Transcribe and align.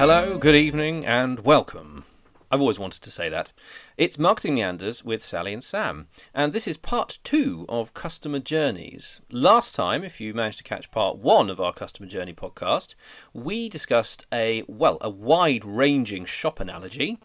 Hello, 0.00 0.38
good 0.38 0.54
evening, 0.54 1.04
and 1.04 1.40
welcome. 1.40 2.06
I've 2.50 2.62
always 2.62 2.78
wanted 2.78 3.02
to 3.02 3.10
say 3.10 3.28
that. 3.28 3.52
It's 3.98 4.18
Marketing 4.18 4.54
Meanders 4.54 5.04
with 5.04 5.22
Sally 5.22 5.52
and 5.52 5.62
Sam, 5.62 6.08
and 6.32 6.54
this 6.54 6.66
is 6.66 6.78
part 6.78 7.18
two 7.22 7.66
of 7.68 7.92
Customer 7.92 8.38
Journeys. 8.38 9.20
Last 9.30 9.74
time, 9.74 10.02
if 10.02 10.18
you 10.18 10.32
managed 10.32 10.56
to 10.56 10.64
catch 10.64 10.90
part 10.90 11.18
one 11.18 11.50
of 11.50 11.60
our 11.60 11.74
Customer 11.74 12.08
Journey 12.08 12.32
podcast, 12.32 12.94
we 13.34 13.68
discussed 13.68 14.24
a, 14.32 14.64
well, 14.66 14.96
a 15.02 15.10
wide 15.10 15.66
ranging 15.66 16.24
shop 16.24 16.60
analogy 16.60 17.18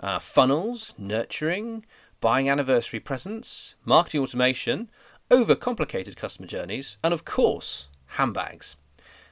uh, 0.00 0.18
funnels, 0.18 0.94
nurturing, 0.98 1.86
buying 2.20 2.50
anniversary 2.50 3.00
presents, 3.00 3.74
marketing 3.86 4.20
automation, 4.20 4.90
overcomplicated 5.30 6.16
customer 6.16 6.46
journeys, 6.46 6.98
and 7.02 7.14
of 7.14 7.24
course, 7.24 7.88
handbags. 8.18 8.76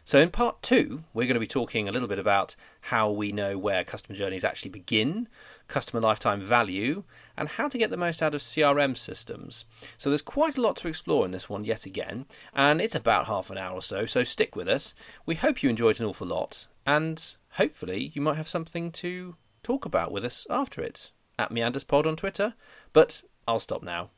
So, 0.06 0.20
in 0.20 0.30
part 0.30 0.62
two, 0.62 1.02
we're 1.12 1.26
going 1.26 1.34
to 1.34 1.40
be 1.40 1.48
talking 1.48 1.88
a 1.88 1.92
little 1.92 2.06
bit 2.06 2.20
about 2.20 2.54
how 2.82 3.10
we 3.10 3.32
know 3.32 3.58
where 3.58 3.82
customer 3.82 4.16
journeys 4.16 4.44
actually 4.44 4.70
begin, 4.70 5.26
customer 5.66 6.00
lifetime 6.00 6.40
value, 6.40 7.02
and 7.36 7.48
how 7.48 7.66
to 7.66 7.76
get 7.76 7.90
the 7.90 7.96
most 7.96 8.22
out 8.22 8.32
of 8.32 8.40
CRM 8.40 8.96
systems. 8.96 9.64
So, 9.98 10.08
there's 10.08 10.22
quite 10.22 10.56
a 10.56 10.60
lot 10.60 10.76
to 10.76 10.88
explore 10.88 11.24
in 11.24 11.32
this 11.32 11.48
one 11.48 11.64
yet 11.64 11.86
again, 11.86 12.26
and 12.54 12.80
it's 12.80 12.94
about 12.94 13.26
half 13.26 13.50
an 13.50 13.58
hour 13.58 13.74
or 13.74 13.82
so, 13.82 14.06
so 14.06 14.22
stick 14.22 14.54
with 14.54 14.68
us. 14.68 14.94
We 15.26 15.34
hope 15.34 15.64
you 15.64 15.70
enjoyed 15.70 15.98
an 15.98 16.06
awful 16.06 16.28
lot, 16.28 16.68
and 16.86 17.20
hopefully, 17.54 18.12
you 18.14 18.22
might 18.22 18.36
have 18.36 18.48
something 18.48 18.92
to 18.92 19.34
talk 19.64 19.84
about 19.84 20.12
with 20.12 20.24
us 20.24 20.46
after 20.48 20.82
it 20.82 21.10
at 21.36 21.50
MeandersPod 21.50 22.06
on 22.06 22.14
Twitter. 22.14 22.54
But 22.92 23.22
I'll 23.48 23.58
stop 23.58 23.82
now. 23.82 24.10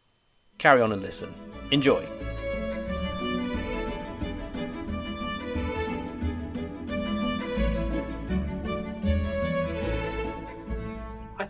Carry 0.59 0.83
on 0.83 0.92
and 0.92 1.00
listen. 1.00 1.33
Enjoy. 1.70 2.06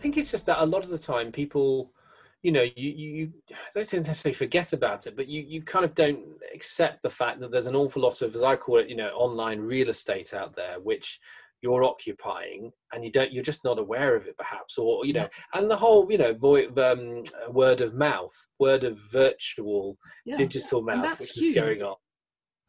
Think 0.09 0.23
it's 0.23 0.31
just 0.31 0.47
that 0.47 0.63
a 0.63 0.67
lot 0.67 0.85
of 0.85 0.91
the 0.91 0.99
time 0.99 1.31
people, 1.31 1.93
you 2.43 2.51
know, 2.51 2.63
you, 2.63 2.91
you 2.91 3.33
don't 3.75 3.93
necessarily 3.93 4.35
forget 4.35 4.73
about 4.73 5.07
it, 5.07 5.15
but 5.15 5.29
you, 5.29 5.45
you 5.47 5.63
kind 5.63 5.85
of 5.85 5.95
don't 5.95 6.21
accept 6.55 7.03
the 7.03 7.11
fact 7.11 7.41
that 7.41 7.51
there's 7.51 7.67
an 7.67 7.77
awful 7.77 8.03
lot 8.03 8.23
of, 8.23 8.35
as 8.35 8.43
I 8.43 8.57
call 8.57 8.79
it, 8.79 8.89
you 8.89 8.97
know, 8.97 9.11
online 9.11 9.61
real 9.61 9.91
estate 9.91 10.33
out 10.33 10.55
there, 10.55 10.81
which 10.81 11.21
you're 11.61 11.85
occupying 11.85 12.71
and 12.93 13.05
you 13.05 13.11
don't 13.11 13.33
you're 13.33 13.43
just 13.43 13.65
not 13.65 13.81
aware 13.81 14.15
of 14.15 14.29
it 14.29 14.37
perhaps 14.39 14.79
or 14.79 15.05
you 15.05 15.13
know 15.13 15.23
yeah. 15.23 15.59
and 15.61 15.69
the 15.69 15.77
whole 15.77 16.09
you 16.09 16.17
know 16.17 16.33
void 16.33 16.79
um, 16.79 17.21
word 17.51 17.81
of 17.81 17.95
mouth 17.95 18.33
word 18.61 18.85
of 18.85 18.97
virtual 19.11 19.99
yeah. 20.25 20.37
digital 20.37 20.83
mouth 20.83 21.19
which 21.19 21.31
huge. 21.31 21.57
is 21.57 21.61
going 21.61 21.83
on 21.83 21.97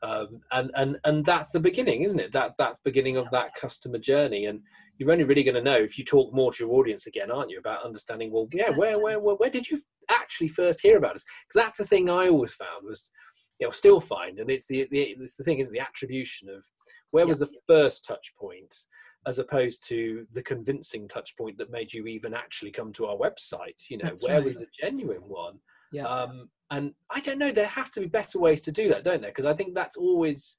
um, 0.02 0.42
and 0.54 0.72
and 0.74 0.98
and 1.04 1.24
that's 1.24 1.52
the 1.52 1.60
beginning 1.60 2.02
isn't 2.02 2.20
it 2.20 2.32
that's 2.32 2.58
that's 2.58 2.80
beginning 2.84 3.16
of 3.16 3.30
that 3.30 3.54
customer 3.54 4.00
journey 4.00 4.48
and 4.48 4.60
you're 5.00 5.12
only 5.12 5.24
really 5.24 5.44
going 5.44 5.56
to 5.56 5.62
know 5.62 5.78
if 5.78 5.98
you 5.98 6.04
talk 6.04 6.34
more 6.34 6.52
to 6.52 6.66
your 6.66 6.76
audience 6.76 7.08
again, 7.08 7.32
aren't 7.32 7.50
you? 7.50 7.58
About 7.58 7.86
understanding, 7.86 8.32
well, 8.32 8.48
yeah, 8.52 8.70
where, 8.72 9.00
where, 9.00 9.20
where, 9.20 9.36
where 9.36 9.50
did 9.50 9.70
you 9.70 9.80
actually 10.12 10.50
first 10.50 10.82
hear 10.82 10.98
about 10.98 11.16
us? 11.16 11.24
Because 11.48 11.66
that's 11.66 11.78
the 11.78 11.86
thing 11.86 12.10
I 12.10 12.28
always 12.28 12.54
found 12.54 12.86
was, 12.86 13.10
you 13.60 13.66
know, 13.66 13.72
still 13.72 14.02
find, 14.02 14.40
and 14.40 14.52
it's 14.52 14.68
the, 14.68 14.88
the 14.92 15.02
it's 15.02 15.36
the 15.36 15.44
thing 15.44 15.60
is 15.60 15.70
the 15.72 15.80
attribution 15.80 16.50
of 16.50 16.64
where 17.12 17.26
was 17.26 17.40
the 17.40 17.52
first 17.66 18.06
touch 18.06 18.34
point, 18.40 18.76
as 19.26 19.40
opposed 19.40 19.86
to 19.88 20.26
the 20.34 20.44
convincing 20.44 21.08
touch 21.08 21.36
point 21.38 21.58
that 21.58 21.72
made 21.72 21.92
you 21.92 22.06
even 22.06 22.34
actually 22.34 22.72
come 22.72 22.94
to 22.94 23.06
our 23.06 23.18
website. 23.18 23.82
You 23.90 23.98
know, 23.98 24.04
that's 24.06 24.26
where 24.26 24.36
right. 24.36 24.44
was 24.44 24.56
the 24.56 24.68
genuine 24.80 25.24
one? 25.28 25.56
Yeah. 25.92 26.06
Um, 26.06 26.50
and 26.72 26.94
I 27.10 27.20
don't 27.20 27.40
know. 27.40 27.52
There 27.52 27.66
have 27.66 27.92
to 27.92 28.02
be 28.02 28.06
better 28.06 28.40
ways 28.40 28.62
to 28.62 28.72
do 28.72 28.90
that, 28.90 29.04
don't 29.04 29.22
there? 29.22 29.32
Because 29.32 29.46
I 29.46 29.54
think 29.54 29.74
that's 29.74 29.98
always 29.98 30.56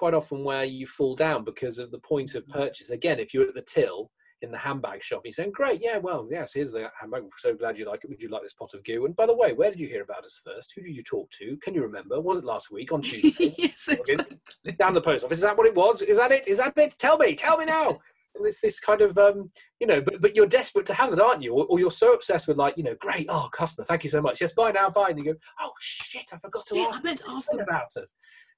quite 0.00 0.14
often 0.14 0.42
where 0.42 0.64
you 0.64 0.86
fall 0.86 1.14
down 1.14 1.44
because 1.44 1.78
of 1.78 1.90
the 1.90 1.98
point 1.98 2.34
of 2.34 2.42
mm-hmm. 2.44 2.58
purchase. 2.58 2.88
Again, 2.88 3.20
if 3.20 3.34
you're 3.34 3.46
at 3.46 3.54
the 3.54 3.60
till 3.60 4.10
in 4.40 4.50
the 4.50 4.56
handbag 4.56 5.02
shop, 5.02 5.20
you're 5.24 5.32
saying, 5.32 5.52
"Great, 5.52 5.82
yeah, 5.82 5.98
well, 5.98 6.26
yes, 6.30 6.54
here's 6.54 6.72
the 6.72 6.90
handbag. 6.98 7.24
We're 7.24 7.28
so 7.36 7.54
glad 7.54 7.76
you 7.76 7.84
like 7.84 8.02
it. 8.02 8.08
Would 8.08 8.22
you 8.22 8.30
like 8.30 8.40
this 8.40 8.54
pot 8.54 8.72
of 8.72 8.82
goo?" 8.82 9.04
And 9.04 9.14
by 9.14 9.26
the 9.26 9.36
way, 9.36 9.52
where 9.52 9.70
did 9.70 9.78
you 9.78 9.88
hear 9.88 10.02
about 10.02 10.24
us 10.24 10.40
first? 10.42 10.72
Who 10.74 10.82
did 10.82 10.96
you 10.96 11.02
talk 11.02 11.30
to? 11.32 11.54
Can 11.58 11.74
you 11.74 11.82
remember? 11.82 12.18
Was 12.18 12.38
it 12.38 12.44
last 12.44 12.72
week 12.72 12.92
on 12.92 13.02
Tuesday? 13.08 13.52
yes, 13.58 13.88
exactly. 13.88 14.38
Down 14.78 14.94
the 14.94 15.02
post 15.02 15.26
office. 15.26 15.36
Is 15.36 15.44
that 15.44 15.58
what 15.58 15.66
it 15.66 15.74
was? 15.74 16.00
Is 16.00 16.16
that 16.16 16.32
it? 16.32 16.48
Is 16.48 16.56
that 16.56 16.72
it? 16.78 16.96
Tell 16.98 17.18
me. 17.18 17.34
Tell 17.34 17.58
me 17.58 17.66
now. 17.66 17.98
And 18.40 18.48
it's 18.48 18.60
this 18.60 18.80
kind 18.80 19.00
of, 19.00 19.16
um, 19.18 19.50
you 19.78 19.86
know, 19.86 20.00
but 20.00 20.20
but 20.20 20.34
you're 20.34 20.46
desperate 20.46 20.86
to 20.86 20.94
have 20.94 21.12
it, 21.12 21.20
aren't 21.20 21.42
you? 21.42 21.54
Or, 21.54 21.66
or, 21.66 21.78
you're 21.78 21.90
so 21.90 22.12
obsessed 22.12 22.48
with 22.48 22.56
like, 22.56 22.76
you 22.76 22.82
know, 22.82 22.94
great, 22.98 23.26
oh, 23.28 23.48
customer, 23.52 23.84
thank 23.84 24.04
you 24.04 24.10
so 24.10 24.20
much. 24.20 24.40
Yes, 24.40 24.52
bye 24.52 24.72
now, 24.72 24.90
bye. 24.90 25.10
And 25.10 25.18
you 25.18 25.32
go, 25.32 25.38
oh 25.60 25.72
shit, 25.80 26.30
I 26.32 26.38
forgot 26.38 26.66
to 26.66 26.78
ask. 26.78 27.00
I 27.00 27.08
meant 27.08 27.18
to 27.18 27.30
ask 27.30 27.50
them 27.50 27.60
about 27.60 27.96
us 27.96 28.14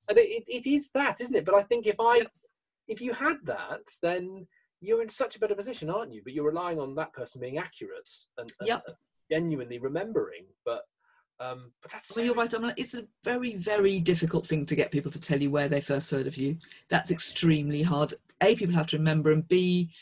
and 0.09 0.19
it, 0.19 0.29
it, 0.29 0.45
it 0.49 0.69
is 0.69 0.91
that 0.91 1.21
isn't 1.21 1.37
it 1.37 1.45
but 1.45 1.55
i 1.55 1.63
think 1.63 1.87
if 1.87 1.97
i 2.01 2.23
if 2.89 3.01
you 3.01 3.13
had 3.13 3.37
that 3.45 3.89
then 4.03 4.47
you're 4.81 5.03
in 5.03 5.09
such 5.09 5.37
a 5.37 5.39
better 5.39 5.55
position 5.55 5.91
aren't 5.91 6.13
you 6.13 6.21
but 6.25 6.33
you're 6.33 6.47
relying 6.47 6.79
on 6.79 6.95
that 6.95 7.13
person 7.13 7.41
being 7.41 7.59
accurate 7.59 8.09
and, 8.39 8.53
and 8.61 8.69
yep. 8.69 8.87
genuinely 9.31 9.79
remembering 9.79 10.45
but 10.65 10.83
um, 11.41 11.73
but 11.83 11.91
that's 11.91 12.15
well, 12.15 12.25
you're 12.25 12.35
right. 12.37 12.53
I'm 12.53 12.63
like, 12.63 12.79
it's 12.79 12.95
a 12.95 13.05
very, 13.25 13.57
very 13.57 13.99
difficult 13.99 14.47
thing 14.47 14.65
to 14.65 14.77
get 14.77 14.93
people 14.93 15.11
to 15.11 15.21
tell 15.21 15.43
you 15.43 15.51
where 15.51 15.67
they 15.67 15.81
first 15.81 16.09
heard 16.09 16.29
of 16.29 16.37
you. 16.37 16.57
That's 16.89 17.11
extremely 17.11 17.83
hard. 17.83 18.15
A, 18.43 18.55
people 18.55 18.75
have 18.75 18.87
to 18.89 18.99
remember, 18.99 19.33
and 19.33 19.47
B, 19.49 19.93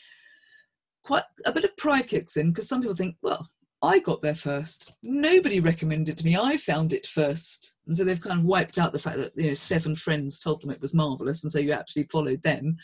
quite 1.03 1.23
a 1.45 1.51
bit 1.51 1.63
of 1.63 1.75
pride 1.77 2.07
kicks 2.07 2.37
in 2.37 2.49
because 2.49 2.67
some 2.67 2.81
people 2.81 2.95
think, 2.95 3.15
well, 3.21 3.47
I 3.83 3.99
got 3.99 4.21
there 4.21 4.35
first. 4.35 4.95
Nobody 5.01 5.59
recommended 5.59 6.15
to 6.17 6.25
me. 6.25 6.37
I 6.37 6.55
found 6.57 6.93
it 6.93 7.07
first. 7.07 7.73
And 7.87 7.97
so 7.97 8.03
they've 8.03 8.21
kind 8.21 8.39
of 8.39 8.45
wiped 8.45 8.77
out 8.77 8.93
the 8.93 8.99
fact 8.99 9.17
that 9.17 9.31
you 9.35 9.47
know 9.47 9.53
seven 9.55 9.95
friends 9.95 10.37
told 10.37 10.61
them 10.61 10.69
it 10.69 10.81
was 10.81 10.93
marvelous, 10.93 11.43
and 11.43 11.51
so 11.51 11.57
you 11.57 11.71
actually 11.71 12.03
followed 12.11 12.43
them. 12.43 12.77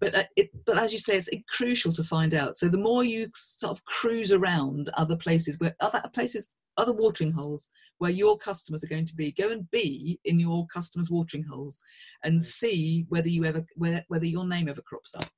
But 0.00 0.14
uh, 0.14 0.24
it, 0.36 0.50
but 0.64 0.78
as 0.78 0.92
you 0.92 0.98
say, 0.98 1.16
it's 1.16 1.28
crucial 1.50 1.92
to 1.92 2.04
find 2.04 2.32
out. 2.32 2.56
So 2.56 2.68
the 2.68 2.78
more 2.78 3.04
you 3.04 3.28
sort 3.34 3.76
of 3.76 3.84
cruise 3.84 4.32
around 4.32 4.88
other 4.96 5.16
places 5.16 5.58
where 5.58 5.76
other 5.80 6.02
places, 6.14 6.48
other 6.76 6.92
watering 6.92 7.32
holes 7.32 7.70
where 7.98 8.10
your 8.10 8.36
customers 8.38 8.82
are 8.82 8.88
going 8.88 9.04
to 9.06 9.14
be, 9.14 9.32
go 9.32 9.50
and 9.50 9.70
be 9.70 10.18
in 10.24 10.38
your 10.38 10.66
customers' 10.66 11.10
watering 11.10 11.44
holes, 11.44 11.80
and 12.24 12.42
see 12.42 13.06
whether 13.08 13.28
you 13.28 13.44
ever 13.44 13.64
where, 13.76 14.04
whether 14.08 14.26
your 14.26 14.46
name 14.46 14.68
ever 14.68 14.82
crops 14.82 15.14
up. 15.14 15.28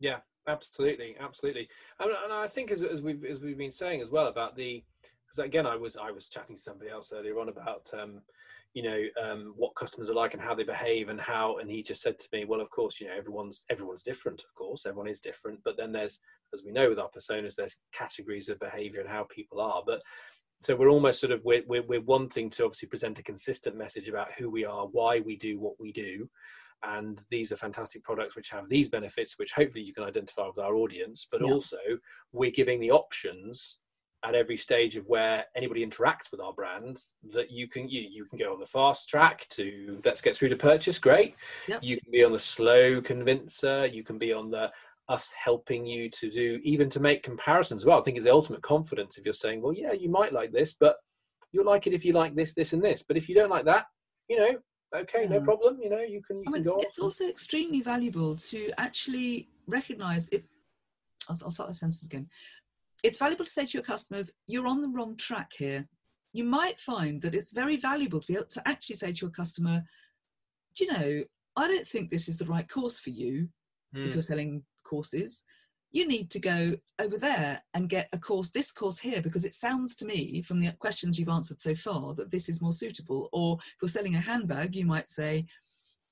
Yeah, 0.00 0.18
absolutely, 0.46 1.16
absolutely. 1.20 1.68
And, 2.00 2.10
and 2.24 2.32
I 2.32 2.46
think 2.46 2.70
as, 2.70 2.82
as 2.82 3.02
we've 3.02 3.24
as 3.24 3.40
we've 3.40 3.58
been 3.58 3.70
saying 3.70 4.00
as 4.00 4.10
well 4.10 4.26
about 4.26 4.56
the 4.56 4.82
because 5.26 5.44
again 5.44 5.66
I 5.66 5.76
was 5.76 5.96
I 5.96 6.10
was 6.10 6.28
chatting 6.28 6.56
to 6.56 6.62
somebody 6.62 6.90
else 6.90 7.12
earlier 7.14 7.38
on 7.38 7.48
about 7.48 7.90
um, 7.98 8.22
you 8.74 8.82
know 8.82 9.02
um, 9.22 9.54
what 9.56 9.74
customers 9.74 10.10
are 10.10 10.14
like 10.14 10.34
and 10.34 10.42
how 10.42 10.54
they 10.54 10.64
behave 10.64 11.08
and 11.08 11.20
how 11.20 11.58
and 11.58 11.70
he 11.70 11.82
just 11.82 12.02
said 12.02 12.18
to 12.18 12.28
me 12.32 12.44
well 12.44 12.60
of 12.60 12.70
course 12.70 13.00
you 13.00 13.06
know 13.06 13.14
everyone's 13.16 13.64
everyone's 13.70 14.02
different 14.02 14.42
of 14.42 14.54
course 14.54 14.86
everyone 14.86 15.08
is 15.08 15.20
different 15.20 15.58
but 15.64 15.76
then 15.76 15.92
there's 15.92 16.18
as 16.54 16.62
we 16.64 16.72
know 16.72 16.88
with 16.88 16.98
our 16.98 17.10
personas 17.10 17.54
there's 17.54 17.78
categories 17.92 18.48
of 18.48 18.58
behavior 18.58 19.00
and 19.00 19.08
how 19.08 19.26
people 19.30 19.60
are 19.60 19.82
but 19.86 20.02
so 20.60 20.74
we're 20.74 20.90
almost 20.90 21.20
sort 21.20 21.32
of 21.32 21.44
we're, 21.44 21.62
we're, 21.66 21.86
we're 21.86 22.00
wanting 22.00 22.50
to 22.50 22.64
obviously 22.64 22.88
present 22.88 23.18
a 23.18 23.22
consistent 23.22 23.76
message 23.76 24.08
about 24.08 24.32
who 24.38 24.50
we 24.50 24.64
are 24.64 24.86
why 24.86 25.20
we 25.20 25.36
do 25.36 25.58
what 25.58 25.78
we 25.78 25.92
do 25.92 26.28
and 26.84 27.24
these 27.30 27.50
are 27.50 27.56
fantastic 27.56 28.02
products 28.04 28.36
which 28.36 28.50
have 28.50 28.68
these 28.68 28.88
benefits 28.88 29.38
which 29.38 29.52
hopefully 29.52 29.82
you 29.82 29.92
can 29.92 30.04
identify 30.04 30.46
with 30.46 30.58
our 30.58 30.74
audience 30.74 31.26
but 31.30 31.40
yeah. 31.44 31.52
also 31.52 31.76
we're 32.32 32.50
giving 32.50 32.80
the 32.80 32.90
options 32.90 33.78
at 34.24 34.34
every 34.34 34.56
stage 34.56 34.96
of 34.96 35.06
where 35.06 35.44
anybody 35.54 35.86
interacts 35.86 36.30
with 36.32 36.40
our 36.40 36.52
brand 36.52 36.98
that 37.32 37.50
you 37.50 37.68
can 37.68 37.88
you, 37.88 38.00
you 38.00 38.24
can 38.24 38.38
go 38.38 38.52
on 38.52 38.58
the 38.58 38.66
fast 38.66 39.08
track 39.08 39.46
to 39.48 40.00
let's 40.04 40.20
get 40.20 40.34
through 40.34 40.48
to 40.48 40.56
purchase 40.56 40.98
great 40.98 41.36
yep. 41.68 41.82
you 41.82 41.96
can 42.00 42.10
be 42.10 42.24
on 42.24 42.32
the 42.32 42.38
slow 42.38 43.00
convincer 43.00 43.86
you 43.86 44.02
can 44.02 44.18
be 44.18 44.32
on 44.32 44.50
the 44.50 44.70
us 45.08 45.30
helping 45.42 45.86
you 45.86 46.10
to 46.10 46.30
do 46.30 46.60
even 46.62 46.90
to 46.90 47.00
make 47.00 47.22
comparisons 47.22 47.84
well 47.84 47.98
i 47.98 48.02
think 48.02 48.16
it's 48.16 48.24
the 48.24 48.32
ultimate 48.32 48.62
confidence 48.62 49.16
if 49.16 49.24
you're 49.24 49.32
saying 49.32 49.62
well 49.62 49.72
yeah 49.72 49.92
you 49.92 50.08
might 50.10 50.32
like 50.32 50.52
this 50.52 50.74
but 50.74 50.96
you'll 51.52 51.64
like 51.64 51.86
it 51.86 51.94
if 51.94 52.04
you 52.04 52.12
like 52.12 52.34
this 52.34 52.52
this 52.52 52.72
and 52.72 52.82
this 52.82 53.02
but 53.02 53.16
if 53.16 53.28
you 53.28 53.34
don't 53.34 53.50
like 53.50 53.64
that 53.64 53.86
you 54.28 54.36
know 54.36 54.58
okay 54.94 55.22
yeah. 55.22 55.38
no 55.38 55.40
problem 55.40 55.78
you 55.82 55.88
know 55.88 56.00
you 56.00 56.22
can, 56.22 56.38
you 56.38 56.44
I 56.48 56.50
mean, 56.50 56.64
can 56.64 56.74
it's, 56.78 56.86
it's 56.86 56.98
also 56.98 57.26
extremely 57.26 57.80
valuable 57.80 58.36
to 58.36 58.70
actually 58.78 59.48
recognize 59.66 60.28
it 60.28 60.44
I'll, 61.28 61.36
I'll 61.44 61.50
start 61.50 61.68
the 61.68 61.74
sentence 61.74 62.04
again 62.04 62.28
it's 63.02 63.18
valuable 63.18 63.44
to 63.44 63.50
say 63.50 63.64
to 63.64 63.72
your 63.72 63.84
customers 63.84 64.32
you're 64.46 64.66
on 64.66 64.82
the 64.82 64.88
wrong 64.88 65.16
track 65.16 65.52
here 65.56 65.88
you 66.32 66.44
might 66.44 66.78
find 66.80 67.20
that 67.22 67.34
it's 67.34 67.52
very 67.52 67.76
valuable 67.76 68.20
to 68.20 68.26
be 68.26 68.34
able 68.34 68.46
to 68.46 68.68
actually 68.68 68.96
say 68.96 69.12
to 69.12 69.22
your 69.22 69.30
customer 69.30 69.82
do 70.76 70.84
you 70.84 70.92
know 70.92 71.24
i 71.56 71.66
don't 71.66 71.86
think 71.86 72.10
this 72.10 72.28
is 72.28 72.36
the 72.36 72.46
right 72.46 72.68
course 72.68 73.00
for 73.00 73.10
you 73.10 73.48
mm. 73.94 74.04
if 74.04 74.10
hmm. 74.10 74.14
you're 74.14 74.22
selling 74.22 74.62
courses 74.88 75.44
you 75.90 76.06
need 76.06 76.30
to 76.30 76.38
go 76.38 76.72
over 76.98 77.16
there 77.16 77.62
and 77.74 77.88
get 77.88 78.08
a 78.12 78.18
course, 78.18 78.50
this 78.50 78.70
course 78.70 78.98
here, 78.98 79.22
because 79.22 79.44
it 79.44 79.54
sounds 79.54 79.94
to 79.96 80.04
me 80.04 80.42
from 80.42 80.60
the 80.60 80.70
questions 80.78 81.18
you've 81.18 81.28
answered 81.28 81.60
so 81.60 81.74
far 81.74 82.14
that 82.14 82.30
this 82.30 82.48
is 82.48 82.60
more 82.60 82.72
suitable. 82.72 83.28
Or 83.32 83.58
if 83.60 83.76
you're 83.80 83.88
selling 83.88 84.16
a 84.16 84.20
handbag, 84.20 84.76
you 84.76 84.84
might 84.84 85.08
say, 85.08 85.46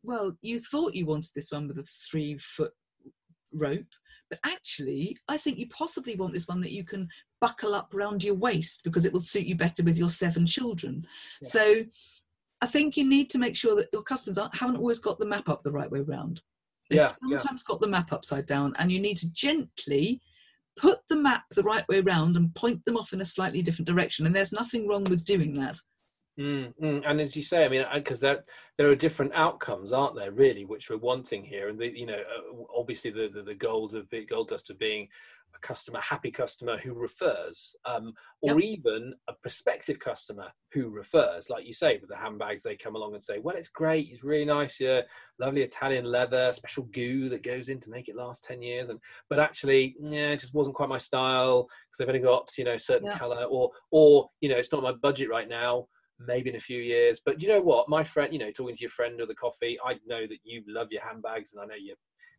well, 0.03 0.37
you 0.41 0.61
thought 0.61 0.95
you 0.95 1.05
wanted 1.05 1.33
this 1.35 1.53
one 1.53 1.69
with 1.69 1.79
a 1.79 1.83
three 1.83 2.39
foot 2.39 2.73
rope, 3.53 3.93
but 4.31 4.41
actually, 4.45 5.19
I 5.29 5.37
think 5.37 5.59
you 5.59 5.69
possibly 5.69 6.17
want 6.17 6.33
this 6.33 6.49
one 6.49 6.61
that 6.61 6.73
you 6.73 6.85
can 6.85 7.09
buckle 7.41 7.75
up 7.75 7.95
around 7.95 8.25
your 8.25 8.35
waist 8.35 8.83
because 8.83 9.05
it 9.05 9.13
will 9.13 9.21
suit 9.21 9.47
you 9.47 9.57
better 9.57 9.83
with 9.83 9.99
your 9.99 10.09
seven 10.09 10.47
children. 10.47 11.07
Yeah. 11.43 11.49
So 11.49 11.83
I 12.63 12.67
think 12.67 12.97
you 12.97 13.07
need 13.07 13.29
to 13.31 13.39
make 13.39 13.57
sure 13.57 13.77
that 13.77 13.89
your 13.93 14.03
customers 14.03 14.39
haven't 14.55 14.77
always 14.77 15.01
got 15.01 15.19
the 15.19 15.27
map 15.27 15.51
up 15.51 15.63
the 15.63 15.73
right 15.73 15.91
way 15.91 16.01
around 16.01 16.41
They've 16.89 16.99
Yeah, 16.99 17.13
yeah. 17.29 17.39
sometimes 17.39 17.63
got 17.63 17.81
the 17.81 17.89
map 17.89 18.13
upside 18.13 18.47
down, 18.47 18.75
and 18.79 18.91
you 18.91 19.01
need 19.01 19.17
to 19.19 19.31
gently 19.33 20.21
put 20.77 20.99
the 21.09 21.17
map 21.17 21.45
the 21.55 21.63
right 21.63 21.87
way 21.89 22.01
around 22.01 22.37
and 22.37 22.55
point 22.55 22.85
them 22.85 22.97
off 22.97 23.13
in 23.13 23.21
a 23.21 23.25
slightly 23.25 23.63
different 23.63 23.89
direction. 23.89 24.27
And 24.27 24.35
there's 24.35 24.53
nothing 24.53 24.87
wrong 24.87 25.05
with 25.05 25.25
doing 25.25 25.55
that. 25.55 25.77
Mm, 26.39 26.75
mm. 26.83 27.03
And 27.07 27.21
as 27.21 27.35
you 27.35 27.43
say, 27.43 27.65
I 27.65 27.69
mean, 27.69 27.85
because 27.95 28.21
there 28.21 28.45
there 28.77 28.91
are 28.91 28.95
different 28.95 29.33
outcomes, 29.35 29.95
aren't 29.95 30.17
there? 30.17 30.33
Really, 30.33 30.67
which 30.67 30.91
we're 30.91 30.99
wanting 30.99 31.43
here, 31.43 31.71
and 31.71 31.79
the, 31.79 31.99
you 31.99 32.05
know, 32.05 32.19
uh, 32.19 32.63
obviously 32.77 33.11
the, 33.11 33.31
the 33.33 33.43
the 33.43 33.55
gold 33.55 33.95
of 33.95 34.07
gold 34.29 34.49
dust 34.49 34.69
of 34.69 34.79
being 34.79 35.09
a 35.57 35.67
customer, 35.67 36.01
happy 36.01 36.31
customer 36.31 36.79
who 36.79 36.95
refers, 36.95 37.75
um, 37.85 38.13
or 38.43 38.61
even 38.61 39.15
a 39.29 39.33
prospective 39.43 39.99
customer 39.99 40.53
who 40.73 40.89
refers, 40.91 41.49
like 41.51 41.67
you 41.67 41.73
say, 41.73 41.99
with 41.99 42.11
the 42.11 42.17
handbags, 42.17 42.63
they 42.63 42.77
come 42.77 42.95
along 42.97 43.15
and 43.15 43.23
say, 43.23 43.39
"Well, 43.39 43.57
it's 43.57 43.69
great, 43.69 44.09
it's 44.11 44.25
really 44.25 44.45
nice, 44.45 44.81
yeah, 44.81 45.03
lovely 45.39 45.63
Italian 45.63 46.05
leather, 46.05 46.53
special 46.53 46.85
goo 46.85 47.29
that 47.31 47.43
goes 47.43 47.69
in 47.69 47.81
to 47.81 47.91
make 47.91 48.09
it 48.09 48.17
last 48.17 48.45
ten 48.45 48.63
years," 48.63 48.89
and 48.89 49.01
but 49.29 49.39
actually, 49.41 49.97
yeah, 50.01 50.31
it 50.33 50.41
just 50.41 50.55
wasn't 50.55 50.77
quite 50.77 50.89
my 50.89 50.99
style 50.99 51.63
because 51.65 51.99
they've 51.99 52.09
only 52.09 52.21
got 52.21 52.49
you 52.59 52.65
know 52.65 52.77
certain 52.77 53.07
Yeah. 53.07 53.19
color, 53.19 53.45
or 53.45 53.71
or 53.91 54.29
you 54.41 54.49
know, 54.49 54.57
it's 54.57 54.73
not 54.73 54.83
my 54.83 54.93
budget 54.93 55.29
right 55.31 55.49
now 55.49 55.87
maybe 56.19 56.49
in 56.49 56.57
a 56.57 56.61
few 56.61 56.81
years. 56.81 57.21
But 57.25 57.43
you 57.43 57.49
know 57.49 57.61
what? 57.61 57.91
My 57.91 58.03
friend, 58.03 58.33
you 58.33 58.39
know, 58.39 58.51
talking 58.51 58.75
to 58.75 58.81
your 58.81 58.89
friend 58.89 59.21
or 59.21 59.27
the 59.27 59.35
coffee, 59.35 59.79
I 59.85 59.99
know 60.07 60.27
that 60.27 60.39
you 60.45 60.63
love 60.67 60.89
your 60.91 61.03
handbags, 61.03 61.53
and 61.53 61.63
I 61.63 61.67
know 61.67 61.75
you. 61.79 61.95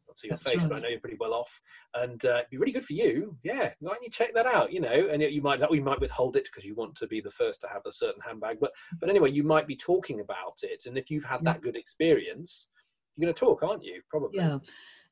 Not 0.08 0.18
to 0.18 0.28
your 0.28 0.32
That's 0.38 0.50
face, 0.50 0.66
but 0.66 0.78
I 0.78 0.80
know 0.80 0.88
you're 0.88 1.00
pretty 1.00 1.18
well 1.20 1.34
off, 1.34 1.62
and 1.94 2.24
uh, 2.26 2.38
it'd 2.38 2.50
be 2.50 2.58
really 2.58 2.72
good 2.72 2.86
for 2.86 2.94
you. 2.94 3.38
Yeah, 3.44 3.72
why 3.80 3.94
don't 3.94 4.04
you 4.04 4.10
check 4.10 4.34
that 4.36 4.46
out? 4.46 4.72
You 4.72 4.82
know, 4.82 5.10
and 5.12 5.22
you 5.22 5.42
might 5.42 5.60
you 5.72 5.84
might 5.84 6.00
withhold 6.00 6.36
it 6.38 6.46
because 6.46 6.66
you 6.66 6.76
want 6.76 6.96
to 6.96 7.08
be 7.08 7.22
the 7.22 7.32
first 7.32 7.62
to 7.62 7.68
have 7.68 7.82
a 7.86 7.92
certain 7.92 8.22
handbag. 8.26 8.58
But 8.60 8.72
but 9.00 9.10
anyway, 9.10 9.32
you 9.32 9.44
might 9.44 9.68
be 9.68 9.76
talking 9.76 10.20
about 10.22 10.60
it, 10.64 10.84
and 10.86 10.98
if 10.98 11.12
you've 11.12 11.26
had 11.26 11.42
Yeah. 11.44 11.54
that 11.54 11.62
good 11.62 11.76
experience, 11.76 12.70
you're 13.16 13.26
going 13.26 13.34
to 13.34 13.40
talk, 13.40 13.64
aren't 13.64 13.84
you? 13.84 14.02
Probably. 14.10 14.40
Yeah. 14.40 14.60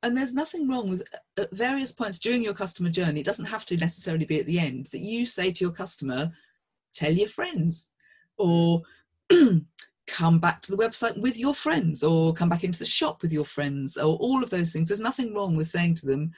And 0.04 0.16
there's 0.16 0.34
nothing 0.34 0.68
wrong 0.70 0.90
with 0.90 1.04
at 1.38 1.52
various 1.52 1.92
points 1.92 2.20
during 2.20 2.44
your 2.44 2.54
customer 2.54 2.90
journey, 2.90 3.22
it 3.22 3.26
doesn't 3.26 3.46
have 3.46 3.66
to 3.66 3.78
necessarily 3.78 4.26
be 4.26 4.40
at 4.40 4.46
the 4.46 4.60
end, 4.60 4.88
that 4.92 5.02
you 5.02 5.26
say 5.26 5.52
to 5.52 5.64
your 5.64 5.74
customer, 5.74 6.32
tell 6.94 7.12
your 7.12 7.28
friends, 7.28 7.92
or 8.38 8.84
come 10.08 10.40
back 10.40 10.62
to 10.64 10.72
the 10.72 10.78
website 10.78 11.20
with 11.20 11.38
your 11.38 11.54
friends, 11.54 12.04
or 12.04 12.34
come 12.34 12.50
back 12.50 12.64
into 12.64 12.80
the 12.80 12.86
shop 12.86 13.22
with 13.22 13.34
your 13.34 13.46
friends, 13.46 13.98
or 13.98 14.16
all 14.18 14.44
of 14.44 14.50
those 14.50 14.72
things. 14.72 14.88
There's 14.88 15.00
nothing 15.00 15.34
wrong 15.34 15.56
with 15.56 15.68
saying 15.68 15.96
to 15.96 16.06
them, 16.06 16.32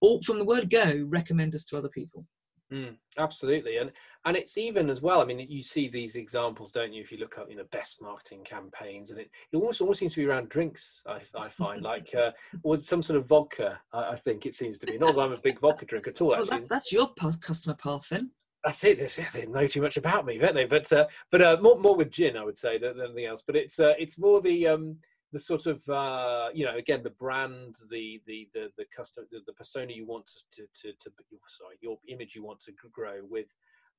or 0.00 0.20
from 0.22 0.38
the 0.38 0.44
word 0.44 0.70
go, 0.70 1.04
recommend 1.08 1.54
us 1.54 1.64
to 1.66 1.78
other 1.78 1.88
people. 1.88 2.26
Mm, 2.72 2.96
absolutely, 3.16 3.76
and 3.76 3.92
and 4.24 4.36
it's 4.36 4.58
even 4.58 4.90
as 4.90 5.00
well. 5.00 5.20
I 5.20 5.24
mean, 5.24 5.38
you 5.48 5.62
see 5.62 5.86
these 5.86 6.16
examples, 6.16 6.72
don't 6.72 6.92
you? 6.92 7.00
If 7.00 7.12
you 7.12 7.18
look 7.18 7.38
up, 7.38 7.48
you 7.48 7.56
know, 7.56 7.64
best 7.70 8.02
marketing 8.02 8.42
campaigns, 8.42 9.12
and 9.12 9.20
it, 9.20 9.30
it 9.52 9.56
almost 9.56 9.80
almost 9.80 10.00
seems 10.00 10.14
to 10.14 10.20
be 10.20 10.26
around 10.26 10.48
drinks. 10.48 11.00
I, 11.06 11.20
I 11.38 11.48
find 11.48 11.82
like 11.82 12.12
uh, 12.12 12.32
or 12.64 12.76
some 12.76 13.02
sort 13.02 13.18
of 13.18 13.28
vodka. 13.28 13.80
I, 13.92 14.10
I 14.10 14.16
think 14.16 14.46
it 14.46 14.54
seems 14.54 14.78
to 14.78 14.86
be. 14.86 14.98
Not 14.98 15.14
that 15.14 15.20
I'm 15.20 15.32
a 15.32 15.38
big 15.38 15.60
vodka 15.60 15.86
drinker 15.86 16.10
at 16.10 16.20
all. 16.20 16.30
Well, 16.30 16.44
that, 16.46 16.68
that's 16.68 16.92
your 16.92 17.08
customer 17.40 17.76
path 17.76 18.08
then. 18.10 18.32
That's 18.66 18.82
it. 18.82 18.98
That's 18.98 19.18
it. 19.18 19.28
They 19.32 19.42
know 19.42 19.66
too 19.68 19.80
much 19.80 19.96
about 19.96 20.26
me, 20.26 20.38
don't 20.38 20.54
they? 20.54 20.64
But 20.64 20.92
uh, 20.92 21.06
but 21.30 21.40
uh, 21.40 21.56
more 21.62 21.78
more 21.78 21.94
with 21.94 22.10
gin, 22.10 22.36
I 22.36 22.44
would 22.44 22.58
say, 22.58 22.78
than, 22.78 22.96
than 22.96 23.06
anything 23.06 23.26
else. 23.26 23.44
But 23.46 23.54
it's 23.54 23.78
uh, 23.78 23.94
it's 23.96 24.18
more 24.18 24.40
the 24.40 24.66
um, 24.66 24.96
the 25.32 25.38
sort 25.38 25.66
of 25.66 25.88
uh, 25.88 26.48
you 26.52 26.64
know 26.64 26.76
again 26.76 27.04
the 27.04 27.10
brand, 27.10 27.76
the 27.90 28.20
the 28.26 28.48
the 28.54 28.68
the 28.76 28.84
custom, 28.94 29.24
the, 29.30 29.38
the 29.46 29.52
persona 29.52 29.92
you 29.92 30.04
want 30.04 30.26
to 30.26 30.66
to 30.82 30.92
to, 30.92 31.10
to 31.10 31.10
sorry 31.46 31.76
your 31.80 31.96
image 32.08 32.34
you 32.34 32.42
want 32.42 32.58
to 32.60 32.72
grow 32.92 33.20
with 33.30 33.46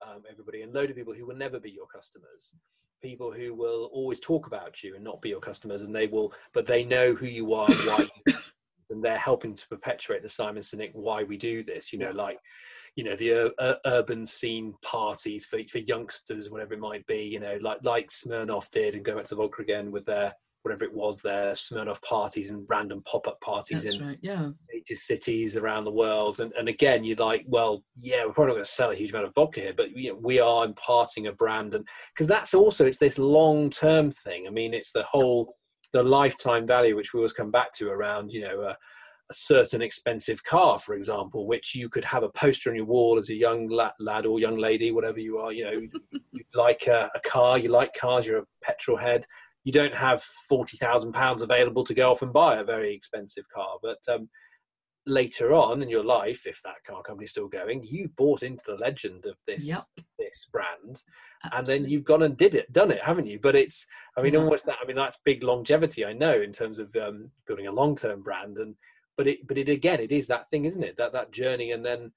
um, 0.05 0.23
everybody, 0.29 0.63
and 0.63 0.73
load 0.73 0.89
of 0.89 0.97
people 0.97 1.13
who 1.13 1.25
will 1.25 1.35
never 1.35 1.61
be 1.61 1.71
your 1.71 1.87
customers. 1.87 2.51
People 3.01 3.31
who 3.31 3.53
will 3.53 3.89
always 3.93 4.19
talk 4.19 4.47
about 4.47 4.83
you 4.83 4.95
and 4.95 5.03
not 5.03 5.21
be 5.21 5.29
your 5.29 5.39
customers, 5.39 5.81
and 5.81 5.95
they 5.95 6.07
will, 6.07 6.33
but 6.53 6.65
they 6.65 6.83
know 6.83 7.13
who 7.13 7.27
you 7.27 7.53
are, 7.53 7.67
and 7.69 7.79
why, 7.85 8.07
and 8.89 9.01
they're 9.01 9.17
helping 9.17 9.55
to 9.55 9.67
perpetuate 9.69 10.23
the 10.23 10.29
Simon 10.29 10.61
Sinek 10.63 10.89
why 10.93 11.23
we 11.23 11.37
do 11.37 11.63
this. 11.63 11.93
You 11.93 11.99
know, 11.99 12.11
like 12.11 12.39
you 12.97 13.03
know 13.03 13.15
the 13.15 13.31
ur- 13.31 13.53
ur- 13.61 13.79
urban 13.85 14.25
scene 14.25 14.73
parties 14.81 15.45
for 15.45 15.59
for 15.69 15.77
youngsters, 15.77 16.49
whatever 16.49 16.73
it 16.73 16.79
might 16.79 17.05
be. 17.05 17.21
You 17.21 17.39
know, 17.39 17.57
like 17.61 17.77
like 17.83 18.09
Smirnoff 18.09 18.69
did, 18.71 18.95
and 18.95 19.05
go 19.05 19.15
back 19.15 19.25
to 19.25 19.29
the 19.29 19.35
vodka 19.35 19.61
again 19.61 19.91
with 19.91 20.05
their 20.05 20.33
whatever 20.63 20.83
it 20.83 20.93
was, 20.93 21.21
their 21.21 21.51
Smirnoff 21.51 22.01
parties 22.01 22.49
and 22.51 22.65
random 22.67 23.01
pop 23.05 23.27
up 23.27 23.39
parties 23.39 23.83
That's 23.83 23.95
in 23.95 24.05
right. 24.05 24.19
Yeah. 24.21 24.49
major 24.73 24.95
cities 24.95 25.55
around 25.55 25.85
the 25.85 25.91
world. 25.91 26.41
And, 26.41 26.51
and 26.53 26.67
again, 26.67 27.05
you're 27.05 27.15
like, 27.15 27.45
well, 27.47 27.85
yeah, 27.95 28.25
we're 28.25 28.33
probably 28.33 28.49
not 28.49 28.55
going 28.55 28.65
to 28.65 28.71
sell 28.71 28.91
a 28.91 28.95
huge 28.95 29.11
amount 29.11 29.27
of 29.27 29.33
vodka 29.33 29.61
here, 29.61 29.73
but 29.77 29.91
you 29.91 30.09
know, 30.09 30.19
we 30.21 30.41
are 30.41 30.65
imparting 30.65 31.27
a 31.27 31.31
brand, 31.31 31.75
and 31.75 31.87
because 32.13 32.27
that's 32.27 32.55
also 32.55 32.85
it's 32.85 32.97
this 32.97 33.19
long 33.19 33.69
term 33.69 34.09
thing. 34.09 34.47
I 34.47 34.49
mean, 34.49 34.73
it's 34.73 34.91
the 34.91 35.03
whole 35.03 35.55
the 35.93 36.01
lifetime 36.01 36.65
value, 36.65 36.95
which 36.95 37.13
we 37.13 37.19
always 37.19 37.31
come 37.31 37.51
back 37.51 37.71
to 37.73 37.89
around, 37.89 38.33
you 38.33 38.41
know. 38.41 38.61
Uh, 38.61 38.73
a 39.29 39.33
certain 39.33 39.81
expensive 39.81 40.43
car, 40.43 40.77
for 40.77 40.95
example, 40.95 41.47
which 41.47 41.75
you 41.75 41.89
could 41.89 42.05
have 42.05 42.23
a 42.23 42.29
poster 42.29 42.69
on 42.69 42.75
your 42.75 42.85
wall 42.85 43.17
as 43.17 43.29
a 43.29 43.35
young 43.35 43.67
lad, 43.67 43.91
lad 43.99 44.25
or 44.25 44.39
young 44.39 44.55
lady, 44.57 44.91
whatever 44.91 45.19
you 45.19 45.37
are. 45.37 45.51
You 45.51 45.65
know, 45.65 45.71
you 45.71 46.43
like 46.53 46.87
a, 46.87 47.09
a 47.13 47.19
car, 47.19 47.57
you 47.57 47.69
like 47.69 47.93
cars, 47.93 48.25
you're 48.25 48.39
a 48.39 48.45
petrol 48.63 48.97
head. 48.97 49.25
You 49.63 49.73
don't 49.73 49.93
have 49.95 50.23
forty 50.23 50.77
thousand 50.77 51.11
pounds 51.11 51.43
available 51.43 51.83
to 51.83 51.93
go 51.93 52.11
off 52.11 52.21
and 52.21 52.31
buy 52.31 52.57
a 52.57 52.63
very 52.63 52.93
expensive 52.95 53.49
car, 53.49 53.77
but 53.81 53.99
um, 54.09 54.29
later 55.05 55.53
on 55.53 55.81
in 55.81 55.89
your 55.89 56.03
life, 56.03 56.45
if 56.45 56.61
that 56.63 56.83
car 56.85 57.01
company's 57.01 57.31
still 57.31 57.47
going, 57.47 57.83
you've 57.83 58.15
bought 58.15 58.43
into 58.43 58.63
the 58.67 58.75
legend 58.75 59.25
of 59.25 59.35
this 59.45 59.67
Yep. 59.67 59.79
this 60.19 60.47
brand, 60.51 61.03
and 61.51 61.67
then 61.67 61.85
you've 61.87 62.03
gone 62.05 62.23
and 62.23 62.37
did 62.37 62.55
it, 62.55 62.71
done 62.71 62.91
it, 62.91 63.03
haven't 63.03 63.27
you? 63.27 63.39
But 63.39 63.55
it's, 63.55 63.85
I 64.17 64.21
mean, 64.21 64.33
Yeah. 64.33 64.39
almost 64.39 64.65
that. 64.65 64.77
I 64.81 64.85
mean, 64.85 64.95
that's 64.95 65.17
big 65.23 65.43
longevity. 65.43 66.05
I 66.05 66.13
know 66.13 66.41
in 66.41 66.51
terms 66.51 66.79
of 66.79 66.95
um, 66.95 67.29
building 67.45 67.67
a 67.67 67.71
long 67.71 67.95
term 67.95 68.21
brand, 68.23 68.57
and 68.57 68.75
but 69.17 69.27
it, 69.27 69.47
but 69.47 69.57
it 69.57 69.67
again, 69.67 69.99
it 69.99 70.11
is 70.11 70.27
that 70.27 70.49
thing, 70.49 70.65
isn't 70.65 70.83
it? 70.83 70.95
That 70.97 71.11
that 71.13 71.31
journey, 71.31 71.71
and 71.71 71.85
then, 71.85 72.11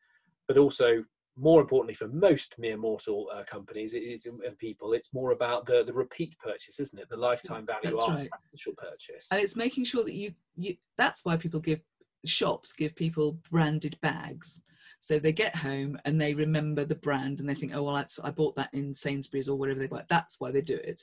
but 0.47 0.59
also 0.59 1.05
more 1.37 1.61
importantly 1.61 1.95
for 1.95 2.09
most 2.09 2.57
mere 2.59 2.77
mortal 2.77 3.29
uh, 3.35 3.43
companies, 3.45 3.95
it 3.95 4.01
is 4.01 4.27
and 4.27 4.59
people. 4.59 4.93
It's 4.93 5.15
more 5.15 5.33
about 5.33 5.65
the 5.65 5.83
the 5.83 5.93
repeat 5.93 6.39
purchase, 6.39 6.79
isn't 6.79 6.99
it? 6.99 7.09
The 7.09 7.17
lifetime 7.17 7.67
value 7.67 7.81
That's 7.85 8.01
after 8.01 8.13
right. 8.13 8.31
initial 8.53 8.75
purchase. 8.77 9.29
and 9.33 9.41
it's 9.41 9.57
making 9.57 9.85
sure 9.85 10.05
that 10.05 10.15
you 10.15 10.33
you 10.57 10.77
that's 10.97 11.25
why 11.25 11.37
people 11.37 11.61
give 11.61 11.81
shops 12.27 12.73
give 12.73 12.95
people 12.95 13.39
branded 13.51 13.99
bags 14.03 14.63
so 15.01 15.19
they 15.19 15.33
get 15.33 15.57
home 15.57 15.99
and 16.05 16.21
they 16.21 16.35
remember 16.35 16.85
the 16.85 16.95
brand 16.97 17.41
and 17.41 17.49
they 17.49 17.55
think 17.55 17.73
oh 17.75 17.83
well 17.83 17.95
that's, 17.95 18.21
i 18.21 18.31
bought 18.31 18.55
that 18.57 18.69
in 18.75 18.93
sainsbury's 18.93 19.49
or 19.49 19.57
wherever 19.57 19.81
they 19.81 19.87
buy 19.87 20.03
that's 20.09 20.39
why 20.39 20.51
they 20.51 20.61
do 20.61 20.77
it 20.77 21.03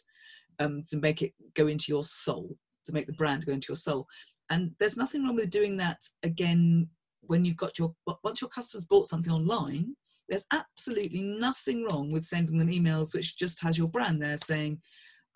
um, 0.60 0.84
to 0.88 0.98
make 0.98 1.22
it 1.22 1.34
go 1.56 1.68
into 1.68 1.86
your 1.90 2.04
soul 2.04 2.56
to 2.86 2.94
make 2.94 3.08
the 3.08 3.14
brand 3.14 3.46
go 3.46 3.52
into 3.52 3.70
your 3.70 3.76
soul 3.76 4.08
and 4.50 4.72
there's 4.80 4.98
nothing 4.98 5.24
wrong 5.24 5.36
with 5.36 5.50
doing 5.50 5.78
that 5.78 6.02
again 6.24 6.88
when 7.22 7.44
you've 7.44 7.58
got 7.58 7.78
your 7.78 7.94
once 8.24 8.42
your 8.42 8.50
customers 8.50 8.86
bought 8.86 9.08
something 9.08 9.34
online 9.34 9.96
there's 10.30 10.46
absolutely 10.52 11.22
nothing 11.22 11.84
wrong 11.86 12.12
with 12.12 12.26
sending 12.26 12.58
them 12.58 12.70
emails 12.70 13.14
which 13.14 13.38
just 13.38 13.62
has 13.62 13.78
your 13.78 13.88
brand 13.90 14.22
there 14.22 14.38
saying 14.38 14.80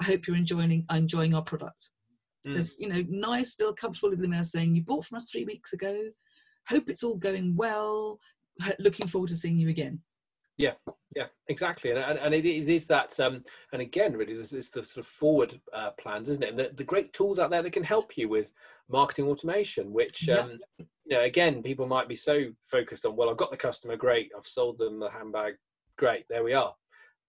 i 0.01 0.06
hope 0.06 0.27
you're 0.27 0.38
enjoying 0.38 0.86
enjoying 0.94 1.34
our 1.34 1.44
product. 1.44 1.89
Mm. 2.48 2.53
there's 2.53 2.80
you 2.80 2.89
know 2.89 3.03
nice 3.10 3.58
little 3.60 3.75
comfortable 3.75 4.10
little 4.10 4.25
email 4.25 4.44
saying 4.44 4.75
you 4.75 4.84
bought 4.84 5.06
from 5.06 5.18
us 5.18 5.30
three 5.30 5.46
weeks 5.46 5.74
ago. 5.74 6.10
Hope 6.68 6.89
it's 6.89 7.03
all 7.03 7.18
going 7.18 7.56
well. 7.56 8.20
Looking 8.80 9.08
forward 9.08 9.30
to 9.30 9.36
seeing 9.36 9.58
you 9.58 9.70
again 9.70 10.00
Yeah, 10.58 10.74
yeah, 11.15 11.25
exactly, 11.48 11.89
and 11.89 12.00
and, 12.00 12.20
and 12.20 12.34
it 12.34 12.46
is, 12.46 12.67
is 12.67 12.86
that, 12.88 13.20
um, 13.20 13.43
and 13.74 13.81
again, 13.81 14.15
really, 14.15 14.34
it's, 14.34 14.53
is 14.53 14.70
the 14.70 14.84
sort 14.84 15.03
of 15.03 15.10
forward 15.10 15.60
uh, 15.74 15.91
plans, 15.91 16.29
isn't 16.29 16.43
it? 16.43 16.50
And 16.50 16.60
the, 16.60 16.72
the 16.75 16.84
great 16.84 17.13
tools 17.13 17.39
out 17.39 17.50
there 17.50 17.63
that 17.63 17.74
can 17.74 17.84
help 17.84 18.17
you 18.17 18.29
with 18.29 18.53
marketing 18.89 19.25
automation, 19.25 19.91
which, 19.91 20.29
um, 20.29 20.60
you 20.79 21.17
know, 21.17 21.24
again, 21.24 21.63
people 21.63 21.88
might 21.88 22.08
be 22.08 22.15
so 22.15 22.51
focused 22.62 23.05
on, 23.05 23.15
well, 23.15 23.29
I've 23.29 23.38
got 23.38 23.50
the 23.50 23.58
customer, 23.58 23.96
great, 23.96 24.31
I've 24.38 24.46
sold 24.46 24.77
them 24.77 25.00
the 25.00 25.10
handbag, 25.10 25.55
great, 25.98 26.25
there 26.29 26.43
we 26.43 26.53
are. 26.53 26.75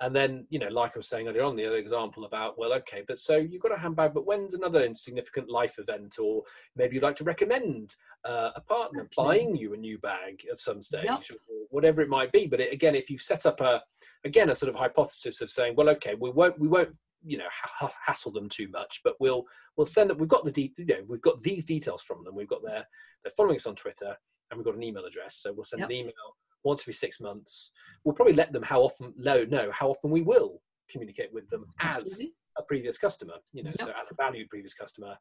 And 0.02 0.14
then, 0.16 0.47
you 0.50 0.59
know, 0.59 0.66
like 0.68 0.90
I 0.97 0.99
was 0.99 1.06
saying 1.09 1.28
earlier 1.28 1.44
on, 1.44 1.54
the 1.54 1.64
other 1.64 1.76
example 1.76 2.25
about, 2.25 2.59
well, 2.59 2.73
okay, 2.75 3.04
but 3.06 3.18
so 3.21 3.37
you've 3.37 3.62
got 3.62 3.71
a 3.73 3.78
handbag, 3.78 4.12
but 4.12 4.26
when's 4.26 4.52
another 4.54 4.87
significant 4.97 5.49
life 5.49 5.78
event, 5.78 6.18
or 6.18 6.42
maybe 6.75 6.97
you'd 6.97 7.04
like 7.04 7.14
to 7.16 7.25
recommend 7.25 7.94
uh, 8.25 8.50
a 8.56 8.61
partner 8.61 9.02
Exactly. 9.02 9.25
buying 9.25 9.56
you 9.56 9.75
a 9.75 9.76
new 9.76 9.99
bag 9.99 10.42
at 10.50 10.59
some 10.59 10.82
stage, 10.82 11.04
Yep. 11.04 11.21
or 11.49 11.66
whatever 11.71 12.02
it 12.02 12.09
might 12.09 12.32
be. 12.32 12.47
But 12.49 12.61
it, 12.61 12.73
again, 12.73 12.97
if 12.97 13.11
you've 13.11 13.23
set 13.23 13.47
up 13.47 13.61
a, 13.61 13.80
again, 14.25 14.50
a 14.50 14.56
sort 14.56 14.71
of 14.71 14.75
hypothesis 14.75 15.40
of 15.40 15.50
saying, 15.50 15.75
well, 15.76 15.88
okay, 15.90 16.16
we 16.18 16.30
won't, 16.30 16.59
we 16.59 16.66
won't, 16.66 16.97
you 17.25 17.38
know, 17.38 17.49
ha- 17.52 17.87
ha- 17.87 17.94
hassle 18.04 18.32
them 18.32 18.49
too 18.49 18.66
much, 18.68 19.02
but 19.04 19.14
we'll, 19.21 19.44
we'll 19.76 19.87
send 19.87 20.11
them. 20.11 20.18
We've 20.18 20.28
got 20.28 20.44
the, 20.44 20.50
de- 20.50 20.75
you 20.78 20.87
know, 20.87 21.04
we've 21.06 21.23
got 21.23 21.40
these 21.42 21.64
details 21.64 22.02
from 22.02 22.25
them. 22.25 22.35
We've 22.35 22.49
got 22.49 22.64
their, 22.64 22.85
they're 23.23 23.32
following 23.37 23.54
us 23.56 23.66
on 23.66 23.76
Twitter, 23.76 24.16
and 24.50 24.59
we've 24.59 24.64
got 24.66 24.75
an 24.75 24.82
email 24.82 25.04
address. 25.04 25.37
So 25.37 25.52
we'll 25.52 25.62
send 25.62 25.78
Yep. 25.82 25.90
an 25.90 25.94
email 25.97 26.37
once 26.64 26.83
every 26.83 26.95
six 26.95 27.21
months. 27.21 27.71
We'll 28.04 28.14
probably 28.14 28.35
let 28.35 28.52
them 28.52 28.62
how 28.62 28.83
often, 28.83 29.14
know, 29.16 29.45
know 29.45 29.71
how 29.73 29.88
often 29.88 30.11
we 30.11 30.23
will 30.23 30.61
communicate 30.90 31.33
with 31.33 31.49
them 31.49 31.64
as 31.81 31.97
absolutely 31.97 32.35
a 32.59 32.62
previous 32.62 32.99
customer, 32.99 33.35
you 33.52 33.62
know, 33.62 33.71
Yep. 33.78 33.88
so 33.88 33.92
as 34.00 34.11
a 34.11 34.14
valued 34.14 34.49
previous 34.49 34.75
customer. 34.75 35.16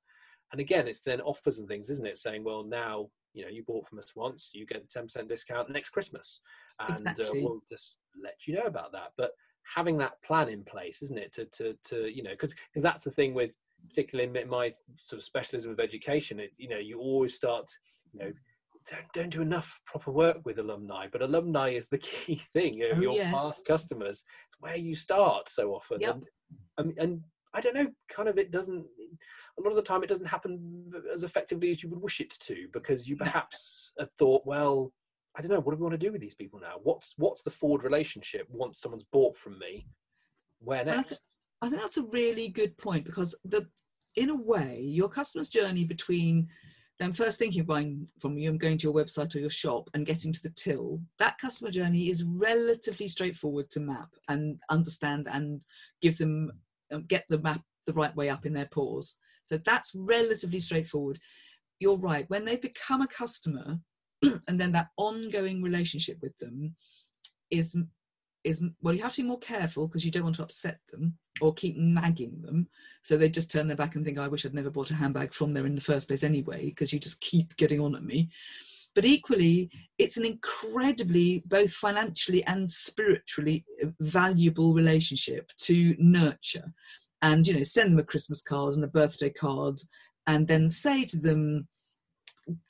And 0.52 0.60
again, 0.60 0.88
it's 0.88 1.00
then 1.00 1.22
offers 1.22 1.60
and 1.60 1.68
things, 1.68 1.90
isn't 1.90 2.06
it? 2.06 2.18
Saying, 2.18 2.44
well, 2.44 2.64
now, 2.64 3.08
you 3.34 3.44
know, 3.44 3.50
you 3.50 3.64
bought 3.64 3.88
from 3.88 4.00
us 4.00 4.16
once, 4.16 4.52
you 4.54 4.66
get 4.66 4.84
a 4.84 5.00
10% 5.00 5.30
discount 5.30 5.70
next 5.70 5.90
Christmas. 5.92 6.42
And 6.80 6.92
Exactly. 6.92 7.40
uh, 7.40 7.44
we'll 7.44 7.62
just 7.70 7.98
let 8.22 8.36
you 8.46 8.56
know 8.56 8.66
about 8.66 8.92
that. 8.92 9.14
But 9.18 9.32
having 9.76 9.98
that 10.00 10.22
plan 10.24 10.50
in 10.50 10.64
place, 10.64 11.02
isn't 11.02 11.18
it? 11.18 11.32
To, 11.34 11.46
to, 11.46 11.78
to 11.86 12.08
you 12.14 12.24
know, 12.24 12.32
because 12.32 12.54
because 12.54 12.84
that's 12.84 13.04
the 13.04 13.12
thing 13.12 13.34
with, 13.34 13.52
particularly 13.88 14.42
in 14.42 14.50
my 14.50 14.70
sort 14.98 15.20
of 15.20 15.24
specialism 15.24 15.72
of 15.72 15.80
education, 15.80 16.40
it, 16.40 16.52
you 16.58 16.68
know, 16.68 16.78
you 16.78 17.00
always 17.00 17.34
start, 17.34 17.70
you 18.12 18.20
know, 18.20 18.34
don't, 18.90 19.14
don't 19.14 19.30
do 19.30 19.42
enough 19.42 19.80
proper 19.86 20.12
work 20.12 20.38
with 20.46 20.60
alumni, 20.60 21.08
but 21.12 21.22
alumni 21.22 21.70
is 21.70 21.88
the 21.90 21.98
key 22.10 22.42
thing. 22.54 22.74
You 22.76 22.90
know, 22.90 22.96
Oh, 22.98 23.02
your 23.02 23.14
yes. 23.14 23.34
past 23.34 23.66
customers, 23.66 24.24
it's 24.50 24.60
where 24.60 24.76
you 24.78 24.96
start 24.96 25.50
so 25.50 25.74
often. 25.74 26.00
Yep. 26.02 26.16
And, 26.16 26.26
and, 26.78 27.00
and 27.00 27.22
I 27.54 27.62
don't 27.62 27.76
know, 27.76 27.88
kind 28.10 28.30
of 28.30 28.38
it 28.38 28.52
doesn't, 28.52 28.86
a 29.60 29.62
lot 29.62 29.72
of 29.72 29.76
the 29.76 29.82
time 29.82 30.04
it 30.04 30.10
doesn't 30.10 30.26
happen 30.26 30.92
as 31.14 31.24
effectively 31.24 31.70
as 31.72 31.84
you 31.84 31.90
would 31.90 32.02
wish 32.02 32.22
it 32.22 32.30
to 32.42 32.68
because 32.72 33.08
you 33.08 33.16
perhaps 33.18 33.92
have 34.00 34.12
thought, 34.14 34.44
well, 34.46 34.92
I 35.36 35.42
don't 35.42 35.52
know, 35.52 35.60
what 35.60 35.72
do 35.72 35.78
we 35.78 35.84
want 35.84 35.94
to 35.94 36.06
do 36.06 36.12
with 36.12 36.22
these 36.22 36.36
people 36.36 36.60
now? 36.60 36.76
What's 36.84 37.14
what's 37.18 37.42
the 37.44 37.50
forward 37.50 37.84
relationship 37.84 38.48
once 38.50 38.82
someone's 38.82 39.06
bought 39.14 39.38
from 39.38 39.58
me? 39.60 39.88
Where 40.60 40.84
Well, 40.84 40.94
I 40.94 40.98
next? 40.98 41.28
I 41.62 41.70
think 41.70 41.82
that's 41.82 41.98
a 41.98 42.04
really 42.04 42.50
good 42.50 42.76
point 42.78 43.06
because 43.06 43.36
the, 43.46 43.66
in 44.16 44.30
a 44.30 44.36
way, 44.36 44.82
your 44.82 45.08
customer's 45.08 45.48
journey 45.50 45.86
between 45.86 46.50
them 47.02 47.14
first 47.14 47.40
thinking 47.40 47.62
of 47.62 47.68
buying 47.68 48.08
from 48.20 48.38
you 48.38 48.50
and 48.50 48.60
going 48.60 48.78
to 48.78 48.84
your 48.84 48.94
website 48.94 49.36
or 49.36 49.40
your 49.40 49.50
shop 49.50 49.90
and 49.94 50.06
getting 50.06 50.32
to 50.32 50.44
the 50.44 50.52
till, 50.52 51.02
that 51.18 51.38
customer 51.40 51.72
journey 51.72 52.10
is 52.10 52.24
relatively 52.24 53.08
straightforward 53.08 53.70
to 53.72 53.80
map 53.80 54.10
and 54.30 54.60
understand 54.70 55.28
and 55.32 55.66
give 56.02 56.18
them 56.18 56.52
um, 56.92 57.04
get 57.08 57.26
the 57.30 57.40
map 57.40 57.62
the 57.88 57.94
right 57.94 58.16
way 58.16 58.30
up 58.30 58.46
in 58.46 58.54
their 58.54 58.68
paws. 58.68 59.18
So 59.44 59.58
that's 59.58 59.94
relatively 59.96 60.60
straightforward. 60.60 61.18
You're 61.80 61.98
right. 61.98 62.30
When 62.30 62.46
they 62.46 62.58
become 62.58 63.02
a 63.02 63.08
customer, 63.08 63.80
and 64.22 64.60
then 64.60 64.72
that 64.74 64.90
ongoing 64.98 65.64
relationship 65.64 66.18
with 66.22 66.38
them 66.38 66.76
is 67.50 67.76
is 68.44 68.64
well 68.82 68.94
you 68.94 69.02
have 69.02 69.14
to 69.14 69.22
be 69.22 69.28
more 69.28 69.40
careful 69.40 69.88
because 69.88 70.06
you 70.06 70.12
don't 70.12 70.24
want 70.24 70.36
to 70.36 70.44
upset 70.44 70.80
them 70.92 71.18
or 71.40 71.54
keep 71.54 71.78
nagging 71.78 72.42
them. 72.42 72.68
So 73.02 73.18
they 73.18 73.30
just 73.30 73.52
turn 73.52 73.68
their 73.68 73.78
back 73.78 73.96
and 73.96 74.04
think 74.04 74.18
i 74.18 74.28
wish 74.28 74.46
i'd 74.46 74.54
never 74.54 74.70
bought 74.70 74.92
a 74.92 74.96
handbag 74.96 75.34
from 75.34 75.52
there 75.52 75.66
in 75.66 75.76
the 75.76 75.82
first 75.82 76.08
place 76.08 76.24
anyway 76.24 76.66
because 76.66 76.92
you 76.92 77.00
just 77.00 77.22
keep 77.22 77.56
getting 77.58 77.80
on 77.80 77.96
at 77.96 78.04
me. 78.04 78.30
But 78.94 79.06
equally 79.06 79.70
it's 79.98 80.18
an 80.18 80.26
incredibly 80.26 81.44
both 81.46 81.72
financially 81.72 82.44
and 82.46 82.70
spiritually 82.70 83.66
uh, 83.84 83.88
valuable 84.00 84.74
relationship 84.74 85.52
to 85.58 85.96
nurture. 85.98 86.74
And 87.22 87.46
you 87.46 87.54
know 87.54 87.64
send 87.64 87.92
them 87.92 88.00
a 88.00 88.04
christmas 88.04 88.42
card 88.42 88.74
and 88.74 88.84
a 88.84 88.88
birthday 88.88 89.30
card 89.30 89.80
and 90.28 90.48
then 90.48 90.68
say 90.68 91.06
to 91.06 91.20
them 91.20 91.68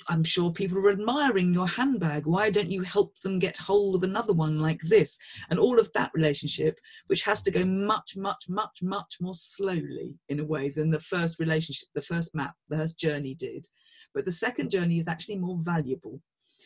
I'm 0.08 0.24
sure 0.24 0.52
people 0.52 0.78
are 0.80 0.92
admiring 0.92 1.54
your 1.54 1.68
handbag. 1.68 2.26
Why 2.26 2.50
don't 2.50 2.72
you 2.72 2.82
help 2.82 3.20
them 3.20 3.40
get 3.40 3.58
hold 3.58 3.96
of 3.96 4.04
another 4.04 4.34
one 4.34 4.60
like 4.60 4.82
this? 4.82 5.18
And 5.50 5.60
all 5.60 5.80
of 5.80 5.92
that 5.94 6.12
relationship, 6.14 6.80
which 7.08 7.24
has 7.24 7.42
to 7.44 7.52
go 7.52 7.66
much, 7.66 8.16
much, 8.18 8.46
much, 8.50 8.82
much 8.82 9.18
more 9.22 9.36
slowly 9.36 10.16
in 10.30 10.40
a 10.40 10.46
way 10.46 10.70
than 10.70 10.90
the 10.90 11.00
first 11.00 11.40
relationship, 11.40 11.90
the 11.96 12.02
first 12.02 12.34
map, 12.36 12.54
the 12.70 12.78
first 12.78 12.98
journey 12.98 13.36
did. 13.36 13.68
But 14.14 14.26
the 14.26 14.32
second 14.32 14.72
journey 14.72 15.00
is 15.00 15.08
actually 15.08 15.38
more 15.38 15.58
valuable 15.62 16.22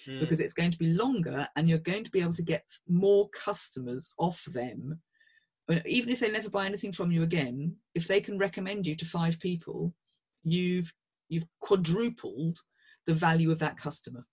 Mm. 0.07 0.19
because 0.19 0.39
it's 0.39 0.53
going 0.53 0.71
to 0.71 0.77
be 0.77 0.93
longer 0.93 1.47
and 1.55 1.67
you're 1.67 1.79
going 1.79 2.03
to 2.03 2.11
be 2.11 2.21
able 2.21 2.33
to 2.33 2.43
get 2.43 2.65
more 2.87 3.29
customers 3.29 4.09
off 4.17 4.43
them. 4.45 4.99
Even 5.85 6.11
if 6.11 6.19
they 6.19 6.31
never 6.31 6.49
buy 6.49 6.65
anything 6.65 6.91
from 6.91 7.11
you 7.11 7.23
again, 7.23 7.75
if 7.95 8.07
they 8.07 8.21
can 8.21 8.37
recommend 8.37 8.85
you 8.85 8.95
to 8.95 9.05
five 9.05 9.39
people, 9.39 9.93
you've 10.43 10.93
you've 11.29 11.45
quadrupled 11.59 12.59
the 13.05 13.13
value 13.13 13.51
of 13.51 13.59
that 13.59 13.77
customer. 13.77 14.23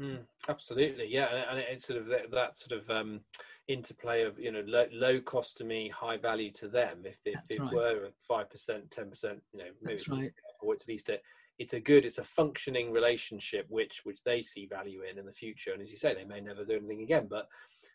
Mm, 0.00 0.20
absolutely, 0.48 1.06
yeah, 1.08 1.44
and 1.50 1.58
it's 1.58 1.86
sort 1.86 2.00
of 2.00 2.06
that, 2.06 2.30
that 2.30 2.56
sort 2.56 2.78
of 2.78 2.90
um, 2.90 3.20
interplay 3.68 4.22
of 4.22 4.38
you 4.38 4.52
know 4.52 4.62
low, 4.66 4.86
low 4.92 5.20
cost 5.20 5.56
to 5.56 5.64
me, 5.64 5.88
high 5.88 6.18
value 6.18 6.52
to 6.52 6.68
them. 6.68 6.98
If 7.04 7.18
if 7.24 7.34
That's 7.34 7.50
it 7.52 7.60
right. 7.60 7.72
were 7.72 8.10
five 8.18 8.50
percent, 8.50 8.90
ten 8.90 9.08
percent, 9.08 9.40
you 9.52 9.60
know, 9.60 9.64
maybe 9.82 9.94
That's 9.94 10.00
it's 10.00 10.08
right. 10.10 10.32
or 10.60 10.74
it's 10.74 10.84
at 10.84 10.88
least 10.88 11.08
a 11.08 11.18
it's 11.58 11.72
a 11.72 11.80
good, 11.80 12.04
it's 12.04 12.18
a 12.18 12.24
functioning 12.24 12.92
relationship 12.92 13.64
which 13.70 14.00
which 14.04 14.22
they 14.22 14.42
see 14.42 14.66
value 14.66 15.02
in 15.10 15.18
in 15.18 15.24
the 15.24 15.32
future. 15.32 15.72
And 15.72 15.80
as 15.80 15.90
you 15.90 15.96
say, 15.96 16.14
they 16.14 16.24
may 16.24 16.40
never 16.40 16.64
do 16.64 16.76
anything 16.76 17.02
again. 17.02 17.26
But 17.30 17.48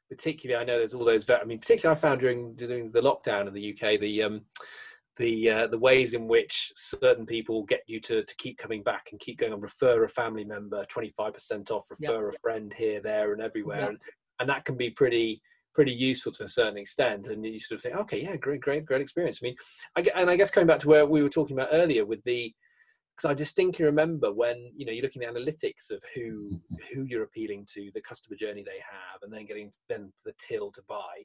particularly, 0.10 0.60
I 0.60 0.66
know 0.66 0.80
there's 0.80 0.96
all 0.96 1.06
those. 1.06 1.30
I 1.30 1.44
mean, 1.44 1.60
particularly, 1.60 1.98
I 1.98 2.01
found 2.01 2.22
during 2.22 2.56
during 2.56 2.92
the 2.92 3.01
lockdown 3.01 3.48
in 3.48 3.54
the 3.54 3.72
UK, 3.72 4.00
the 4.00 4.24
um, 4.24 4.42
the 5.18 5.50
uh, 5.50 5.68
the 5.68 5.77
ways 5.77 6.13
in 6.13 6.27
which 6.27 6.72
certain 6.75 7.25
people 7.25 7.63
get 7.63 7.82
you 7.88 8.00
to 8.01 8.24
to 8.24 8.36
keep 8.38 8.58
coming 8.58 8.82
back 8.84 9.10
and 9.12 9.20
keep 9.20 9.38
going 9.38 9.53
on. 9.53 9.60
Refer 9.62 10.03
a 10.03 10.10
family 10.10 10.46
member, 10.46 10.84
twenty 10.86 11.10
five 11.18 11.34
percent 11.34 11.70
off. 11.72 11.86
Yep. 12.00 12.12
Refer 12.12 12.30
a 12.30 12.34
friend 12.39 12.74
here, 12.74 13.01
there, 13.01 13.34
and 13.34 13.41
everywhere, 13.41 13.80
Yep. 13.80 13.89
and, 13.89 13.98
and 14.39 14.50
that 14.50 14.65
can 14.65 14.75
be 14.77 14.89
pretty 14.89 15.41
pretty 15.74 15.94
useful 15.94 16.32
to 16.34 16.44
a 16.44 16.48
certain 16.50 16.77
extent. 16.77 17.27
And 17.27 17.46
you 17.46 17.60
sort 17.60 17.77
of 17.77 17.82
think, 17.84 17.96
okay, 17.96 18.22
yeah, 18.22 18.36
great, 18.36 18.60
great, 18.62 18.86
great 18.86 19.01
experience. 19.01 19.39
I 19.41 19.46
mean, 19.46 19.56
I, 19.96 20.06
and 20.15 20.30
I 20.30 20.36
guess 20.36 20.51
coming 20.51 20.68
back 20.68 20.80
to 20.80 20.89
where 20.89 21.06
we 21.06 21.24
were 21.24 21.30
talking 21.30 21.58
about 21.58 21.70
earlier 21.72 22.06
with 22.06 22.24
the 22.24 22.53
because 23.15 23.30
I 23.30 23.34
distinctly 23.34 23.86
remember 23.86 24.32
when 24.34 24.72
you 24.75 24.86
know 24.86 24.91
you're 24.91 25.03
looking 25.03 25.24
at 25.24 25.34
analytics 25.34 25.91
of 25.91 26.01
who 26.15 26.60
who 26.94 27.03
you're 27.03 27.24
appealing 27.24 27.68
to, 27.74 27.91
the 27.94 28.01
customer 28.01 28.36
journey 28.36 28.63
they 28.63 28.80
have, 28.80 29.22
and 29.22 29.32
then 29.32 29.46
getting 29.46 29.72
then 29.89 30.12
the 30.25 30.34
till 30.39 30.72
to 30.72 30.82
buy. 30.88 31.24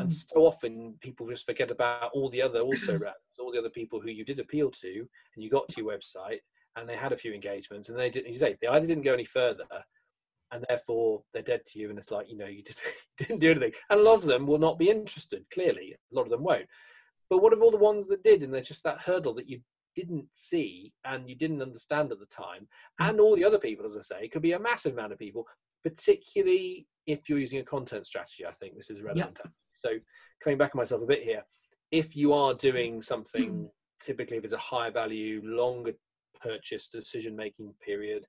And 0.00 0.08
Mm. 0.10 0.28
so 0.30 0.46
often 0.46 0.94
people 1.00 1.28
just 1.28 1.44
forget 1.46 1.70
about 1.70 2.10
all 2.12 2.30
the 2.30 2.42
other 2.42 2.60
also 2.60 2.98
rats, 3.08 3.38
all 3.38 3.52
the 3.52 3.58
other 3.58 3.70
people 3.70 4.00
who 4.00 4.10
you 4.10 4.24
did 4.24 4.40
appeal 4.40 4.70
to, 4.70 4.98
and 5.34 5.44
you 5.44 5.50
got 5.50 5.68
to 5.68 5.80
your 5.82 5.92
website, 5.92 6.40
and 6.76 6.88
they 6.88 6.96
had 6.96 7.12
a 7.12 7.16
few 7.16 7.32
engagements, 7.32 7.88
and 7.88 7.98
they 7.98 8.10
didn't. 8.10 8.32
You 8.32 8.38
say 8.38 8.56
they 8.60 8.68
either 8.68 8.86
didn't 8.86 9.04
go 9.04 9.12
any 9.14 9.24
further, 9.24 9.66
and 10.52 10.64
therefore 10.68 11.22
they're 11.32 11.42
dead 11.42 11.64
to 11.66 11.78
you, 11.78 11.90
and 11.90 11.98
it's 11.98 12.10
like 12.10 12.30
you 12.30 12.36
know 12.36 12.46
you 12.46 12.62
just 12.62 12.80
didn't 13.18 13.40
do 13.40 13.50
anything. 13.50 13.72
And 13.90 14.00
a 14.00 14.02
lot 14.02 14.14
of 14.22 14.26
them 14.26 14.46
will 14.46 14.58
not 14.58 14.78
be 14.78 14.90
interested. 14.90 15.44
Clearly, 15.52 15.94
a 15.94 16.14
lot 16.14 16.22
of 16.22 16.30
them 16.30 16.42
won't. 16.44 16.66
But 17.28 17.42
what 17.42 17.52
of 17.52 17.62
all 17.62 17.70
the 17.70 17.76
ones 17.76 18.08
that 18.08 18.24
did? 18.24 18.42
And 18.42 18.52
there's 18.52 18.68
just 18.68 18.82
that 18.84 19.02
hurdle 19.02 19.34
that 19.34 19.48
you 19.48 19.60
didn't 19.94 20.28
see 20.32 20.92
and 21.04 21.28
you 21.28 21.36
didn't 21.36 21.62
understand 21.62 22.10
at 22.12 22.18
the 22.20 22.26
time, 22.26 22.66
Mm. 23.00 23.10
and 23.10 23.20
all 23.20 23.36
the 23.36 23.44
other 23.44 23.58
people, 23.58 23.84
as 23.84 23.96
I 23.96 24.02
say, 24.02 24.24
it 24.24 24.32
could 24.32 24.42
be 24.42 24.52
a 24.52 24.58
massive 24.58 24.94
amount 24.94 25.12
of 25.12 25.18
people, 25.18 25.46
particularly 25.82 26.86
if 27.06 27.28
you're 27.28 27.38
using 27.38 27.60
a 27.60 27.64
content 27.64 28.06
strategy. 28.06 28.46
I 28.46 28.52
think 28.52 28.76
this 28.76 28.90
is 28.90 29.02
relevant. 29.02 29.38
So 29.80 29.90
coming 30.42 30.58
back 30.58 30.74
on 30.74 30.78
myself 30.78 31.02
a 31.02 31.06
bit 31.06 31.22
here, 31.22 31.42
if 31.90 32.14
you 32.14 32.32
are 32.32 32.54
doing 32.54 32.98
mm. 32.98 33.04
something, 33.04 33.52
mm. 33.52 33.68
typically 34.00 34.36
if 34.36 34.44
it's 34.44 34.52
a 34.52 34.58
high 34.58 34.90
value, 34.90 35.40
longer 35.44 35.92
purchase 36.40 36.88
decision 36.88 37.34
making 37.36 37.74
period, 37.84 38.24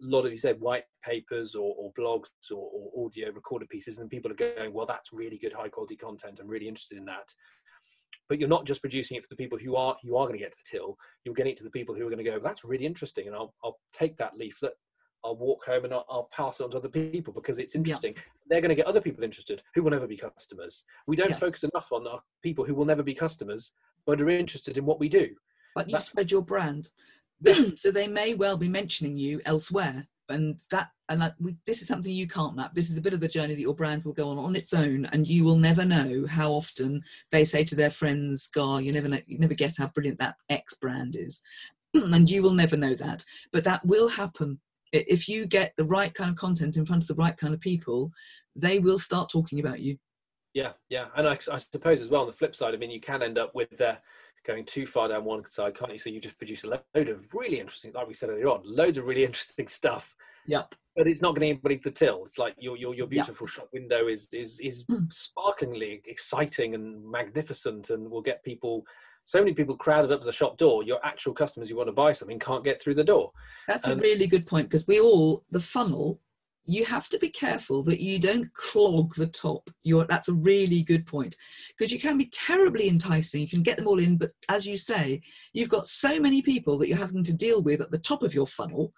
a 0.00 0.06
lot 0.06 0.26
of 0.26 0.32
you 0.32 0.38
said 0.38 0.60
white 0.60 0.84
papers 1.04 1.54
or, 1.54 1.74
or 1.76 1.92
blogs 1.92 2.26
or, 2.52 2.70
or 2.72 3.06
audio 3.06 3.30
recorded 3.32 3.68
pieces, 3.68 3.98
and 3.98 4.10
people 4.10 4.30
are 4.30 4.34
going, 4.34 4.72
well, 4.72 4.86
that's 4.86 5.12
really 5.12 5.38
good 5.38 5.52
high 5.52 5.68
quality 5.68 5.96
content. 5.96 6.38
I'm 6.40 6.46
really 6.48 6.68
interested 6.68 6.98
in 6.98 7.04
that. 7.06 7.28
But 8.28 8.38
you're 8.38 8.48
not 8.48 8.66
just 8.66 8.80
producing 8.80 9.16
it 9.16 9.24
for 9.24 9.28
the 9.28 9.36
people 9.36 9.58
who 9.58 9.74
are 9.74 9.96
you 10.02 10.16
are 10.16 10.26
going 10.26 10.38
to 10.38 10.44
get 10.44 10.52
to 10.52 10.58
the 10.58 10.78
till. 10.78 10.96
You're 11.24 11.34
getting 11.34 11.52
it 11.52 11.58
to 11.58 11.64
the 11.64 11.70
people 11.70 11.94
who 11.94 12.06
are 12.06 12.10
going 12.10 12.24
to 12.24 12.30
go, 12.30 12.38
that's 12.38 12.64
really 12.64 12.86
interesting, 12.86 13.26
and 13.26 13.34
I'll 13.34 13.54
I'll 13.64 13.78
take 13.92 14.16
that 14.18 14.36
leaflet. 14.36 14.74
I'll 15.24 15.36
walk 15.36 15.64
home 15.64 15.84
and 15.84 15.92
I'll, 15.92 16.06
I'll 16.08 16.28
pass 16.32 16.60
it 16.60 16.64
on 16.64 16.70
to 16.70 16.76
other 16.76 16.88
people 16.88 17.32
because 17.32 17.58
it's 17.58 17.74
interesting. 17.74 18.14
They're 18.48 18.60
going 18.60 18.70
to 18.70 18.74
get 18.74 18.86
other 18.86 19.00
people 19.00 19.24
interested 19.24 19.62
who 19.74 19.82
will 19.82 19.90
never 19.90 20.06
be 20.06 20.16
customers. 20.16 20.84
We 21.06 21.16
don't 21.16 21.30
Yeah. 21.30 21.36
focus 21.36 21.64
enough 21.64 21.92
on 21.92 22.06
our 22.06 22.22
people 22.42 22.64
who 22.64 22.74
will 22.74 22.84
never 22.84 23.02
be 23.02 23.14
customers, 23.14 23.72
but 24.06 24.20
are 24.20 24.28
interested 24.30 24.78
in 24.78 24.84
what 24.84 25.00
we 25.00 25.08
do. 25.08 25.34
But 25.74 25.90
you 25.90 26.00
spread 26.00 26.30
your 26.30 26.42
brand, 26.42 26.90
so 27.76 27.90
they 27.90 28.08
may 28.08 28.34
well 28.34 28.56
be 28.56 28.68
mentioning 28.68 29.16
you 29.18 29.40
elsewhere. 29.44 30.06
And 30.30 30.60
that, 30.70 30.90
and 31.08 31.22
that, 31.22 31.34
we, 31.40 31.56
this 31.66 31.80
is 31.80 31.88
something 31.88 32.12
you 32.12 32.28
can't 32.28 32.54
map. 32.54 32.74
This 32.74 32.90
is 32.90 32.98
a 32.98 33.02
bit 33.02 33.14
of 33.14 33.20
the 33.20 33.28
journey 33.28 33.54
that 33.54 33.60
your 33.62 33.74
brand 33.74 34.04
will 34.04 34.12
go 34.12 34.28
on 34.28 34.38
on 34.38 34.54
its 34.54 34.74
own, 34.74 35.06
and 35.06 35.26
you 35.26 35.42
will 35.42 35.56
never 35.56 35.84
know 35.86 36.26
how 36.28 36.50
often 36.52 37.00
they 37.30 37.44
say 37.44 37.64
to 37.64 37.74
their 37.74 37.90
friends, 37.90 38.46
"Gar, 38.48 38.82
you 38.82 38.92
never 38.92 39.08
know, 39.08 39.20
you 39.26 39.38
never 39.38 39.54
guess 39.54 39.78
how 39.78 39.86
brilliant 39.86 40.18
that 40.18 40.36
X 40.50 40.74
brand 40.74 41.16
is," 41.16 41.40
and 41.94 42.28
you 42.28 42.42
will 42.42 42.52
never 42.52 42.76
know 42.76 42.94
that. 42.94 43.24
But 43.52 43.64
that 43.64 43.84
will 43.86 44.08
happen 44.08 44.60
if 44.92 45.28
you 45.28 45.46
get 45.46 45.74
the 45.76 45.84
right 45.84 46.12
kind 46.14 46.30
of 46.30 46.36
content 46.36 46.76
in 46.76 46.86
front 46.86 47.02
of 47.02 47.08
the 47.08 47.14
right 47.14 47.36
kind 47.36 47.54
of 47.54 47.60
people. 47.60 48.10
They 48.56 48.78
will 48.80 48.98
start 48.98 49.30
talking 49.30 49.60
about 49.60 49.80
you. 49.80 49.96
Yeah, 50.54 50.72
yeah, 50.88 51.06
and 51.16 51.28
I, 51.28 51.38
I 51.52 51.58
suppose 51.58 52.00
as 52.00 52.08
well 52.08 52.22
on 52.22 52.26
the 52.26 52.32
flip 52.32 52.56
side, 52.56 52.74
I 52.74 52.76
mean, 52.78 52.90
you 52.90 53.00
can 53.00 53.22
end 53.22 53.38
up 53.38 53.54
with 53.54 53.80
uh, 53.80 53.96
going 54.46 54.64
too 54.64 54.86
far 54.86 55.08
down 55.08 55.24
one 55.24 55.48
side, 55.48 55.76
can't 55.76 55.92
you? 55.92 55.98
So 55.98 56.10
you 56.10 56.20
just 56.20 56.38
produce 56.38 56.64
a 56.64 56.80
load 56.94 57.08
of 57.08 57.26
really 57.32 57.60
interesting, 57.60 57.92
like 57.92 58.08
we 58.08 58.14
said 58.14 58.30
earlier 58.30 58.48
on, 58.48 58.62
loads 58.64 58.98
of 58.98 59.06
really 59.06 59.24
interesting 59.30 59.68
stuff, 59.68 60.16
Yep. 60.46 60.74
but 60.96 61.06
it's 61.06 61.22
not 61.22 61.36
anybody 61.36 61.76
to 61.76 61.82
the 61.84 61.90
till. 61.90 62.22
It's 62.22 62.38
like 62.38 62.54
your 62.58 62.76
your 62.76 62.94
your 62.94 63.06
beautiful 63.06 63.46
shop 63.46 63.68
window 63.72 64.08
is 64.08 64.28
is 64.32 64.58
is 64.60 64.84
Mm. 64.90 65.12
sparklingly 65.12 66.02
exciting 66.06 66.74
and 66.74 67.08
magnificent, 67.08 67.90
and 67.90 68.10
will 68.10 68.22
get 68.22 68.42
people. 68.42 68.84
So 69.28 69.40
many 69.40 69.52
people 69.52 69.76
crowded 69.76 70.10
up 70.10 70.20
to 70.20 70.24
the 70.24 70.32
shop 70.32 70.56
door. 70.56 70.82
Your 70.82 71.04
actual 71.04 71.34
customers 71.34 71.68
who 71.68 71.76
want 71.76 71.88
to 71.88 71.92
buy 71.92 72.12
something 72.12 72.38
can't 72.38 72.64
get 72.64 72.80
through 72.80 72.94
the 72.94 73.04
door. 73.04 73.30
That's 73.66 73.86
And- 73.86 74.00
a 74.00 74.02
really 74.02 74.26
good 74.26 74.46
point 74.46 74.70
because 74.70 74.86
we 74.86 75.00
all 75.00 75.44
the 75.50 75.60
funnel. 75.60 76.18
You 76.64 76.86
have 76.86 77.10
to 77.10 77.18
be 77.18 77.28
careful 77.28 77.82
that 77.82 78.00
you 78.00 78.18
don't 78.18 78.50
clog 78.54 79.14
the 79.16 79.26
top. 79.26 79.68
You're, 79.82 80.06
that's 80.06 80.28
a 80.28 80.32
really 80.32 80.82
good 80.82 81.04
point 81.04 81.36
because 81.76 81.92
you 81.92 82.00
can 82.00 82.16
be 82.16 82.30
terribly 82.32 82.88
enticing. 82.88 83.42
You 83.42 83.48
can 83.48 83.62
get 83.62 83.76
them 83.76 83.86
all 83.86 83.98
in, 83.98 84.16
but 84.16 84.30
as 84.48 84.66
you 84.66 84.78
say, 84.78 85.20
you've 85.52 85.68
got 85.68 85.86
so 85.86 86.18
many 86.18 86.40
people 86.40 86.78
that 86.78 86.88
you're 86.88 86.96
having 86.96 87.22
to 87.24 87.36
deal 87.36 87.62
with 87.62 87.82
at 87.82 87.90
the 87.90 87.98
top 87.98 88.22
of 88.22 88.32
your 88.32 88.46
funnel 88.46 88.94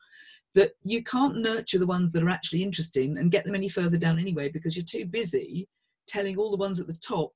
that 0.54 0.74
you 0.84 1.02
can't 1.02 1.38
nurture 1.38 1.80
the 1.80 1.88
ones 1.88 2.12
that 2.12 2.22
are 2.22 2.28
actually 2.28 2.62
interesting 2.62 3.18
and 3.18 3.32
get 3.32 3.44
them 3.44 3.56
any 3.56 3.68
further 3.68 3.98
down 3.98 4.16
anyway 4.16 4.48
because 4.48 4.76
you're 4.76 4.84
too 4.84 5.06
busy 5.06 5.68
telling 6.06 6.36
all 6.36 6.52
the 6.52 6.64
ones 6.64 6.78
at 6.78 6.86
the 6.86 7.00
top 7.04 7.32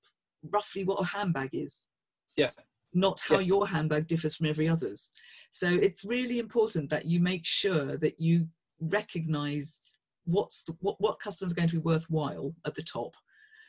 roughly 0.53 0.85
what 0.85 1.01
a 1.01 1.05
handbag 1.05 1.51
is. 1.53 1.89
Yeah, 2.37 2.51
not 2.95 3.21
how 3.21 3.37
Yeah. 3.37 3.41
your 3.53 3.67
handbag 3.67 4.07
differs 4.07 4.37
from 4.37 4.47
every 4.47 4.69
other's. 4.69 5.11
So 5.51 5.67
it's 5.69 6.05
really 6.05 6.39
important 6.39 6.89
that 6.91 7.07
you 7.07 7.21
make 7.21 7.45
sure 7.45 7.97
that 7.99 8.21
you 8.21 8.49
recognize 8.81 9.97
what's 10.25 10.63
the, 10.63 10.77
what 10.81 11.01
what 11.01 11.19
customers 11.21 11.53
are 11.53 11.57
going 11.57 11.69
to 11.69 11.77
be 11.77 11.83
worthwhile 11.83 12.55
at 12.67 12.75
the 12.75 12.83
top. 12.83 13.15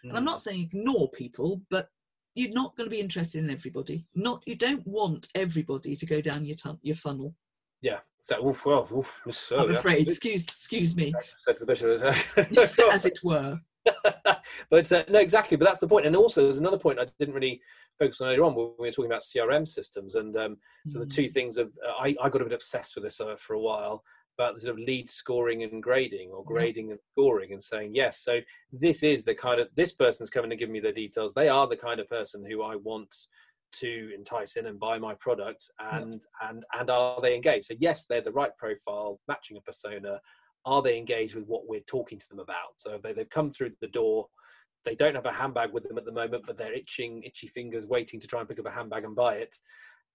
And 0.04 0.16
I'm 0.16 0.24
Mm. 0.24 0.26
not 0.32 0.42
saying 0.42 0.62
ignore 0.62 1.10
people, 1.10 1.62
but 1.70 1.90
you're 2.36 2.52
not 2.52 2.76
going 2.76 2.86
to 2.90 2.92
be 2.96 3.00
interested 3.00 3.44
in 3.44 3.50
everybody. 3.50 4.06
Not 4.14 4.44
you 4.46 4.56
don't 4.56 4.86
want 4.86 5.28
everybody 5.36 5.96
to 5.96 6.06
go 6.06 6.22
down 6.22 6.46
your 6.46 6.56
tun- 6.56 6.80
your 6.84 6.96
funnel. 6.96 7.36
Yeah. 7.82 8.00
So, 8.22 8.48
oof, 8.48 8.66
well, 8.66 8.88
oof, 8.92 9.22
so, 9.30 9.58
I'm 9.58 9.72
afraid. 9.72 9.76
absolutely. 9.76 10.02
Excuse 10.04 10.44
excuse 10.44 10.96
me, 10.96 11.14
Said 11.38 11.58
the 11.58 11.66
bishop. 11.66 12.92
as 12.92 13.06
it 13.06 13.20
were. 13.24 13.60
but 14.70 14.92
uh, 14.92 15.04
no, 15.10 15.20
exactly. 15.20 15.58
But 15.58 15.66
that's 15.66 15.80
the 15.80 15.88
point. 15.88 16.06
And 16.06 16.16
also, 16.16 16.42
there's 16.44 16.58
another 16.58 16.78
point 16.78 17.00
I 17.00 17.06
didn't 17.20 17.36
really 17.36 17.62
focus 17.98 18.22
on 18.22 18.28
earlier 18.28 18.44
on 18.44 18.56
when 18.56 18.72
we 18.80 18.88
were 18.88 18.92
talking 18.92 19.12
about 19.12 19.22
CRM 19.22 19.68
systems. 19.68 20.16
And 20.16 20.36
um, 20.38 20.58
so 20.88 21.00
the 21.00 21.06
Mm. 21.06 21.16
two 21.16 21.28
things 21.28 21.58
of 21.58 21.68
uh, 21.88 21.92
I, 22.00 22.16
I 22.22 22.30
got 22.30 22.42
a 22.42 22.46
bit 22.46 22.54
obsessed 22.54 22.96
with 22.96 23.04
this 23.04 23.20
uh, 23.22 23.36
for 23.38 23.54
a 23.54 23.60
while 23.60 24.04
about 24.38 24.56
the 24.56 24.62
sort 24.62 24.74
of 24.74 24.80
lead 24.86 25.10
scoring 25.10 25.64
and 25.64 25.82
grading, 25.82 26.30
or 26.32 26.44
Yeah. 26.44 26.54
grading 26.54 26.92
and 26.92 27.00
scoring, 27.14 27.54
and 27.54 27.64
saying 27.64 27.96
yes. 27.96 28.20
So 28.20 28.40
this 28.72 29.02
is 29.04 29.24
the 29.24 29.36
kind 29.36 29.60
of 29.62 29.70
this 29.76 29.94
person's 29.94 30.30
coming 30.30 30.50
to 30.50 30.56
give 30.56 30.70
me 30.70 30.80
the 30.80 30.92
details. 30.92 31.34
They 31.34 31.50
are 31.50 31.68
the 31.68 31.78
kind 31.78 32.00
of 32.00 32.10
person 32.10 32.46
who 32.46 32.62
I 32.62 32.76
want 32.76 33.14
to 33.74 34.12
entice 34.16 34.56
in 34.56 34.68
and 34.68 34.80
buy 34.80 34.98
my 34.98 35.14
product 35.16 35.70
and 35.80 36.22
and 36.48 36.64
and 36.80 36.90
are 36.90 37.20
they 37.20 37.36
engaged 37.36 37.66
so 37.66 37.74
yes 37.80 38.06
they're 38.06 38.22
the 38.22 38.32
right 38.32 38.56
profile 38.58 39.20
matching 39.28 39.58
a 39.58 39.62
persona 39.62 40.20
are 40.66 40.82
they 40.82 40.98
engaged 40.98 41.36
with 41.36 41.46
what 41.46 41.68
we're 41.68 41.82
talking 41.82 42.18
to 42.18 42.30
them 42.30 42.40
about? 42.40 42.78
So 42.78 43.00
they, 43.02 43.14
they've 43.14 43.30
come 43.30 43.50
through 43.50 43.72
the 43.82 43.88
door. 43.88 44.28
They 44.84 44.96
don't 44.96 45.16
have 45.16 45.26
a 45.26 45.32
handbag 45.32 45.74
with 45.74 45.88
them 45.88 45.98
at 45.98 46.06
the 46.06 46.12
moment 46.12 46.44
but 46.46 46.58
they're 46.58 46.74
itching 46.74 47.24
itchy 47.24 47.48
fingers 47.48 47.88
waiting 47.88 48.20
to 48.20 48.28
try 48.28 48.40
and 48.40 48.48
pick 48.48 48.60
up 48.60 48.68
a 48.68 48.72
handbag 48.72 49.04
and 49.04 49.16
buy 49.16 49.36
it 49.36 49.56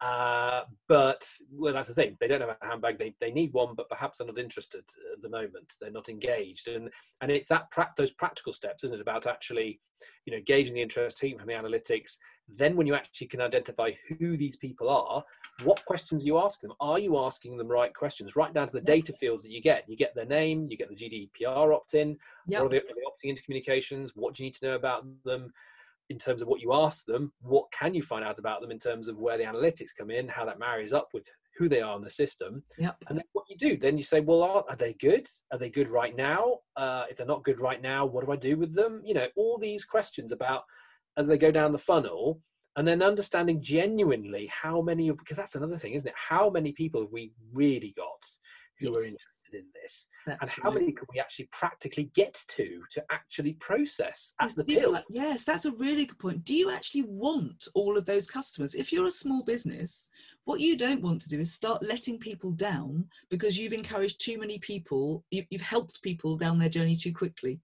uh, 0.00 0.62
but 0.88 1.28
well 1.52 1.74
that's 1.74 1.88
the 1.88 1.94
thing. 1.94 2.16
They 2.20 2.28
don't 2.28 2.40
have 2.40 2.56
a 2.60 2.66
handbag. 2.66 2.98
They, 2.98 3.14
they 3.20 3.30
need 3.30 3.52
one 3.52 3.74
but 3.74 3.88
perhaps 3.88 4.18
they're 4.18 4.26
not 4.26 4.38
interested 4.38 4.84
at 5.12 5.22
the 5.22 5.28
moment. 5.28 5.74
They're 5.80 5.90
not 5.90 6.08
engaged. 6.08 6.68
And 6.68 6.90
and 7.20 7.30
it's 7.30 7.48
that 7.48 7.70
pra- 7.70 7.92
those 7.96 8.10
practical 8.10 8.52
steps 8.52 8.84
isn't 8.84 8.96
it 8.96 9.02
about 9.02 9.26
actually 9.26 9.80
you 10.24 10.32
know 10.32 10.42
gauging 10.46 10.74
the 10.74 10.82
interest 10.82 11.18
taking 11.18 11.38
from 11.38 11.48
the 11.48 11.54
analytics. 11.54 12.16
Then 12.48 12.76
when 12.76 12.86
you 12.86 12.94
actually 12.94 13.26
can 13.26 13.42
identify 13.42 13.92
who 14.08 14.36
these 14.36 14.56
people 14.56 14.88
are 14.88 15.22
what 15.64 15.84
questions 15.84 16.24
are 16.24 16.26
you 16.26 16.38
asking 16.38 16.68
them. 16.68 16.76
Are 16.80 16.98
you 16.98 17.18
asking 17.18 17.58
them 17.58 17.68
right 17.68 17.94
questions? 17.94 18.36
Right 18.36 18.54
down 18.54 18.68
to 18.68 18.72
the 18.72 18.80
data 18.80 19.12
fields 19.12 19.42
that 19.42 19.52
you 19.52 19.60
get. 19.60 19.84
You 19.88 19.96
get 19.96 20.14
their 20.14 20.24
name. 20.24 20.66
You 20.70 20.76
get 20.76 20.88
the 20.88 20.96
gdpr 20.96 21.74
opt-in. 21.74 22.16
Yep. 22.46 22.62
or 22.62 22.66
are 22.66 22.68
they, 22.68 22.78
are 22.78 22.80
they 22.80 23.28
opting 23.28 23.30
into 23.30 23.42
communications? 23.42 24.12
What 24.14 24.34
do 24.34 24.42
you 24.42 24.46
need 24.46 24.54
to 24.54 24.66
know 24.66 24.74
about 24.74 25.04
them 25.24 25.52
in 26.10 26.18
terms 26.18 26.42
of 26.42 26.48
what 26.48 26.60
you 26.60 26.74
ask 26.74 27.06
them 27.06 27.32
what 27.40 27.70
can 27.72 27.94
you 27.94 28.02
find 28.02 28.24
out 28.24 28.38
about 28.38 28.60
them 28.60 28.70
in 28.70 28.78
terms 28.78 29.08
of 29.08 29.18
where 29.18 29.38
the 29.38 29.44
analytics 29.44 29.96
come 29.96 30.10
in 30.10 30.28
how 30.28 30.44
that 30.44 30.58
marries 30.58 30.92
up 30.92 31.08
with 31.14 31.26
who 31.56 31.68
they 31.68 31.80
are 31.80 31.96
in 31.96 32.02
the 32.02 32.10
system? 32.10 32.62
Yep. 32.78 32.96
and 33.08 33.18
then 33.18 33.24
what 33.32 33.46
you 33.48 33.56
do 33.56 33.76
then 33.76 33.96
you 33.96 34.04
say 34.04 34.20
well 34.20 34.42
are, 34.42 34.64
are 34.68 34.76
they 34.76 34.92
good? 34.94 35.26
Are 35.52 35.58
they 35.58 35.70
good 35.70 35.88
right 35.88 36.14
now? 36.14 36.58
Uh, 36.76 37.04
if 37.08 37.16
they're 37.16 37.26
not 37.26 37.44
good 37.44 37.60
right 37.60 37.80
now 37.80 38.04
what 38.04 38.26
do 38.26 38.32
i 38.32 38.36
do 38.36 38.56
with 38.56 38.74
them? 38.74 39.00
You 39.04 39.14
know 39.14 39.28
all 39.36 39.56
these 39.58 39.84
questions 39.84 40.32
about 40.32 40.64
as 41.16 41.28
they 41.28 41.38
go 41.38 41.50
down 41.50 41.72
the 41.72 41.78
funnel 41.78 42.40
and 42.76 42.86
then 42.86 43.02
understanding 43.02 43.62
genuinely 43.62 44.48
how 44.48 44.80
many 44.80 45.08
of 45.08 45.16
because 45.16 45.36
that's 45.36 45.54
another 45.54 45.78
thing 45.78 45.94
isn't 45.94 46.08
it? 46.08 46.14
How 46.16 46.50
many 46.50 46.72
people 46.72 47.02
have 47.02 47.12
we 47.12 47.32
really 47.54 47.94
got 47.96 48.24
who 48.80 48.96
are 48.96 49.04
Yes. 49.04 49.14
Interested 49.52 49.58
in 49.58 49.82
this 49.82 50.08
and 50.26 50.50
how 50.62 50.70
many 50.70 50.92
can 50.92 51.06
we 51.12 51.20
actually 51.20 51.48
practically 51.52 52.10
get 52.14 52.34
to 52.48 52.82
to 52.90 53.02
actually 53.10 53.54
process 53.54 54.34
at 54.40 54.46
Yes, 54.46 54.54
the 54.54 54.64
you- 54.66 54.80
till 54.80 55.02
Yes, 55.08 55.44
that's 55.44 55.64
a 55.64 55.72
really 55.72 56.06
good 56.06 56.18
point. 56.18 56.44
Do 56.44 56.54
you 56.54 56.70
actually 56.70 57.02
want 57.02 57.68
all 57.74 57.96
of 57.96 58.06
those 58.06 58.30
customers? 58.30 58.74
If 58.74 58.92
you're 58.92 59.06
a 59.06 59.10
small 59.10 59.42
business, 59.42 60.08
what 60.44 60.60
you 60.60 60.76
don't 60.76 61.02
want 61.02 61.20
to 61.22 61.28
do 61.28 61.40
is 61.40 61.52
start 61.52 61.82
letting 61.82 62.18
people 62.18 62.52
down 62.52 63.06
because 63.30 63.58
you've 63.58 63.72
encouraged 63.72 64.20
too 64.20 64.38
many 64.38 64.58
people, 64.58 65.24
you, 65.30 65.44
you've 65.50 65.60
helped 65.60 66.02
people 66.02 66.36
down 66.36 66.58
their 66.58 66.68
journey 66.68 66.96
too 66.96 67.12
quickly. 67.12 67.60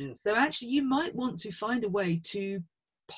Mm. 0.00 0.16
So 0.16 0.34
actually, 0.34 0.68
you 0.68 0.82
might 0.82 1.14
want 1.14 1.38
to 1.40 1.52
find 1.52 1.84
a 1.84 1.88
way 1.88 2.20
to 2.24 2.62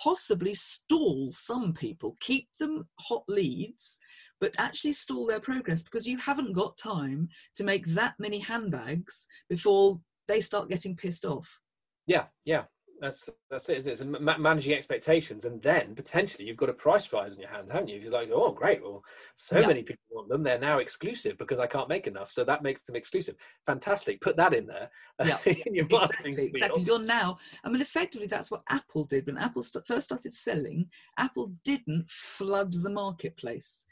possibly 0.02 0.54
stall 0.54 1.30
some 1.33 1.72
people, 1.72 2.16
keep 2.20 2.48
them 2.59 2.87
hot 2.98 3.22
leads, 3.28 3.98
but 4.40 4.54
actually 4.59 4.92
stall 4.92 5.26
their 5.26 5.40
progress 5.40 5.83
because 5.83 6.07
you 6.07 6.18
haven't 6.18 6.52
got 6.52 6.76
time 6.76 7.28
to 7.54 7.64
make 7.64 7.87
that 7.87 8.14
many 8.18 8.38
handbags 8.38 9.26
before 9.48 10.00
they 10.26 10.40
start 10.40 10.68
getting 10.68 10.96
pissed 10.96 11.24
off. 11.24 11.61
Yeah, 12.07 12.24
yeah, 12.44 12.64
that's 13.00 13.28
that's 13.50 13.68
it. 13.68 13.76
Isn't 13.78 13.92
it? 13.92 13.96
So 13.98 14.04
ma- 14.04 14.38
managing 14.38 14.74
expectations, 14.74 15.44
and 15.44 15.61
then 15.62 15.94
potentially 15.94 16.46
you've 16.46 16.57
got 16.57 16.68
a 16.68 16.74
price 16.74 17.12
rise 17.12 17.35
in 17.35 17.40
your 17.40 17.50
hand, 17.50 17.70
haven't 17.70 17.88
you? 17.88 17.96
If 17.96 18.04
you're 18.04 18.12
like, 18.12 18.30
oh, 18.33 18.52
great, 18.52 18.83
well, 18.83 19.02
so 19.35 19.59
Yeah. 19.59 19.66
many 19.66 19.83
people 19.83 20.02
want 20.11 20.28
them, 20.28 20.42
they're 20.42 20.59
now 20.59 20.78
exclusive 20.78 21.37
because 21.38 21.61
I 21.61 21.66
can't 21.66 21.88
make 21.88 22.07
enough, 22.07 22.30
so 22.30 22.44
that 22.44 22.62
makes 22.62 22.83
them 22.83 22.96
exclusive. 22.96 23.37
Fantastic. 23.66 24.20
Put 24.20 24.37
that 24.37 24.54
in 24.54 24.66
there 24.66 24.90
Yeah, 25.24 25.38
in 25.46 25.76
exactly, 25.76 26.46
exactly. 26.46 26.83
You're 26.83 27.04
now, 27.04 27.38
I 27.64 27.68
mean, 27.68 27.83
effectively, 27.83 28.26
that's 28.26 28.50
what 28.50 28.62
Apple 28.70 29.04
did 29.04 29.26
when 29.26 29.38
Apple 29.38 29.62
st- 29.62 29.87
first 29.87 30.07
started 30.07 30.33
selling. 30.33 30.88
Apple 31.18 31.52
didn't 31.64 32.09
flood 32.11 32.72
the 32.72 32.90
marketplace. 32.90 33.87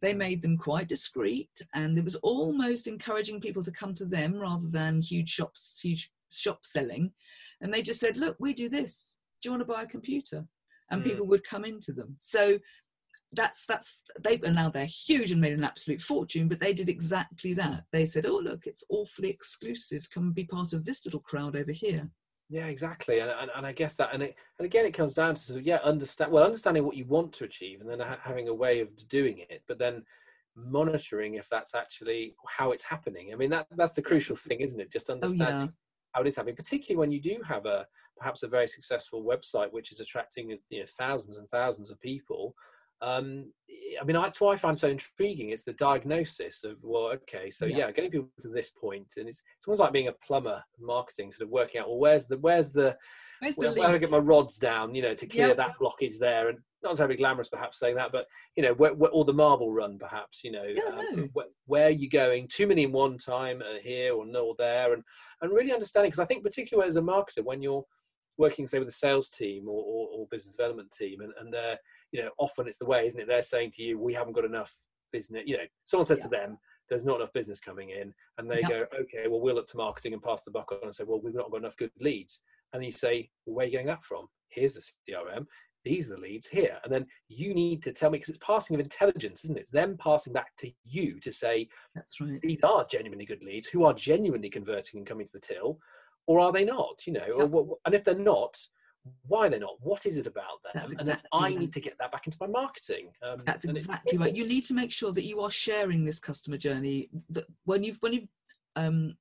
They 0.00 0.14
mm. 0.14 0.18
made 0.18 0.42
them 0.42 0.56
quite 0.56 0.88
discreet, 0.88 1.50
and 1.74 1.98
it 1.98 2.04
was 2.04 2.16
almost 2.16 2.86
encouraging 2.86 3.40
people 3.40 3.62
to 3.62 3.72
come 3.72 3.94
to 3.94 4.04
them 4.04 4.34
rather 4.38 4.68
than 4.68 5.00
huge 5.00 5.30
shops, 5.30 5.80
huge 5.82 6.10
shop 6.30 6.60
selling. 6.64 7.12
And 7.60 7.72
they 7.72 7.82
just 7.82 8.00
said, 8.00 8.16
"Look, 8.16 8.36
we 8.38 8.52
do 8.54 8.68
this. 8.68 9.18
Do 9.42 9.48
you 9.48 9.52
want 9.52 9.62
to 9.66 9.72
buy 9.74 9.82
a 9.82 9.86
computer?" 9.86 10.46
And 10.90 11.02
Mm. 11.02 11.04
people 11.04 11.26
would 11.26 11.44
come 11.44 11.64
into 11.64 11.92
them. 11.92 12.16
So 12.18 12.58
that's 13.32 13.66
that's 13.66 14.02
they 14.20 14.40
and 14.44 14.54
now 14.54 14.70
they're 14.70 14.86
huge 14.86 15.32
and 15.32 15.40
made 15.40 15.52
an 15.52 15.64
absolute 15.64 16.00
fortune 16.00 16.48
but 16.48 16.58
they 16.60 16.72
did 16.72 16.88
exactly 16.88 17.52
that 17.52 17.84
they 17.92 18.06
said 18.06 18.24
oh 18.26 18.38
look 18.38 18.66
it's 18.66 18.84
awfully 18.88 19.28
exclusive 19.28 20.08
come 20.10 20.32
be 20.32 20.44
part 20.44 20.72
of 20.72 20.84
this 20.84 21.04
little 21.04 21.20
crowd 21.20 21.54
over 21.54 21.72
here 21.72 22.10
Yeah, 22.50 22.66
exactly, 22.66 23.18
and, 23.20 23.30
and 23.30 23.50
and 23.54 23.66
I 23.66 23.72
guess 23.72 23.94
that, 23.96 24.14
and 24.14 24.22
it, 24.22 24.34
and 24.58 24.64
again, 24.64 24.86
it 24.86 24.94
comes 24.94 25.14
down 25.14 25.34
to 25.34 25.40
sort 25.40 25.58
of 25.60 25.66
yeah, 25.66 25.80
understand 25.84 26.32
well, 26.32 26.44
understanding 26.44 26.84
what 26.84 26.96
you 26.96 27.04
want 27.04 27.30
to 27.34 27.44
achieve, 27.44 27.82
and 27.82 27.90
then 27.90 28.00
ha- 28.00 28.18
having 28.22 28.48
a 28.48 28.54
way 28.54 28.80
of 28.80 28.88
doing 29.08 29.44
it, 29.50 29.62
but 29.68 29.78
then 29.78 30.02
monitoring 30.56 31.34
if 31.34 31.46
that's 31.50 31.74
actually 31.74 32.34
how 32.46 32.72
it's 32.72 32.84
happening. 32.84 33.32
I 33.32 33.36
mean, 33.36 33.50
that 33.50 33.66
that's 33.76 33.92
the 33.92 34.00
crucial 34.02 34.34
thing, 34.34 34.60
isn't 34.62 34.80
it? 34.80 34.90
Just 34.90 35.10
oh 35.10 35.14
understanding 35.16 35.56
yeah 35.60 35.68
how 36.12 36.22
it 36.22 36.26
is 36.26 36.36
happening, 36.36 36.56
particularly 36.56 36.98
when 36.98 37.12
you 37.12 37.20
do 37.20 37.38
have 37.46 37.66
a 37.66 37.86
perhaps 38.18 38.42
a 38.42 38.48
very 38.48 38.66
successful 38.66 39.24
website 39.24 39.72
which 39.72 39.92
is 39.92 40.00
attracting 40.00 40.58
you 40.70 40.80
know 40.80 40.86
thousands 40.98 41.38
and 41.38 41.48
thousands 41.48 41.90
of 41.90 42.00
people. 42.00 42.54
Um, 43.00 43.52
I 44.00 44.04
mean, 44.04 44.16
that's 44.16 44.40
why 44.40 44.52
I 44.52 44.56
find 44.56 44.76
so 44.76 44.88
intriguing. 44.88 45.50
It's 45.50 45.62
the 45.62 45.72
diagnosis 45.74 46.64
of 46.64 46.78
well, 46.82 47.12
okay, 47.12 47.48
so 47.48 47.64
Yeah. 47.66 47.78
yeah, 47.78 47.90
getting 47.92 48.10
people 48.10 48.28
to 48.40 48.48
this 48.48 48.70
point, 48.70 49.14
and 49.18 49.28
it's 49.28 49.42
it's 49.56 49.68
almost 49.68 49.80
like 49.80 49.92
being 49.92 50.08
a 50.08 50.12
plumber, 50.26 50.62
marketing, 50.80 51.30
sort 51.30 51.46
of 51.46 51.50
working 51.52 51.80
out 51.80 51.88
well, 51.88 51.98
where's 51.98 52.26
the 52.26 52.38
where's 52.38 52.70
the 52.70 52.96
where's 53.40 53.54
the 53.54 53.60
where, 53.60 53.68
where 53.70 53.76
do 53.76 53.82
I 53.82 53.92
lead 53.92 54.00
get 54.00 54.10
my 54.10 54.18
rods 54.18 54.58
down, 54.58 54.94
you 54.94 55.02
know, 55.02 55.14
to 55.14 55.26
clear 55.26 55.48
Yep. 55.48 55.56
that 55.56 55.78
blockage 55.80 56.18
there, 56.18 56.48
and 56.48 56.58
not 56.82 56.90
necessarily 56.90 57.16
glamorous, 57.16 57.48
perhaps 57.48 57.78
saying 57.78 57.96
that, 57.96 58.12
but 58.12 58.26
you 58.56 58.62
know, 58.62 58.74
where, 58.74 58.94
where, 58.94 59.10
or 59.10 59.24
the 59.24 59.32
marble 59.32 59.72
run, 59.72 59.98
perhaps, 59.98 60.42
you 60.44 60.52
know, 60.52 60.64
Yeah, 60.72 60.82
um, 60.98 61.30
where, 61.32 61.46
where 61.66 61.86
are 61.86 61.90
you 61.90 62.08
going? 62.08 62.48
Too 62.48 62.66
many 62.66 62.84
in 62.84 62.92
one 62.92 63.18
time, 63.18 63.62
uh, 63.62 63.80
here 63.82 64.14
or 64.14 64.26
no 64.26 64.46
or 64.46 64.54
there, 64.58 64.92
and 64.92 65.02
and 65.42 65.52
really 65.52 65.72
understanding 65.72 66.10
because 66.10 66.20
I 66.20 66.26
think 66.26 66.44
particularly 66.44 66.88
as 66.88 66.96
a 66.96 67.02
marketer, 67.02 67.44
when 67.44 67.62
you're 67.62 67.84
working, 68.38 68.66
say, 68.66 68.78
with 68.78 68.88
a 68.88 68.92
sales 68.92 69.28
team 69.28 69.68
or, 69.68 69.82
or, 69.82 70.08
or 70.12 70.26
business 70.30 70.54
development 70.54 70.90
team, 70.96 71.20
and, 71.20 71.32
and 71.40 71.52
they're, 71.52 71.76
you 72.12 72.22
know, 72.22 72.30
often 72.38 72.68
it's 72.68 72.78
the 72.78 72.86
way, 72.86 73.04
isn't 73.04 73.20
it? 73.20 73.26
They're 73.26 73.42
saying 73.42 73.72
to 73.74 73.82
you, 73.82 73.98
we 73.98 74.14
haven't 74.14 74.34
got 74.34 74.44
enough 74.44 74.72
business. 75.12 75.42
You 75.44 75.56
know, 75.56 75.64
someone 75.84 76.04
says 76.04 76.20
to 76.20 76.28
them, 76.28 76.56
there's 76.88 77.04
not 77.04 77.16
enough 77.16 77.32
business 77.32 77.60
coming 77.60 77.90
in, 77.90 78.12
and 78.38 78.50
they 78.50 78.62
go, 78.62 78.86
okay, 79.00 79.28
well, 79.28 79.40
we'll 79.40 79.54
look 79.54 79.68
to 79.68 79.76
marketing 79.76 80.12
and 80.12 80.22
pass 80.22 80.44
the 80.44 80.50
buck 80.50 80.72
on 80.72 80.78
and 80.82 80.94
say, 80.94 81.04
well, 81.06 81.20
we've 81.22 81.34
not 81.34 81.50
got 81.50 81.58
enough 81.58 81.76
good 81.76 81.90
leads. 82.00 82.40
And 82.72 82.80
then 82.80 82.86
you 82.86 82.92
say, 82.92 83.30
well, 83.46 83.56
where 83.56 83.64
are 83.64 83.66
you 83.66 83.72
getting 83.72 83.86
that 83.86 84.04
from? 84.04 84.26
Here's 84.48 84.74
the 84.74 84.80
CRM. 84.80 85.46
These 85.84 86.10
are 86.10 86.16
the 86.16 86.20
leads 86.20 86.46
here. 86.46 86.78
And 86.84 86.92
then 86.92 87.06
you 87.28 87.54
need 87.54 87.82
to 87.84 87.92
tell 87.92 88.10
me, 88.10 88.18
because 88.18 88.30
it's 88.30 88.44
passing 88.44 88.74
of 88.74 88.80
intelligence, 88.80 89.44
isn't 89.44 89.56
it? 89.56 89.60
It's 89.60 89.70
them 89.70 89.96
passing 89.98 90.32
back 90.32 90.54
to 90.58 90.70
you 90.84 91.20
to 91.20 91.32
say, 91.32 91.68
that's 91.94 92.20
right 92.20 92.40
these 92.42 92.62
are 92.62 92.84
genuinely 92.84 93.24
good 93.24 93.42
leads 93.42 93.68
who 93.68 93.84
are 93.84 93.94
genuinely 93.94 94.50
converting 94.50 94.98
and 94.98 95.06
coming 95.06 95.26
to 95.26 95.32
the 95.32 95.40
till, 95.40 95.78
or 96.26 96.40
are 96.40 96.52
they 96.52 96.64
not? 96.64 97.06
You 97.06 97.14
know, 97.14 97.30
or, 97.32 97.76
and 97.86 97.94
if 97.94 98.04
they're 98.04 98.14
not, 98.14 98.58
why 99.26 99.48
they're 99.48 99.60
not? 99.60 99.76
What 99.80 100.06
is 100.06 100.16
it 100.16 100.26
about 100.26 100.62
them? 100.62 100.72
That's 100.74 100.92
and 100.92 101.00
then 101.00 101.18
I 101.32 101.42
right. 101.42 101.58
need 101.58 101.72
to 101.72 101.80
get 101.80 101.96
that 101.98 102.12
back 102.12 102.26
into 102.26 102.38
my 102.40 102.46
marketing. 102.46 103.10
Um, 103.22 103.42
That's 103.44 103.64
exactly 103.64 104.18
right. 104.18 104.34
You 104.34 104.46
need 104.46 104.64
to 104.66 104.74
make 104.74 104.92
sure 104.92 105.12
that 105.12 105.24
you 105.24 105.40
are 105.40 105.50
sharing 105.50 106.04
this 106.04 106.18
customer 106.18 106.56
journey. 106.56 107.08
That 107.30 107.44
when 107.64 107.82
you've 107.84 107.98
when 108.00 108.12
you've 108.12 108.28
um, 108.76 109.16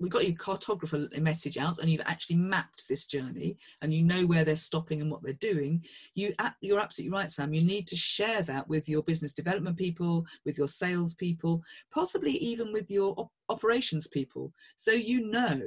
we've 0.00 0.10
got 0.10 0.26
your 0.26 0.36
cartographer 0.36 1.20
message 1.20 1.56
out, 1.56 1.78
and 1.78 1.90
you've 1.90 2.02
actually 2.06 2.36
mapped 2.36 2.88
this 2.88 3.04
journey, 3.04 3.56
and 3.82 3.92
you 3.92 4.02
know 4.04 4.26
where 4.26 4.44
they're 4.44 4.56
stopping 4.56 5.00
and 5.00 5.10
what 5.10 5.22
they're 5.22 5.34
doing. 5.34 5.84
you 6.14 6.32
you're 6.60 6.80
absolutely 6.80 7.16
right, 7.16 7.30
Sam. 7.30 7.54
You 7.54 7.62
need 7.62 7.86
to 7.88 7.96
share 7.96 8.42
that 8.42 8.68
with 8.68 8.88
your 8.88 9.02
business 9.02 9.32
development 9.32 9.76
people, 9.76 10.26
with 10.44 10.58
your 10.58 10.68
sales 10.68 11.14
people, 11.14 11.62
possibly 11.92 12.32
even 12.32 12.72
with 12.72 12.90
your 12.90 13.14
op- 13.16 13.32
operations 13.48 14.08
people, 14.08 14.52
so 14.76 14.92
you 14.92 15.30
know 15.30 15.60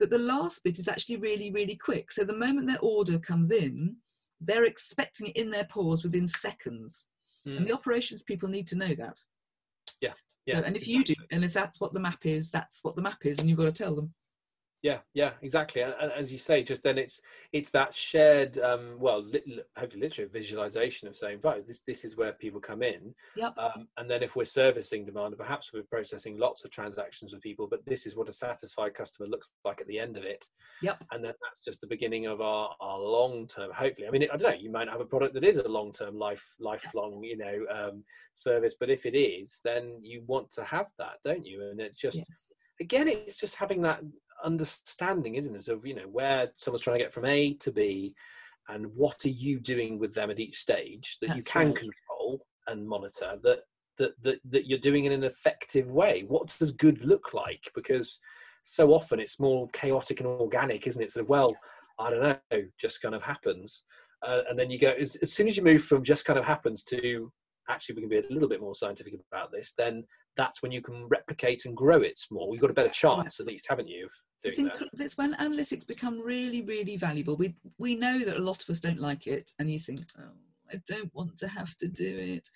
that 0.00 0.10
the 0.10 0.18
last 0.18 0.62
bit 0.64 0.78
is 0.78 0.88
actually 0.88 1.16
really 1.16 1.50
really 1.50 1.76
quick. 1.76 2.12
So 2.12 2.24
the 2.24 2.36
moment 2.36 2.68
their 2.68 2.78
order 2.80 3.18
comes 3.18 3.50
in 3.50 3.96
they're 4.40 4.64
expecting 4.64 5.28
it 5.28 5.36
in 5.36 5.50
their 5.50 5.64
paws 5.64 6.04
within 6.04 6.26
seconds. 6.26 7.08
Mm. 7.46 7.58
And 7.58 7.66
the 7.66 7.72
operations 7.72 8.22
people 8.22 8.48
need 8.48 8.66
to 8.68 8.76
know 8.76 8.94
that. 8.94 9.18
Yeah. 10.46 10.58
Yeah. 10.58 10.62
And 10.66 10.76
if 10.76 10.86
you 10.86 11.04
do, 11.04 11.14
and 11.30 11.44
if 11.44 11.52
that's 11.52 11.80
what 11.80 11.92
the 11.92 12.00
map 12.00 12.26
is, 12.26 12.50
that's 12.50 12.80
what 12.82 12.96
the 12.96 13.02
map 13.02 13.24
is, 13.24 13.38
and 13.38 13.48
you've 13.48 13.58
got 13.58 13.64
to 13.64 13.72
tell 13.72 13.94
them 13.94 14.12
yeah 14.84 14.98
yeah 15.14 15.30
exactly 15.40 15.80
and, 15.80 15.94
and, 15.98 16.12
as 16.12 16.30
you 16.30 16.38
say 16.38 16.62
just 16.62 16.82
then 16.82 16.98
it's 16.98 17.20
it's 17.52 17.70
that 17.70 17.94
shared 17.94 18.58
um 18.58 18.96
well 18.98 19.24
li- 19.24 19.62
hopefully 19.76 20.02
literally 20.02 20.30
visualization 20.30 21.08
of 21.08 21.16
saying 21.16 21.40
right 21.42 21.66
this 21.66 21.80
this 21.86 22.04
is 22.04 22.16
where 22.16 22.32
people 22.32 22.60
come 22.60 22.82
in. 22.82 23.14
Yep. 23.36 23.54
Um, 23.58 23.88
and 23.96 24.10
then 24.10 24.22
if 24.22 24.36
we're 24.36 24.44
servicing 24.44 25.06
demand 25.06 25.36
perhaps 25.38 25.72
we're 25.72 25.84
processing 25.84 26.38
lots 26.38 26.64
of 26.64 26.70
transactions 26.70 27.32
with 27.32 27.42
people 27.42 27.66
but 27.66 27.80
this 27.86 28.06
is 28.06 28.14
what 28.14 28.28
a 28.28 28.32
satisfied 28.32 28.94
customer 28.94 29.28
looks 29.28 29.50
like 29.64 29.80
at 29.80 29.86
the 29.86 29.98
end 29.98 30.16
of 30.18 30.24
it. 30.24 30.44
Yep. 30.82 31.02
And 31.12 31.24
then 31.24 31.32
that's 31.42 31.64
just 31.64 31.80
the 31.80 31.86
beginning 31.86 32.26
of 32.26 32.42
our 32.42 32.70
our 32.80 32.98
long 32.98 33.46
term 33.46 33.70
hopefully 33.72 34.06
i 34.06 34.10
mean 34.10 34.24
i 34.24 34.36
don't 34.36 34.52
know 34.52 34.60
you 34.60 34.70
might 34.70 34.88
have 34.88 35.00
a 35.00 35.06
product 35.06 35.32
that 35.34 35.44
is 35.44 35.56
a 35.56 35.68
long 35.68 35.92
term 35.92 36.18
life 36.18 36.44
lifelong 36.60 37.22
you 37.24 37.38
know 37.38 37.64
um 37.74 38.04
service 38.34 38.74
but 38.78 38.90
if 38.90 39.06
it 39.06 39.16
is 39.16 39.60
then 39.64 39.98
you 40.02 40.22
want 40.26 40.50
to 40.50 40.62
have 40.62 40.90
that 40.98 41.16
don't 41.24 41.46
you? 41.46 41.70
And 41.70 41.80
it's 41.80 41.98
just 41.98 42.18
yes. 42.18 42.52
again 42.80 43.08
it's 43.08 43.38
just 43.38 43.56
having 43.56 43.80
that 43.82 44.00
understanding, 44.44 45.34
isn't 45.34 45.54
it, 45.54 45.68
of 45.68 45.86
you 45.86 45.94
know 45.94 46.08
where 46.10 46.48
someone's 46.56 46.82
trying 46.82 46.98
to 46.98 47.04
get 47.04 47.12
from 47.12 47.24
A 47.26 47.54
to 47.54 47.72
B, 47.72 48.14
and 48.68 48.86
what 48.94 49.24
are 49.24 49.30
you 49.30 49.58
doing 49.58 49.98
with 49.98 50.14
them 50.14 50.30
at 50.30 50.40
each 50.40 50.56
stage 50.56 51.18
that 51.20 51.28
That's 51.28 51.38
you 51.38 51.44
can 51.44 51.68
right. 51.68 51.76
control 51.76 52.46
and 52.68 52.86
monitor 52.86 53.38
that 53.42 53.60
that 53.98 54.12
that 54.22 54.40
that 54.50 54.66
you're 54.66 54.78
doing 54.78 55.04
in 55.04 55.12
an 55.12 55.24
effective 55.24 55.90
way. 55.90 56.24
What 56.26 56.54
does 56.58 56.72
good 56.72 57.04
look 57.04 57.34
like? 57.34 57.70
Because 57.74 58.18
so 58.62 58.92
often 58.94 59.20
it's 59.20 59.40
more 59.40 59.68
chaotic 59.72 60.20
and 60.20 60.26
organic, 60.26 60.86
isn't 60.86 61.02
it? 61.02 61.10
Sort 61.10 61.24
of 61.24 61.30
well, 61.30 61.54
I 61.98 62.10
don't 62.10 62.22
know, 62.22 62.62
just 62.78 63.02
kind 63.02 63.14
of 63.14 63.22
happens, 63.22 63.84
uh, 64.22 64.40
and 64.48 64.58
then 64.58 64.70
you 64.70 64.78
go 64.78 64.90
as, 64.98 65.16
as 65.16 65.32
soon 65.32 65.48
as 65.48 65.56
you 65.56 65.62
move 65.62 65.82
from 65.82 66.02
just 66.02 66.24
kind 66.24 66.38
of 66.38 66.44
happens 66.44 66.82
to 66.84 67.30
actually 67.68 67.94
we 67.94 68.02
can 68.02 68.10
be 68.10 68.18
a 68.18 68.32
little 68.32 68.48
bit 68.48 68.60
more 68.60 68.74
scientific 68.74 69.14
about 69.32 69.50
this 69.50 69.72
then 69.78 70.04
that's 70.36 70.62
when 70.62 70.72
you 70.72 70.82
can 70.82 71.06
replicate 71.08 71.64
and 71.64 71.76
grow 71.76 72.00
it 72.00 72.20
more. 72.30 72.52
You've 72.52 72.60
got 72.60 72.70
a 72.70 72.74
better 72.74 72.88
chance, 72.88 73.40
at 73.40 73.46
least, 73.46 73.66
haven't 73.68 73.88
you? 73.88 74.08
It's, 74.42 74.60
inc- 74.60 74.88
it's, 74.98 75.16
when 75.16 75.34
analytics 75.36 75.86
become 75.86 76.20
really, 76.20 76.62
really 76.62 76.96
valuable. 76.96 77.36
We 77.36 77.54
we 77.78 77.94
know 77.94 78.18
that 78.18 78.36
a 78.36 78.42
lot 78.42 78.62
of 78.62 78.68
us 78.68 78.80
don't 78.80 79.00
like 79.00 79.26
it, 79.26 79.50
and 79.58 79.70
you 79.70 79.78
think, 79.78 80.02
oh, 80.18 80.32
I 80.70 80.76
don't 80.86 81.14
want 81.14 81.36
to 81.38 81.48
have 81.48 81.74
to 81.78 81.88
do 81.88 82.16
it, 82.18 82.48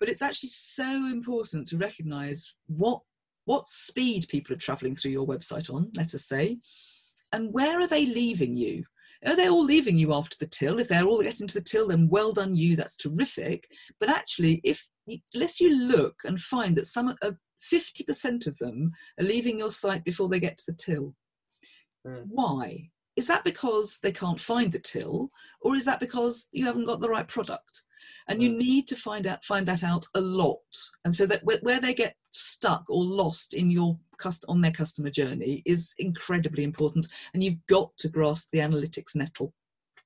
but 0.00 0.08
it's 0.08 0.22
actually 0.22 0.48
so 0.48 1.06
important 1.06 1.68
to 1.68 1.78
recognise 1.78 2.54
what 2.66 3.00
what 3.44 3.64
speed 3.64 4.26
people 4.28 4.54
are 4.54 4.58
travelling 4.58 4.96
through 4.96 5.12
your 5.12 5.26
website 5.26 5.72
on. 5.72 5.90
Let 5.94 6.14
us 6.14 6.24
say, 6.24 6.58
and 7.32 7.52
where 7.52 7.80
are 7.80 7.86
they 7.86 8.06
leaving 8.06 8.56
you? 8.56 8.84
Are 9.26 9.36
they 9.36 9.48
all 9.48 9.64
leaving 9.64 9.96
you 9.96 10.14
after 10.14 10.36
the 10.38 10.46
till? 10.46 10.78
If 10.78 10.88
they're 10.88 11.06
all 11.06 11.22
getting 11.22 11.46
to 11.48 11.54
the 11.54 11.64
till, 11.64 11.88
then 11.88 12.08
well 12.08 12.32
done 12.32 12.54
you. 12.54 12.76
That's 12.76 12.96
terrific. 12.96 13.68
But 13.98 14.08
actually, 14.08 14.60
if 14.62 14.88
unless 15.34 15.60
you 15.60 15.76
look 15.76 16.16
and 16.24 16.40
find 16.40 16.76
that 16.76 16.86
some 16.86 17.14
uh, 17.22 17.30
50% 17.72 18.46
of 18.46 18.56
them 18.58 18.92
are 19.20 19.24
leaving 19.24 19.58
your 19.58 19.70
site 19.70 20.04
before 20.04 20.28
they 20.28 20.40
get 20.40 20.56
to 20.58 20.64
the 20.68 20.76
till. 20.76 21.14
Mm. 22.06 22.24
Why? 22.28 22.90
Is 23.16 23.26
that 23.26 23.44
because 23.44 23.98
they 24.02 24.12
can't 24.12 24.40
find 24.40 24.70
the 24.70 24.78
till, 24.78 25.30
or 25.62 25.74
is 25.74 25.84
that 25.86 26.00
because 26.00 26.48
you 26.52 26.64
haven't 26.64 26.84
got 26.84 27.00
the 27.00 27.08
right 27.08 27.26
product? 27.26 27.82
And 28.28 28.38
mm. 28.38 28.42
you 28.42 28.48
need 28.50 28.86
to 28.88 28.96
find 28.96 29.26
out 29.26 29.44
find 29.44 29.66
that 29.66 29.82
out 29.82 30.04
a 30.14 30.20
lot, 30.20 30.58
and 31.04 31.14
so 31.14 31.26
that 31.26 31.42
where, 31.44 31.58
where 31.62 31.80
they 31.80 31.94
get 31.94 32.14
stuck 32.30 32.84
or 32.90 33.02
lost 33.02 33.54
in 33.54 33.70
your 33.70 33.98
on 34.48 34.60
their 34.60 34.70
customer 34.70 35.10
journey 35.10 35.62
is 35.64 35.94
incredibly 35.98 36.64
important, 36.64 37.06
and 37.34 37.42
you've 37.42 37.64
got 37.68 37.96
to 37.98 38.08
grasp 38.08 38.50
the 38.52 38.58
analytics 38.58 39.14
nettle. 39.14 39.52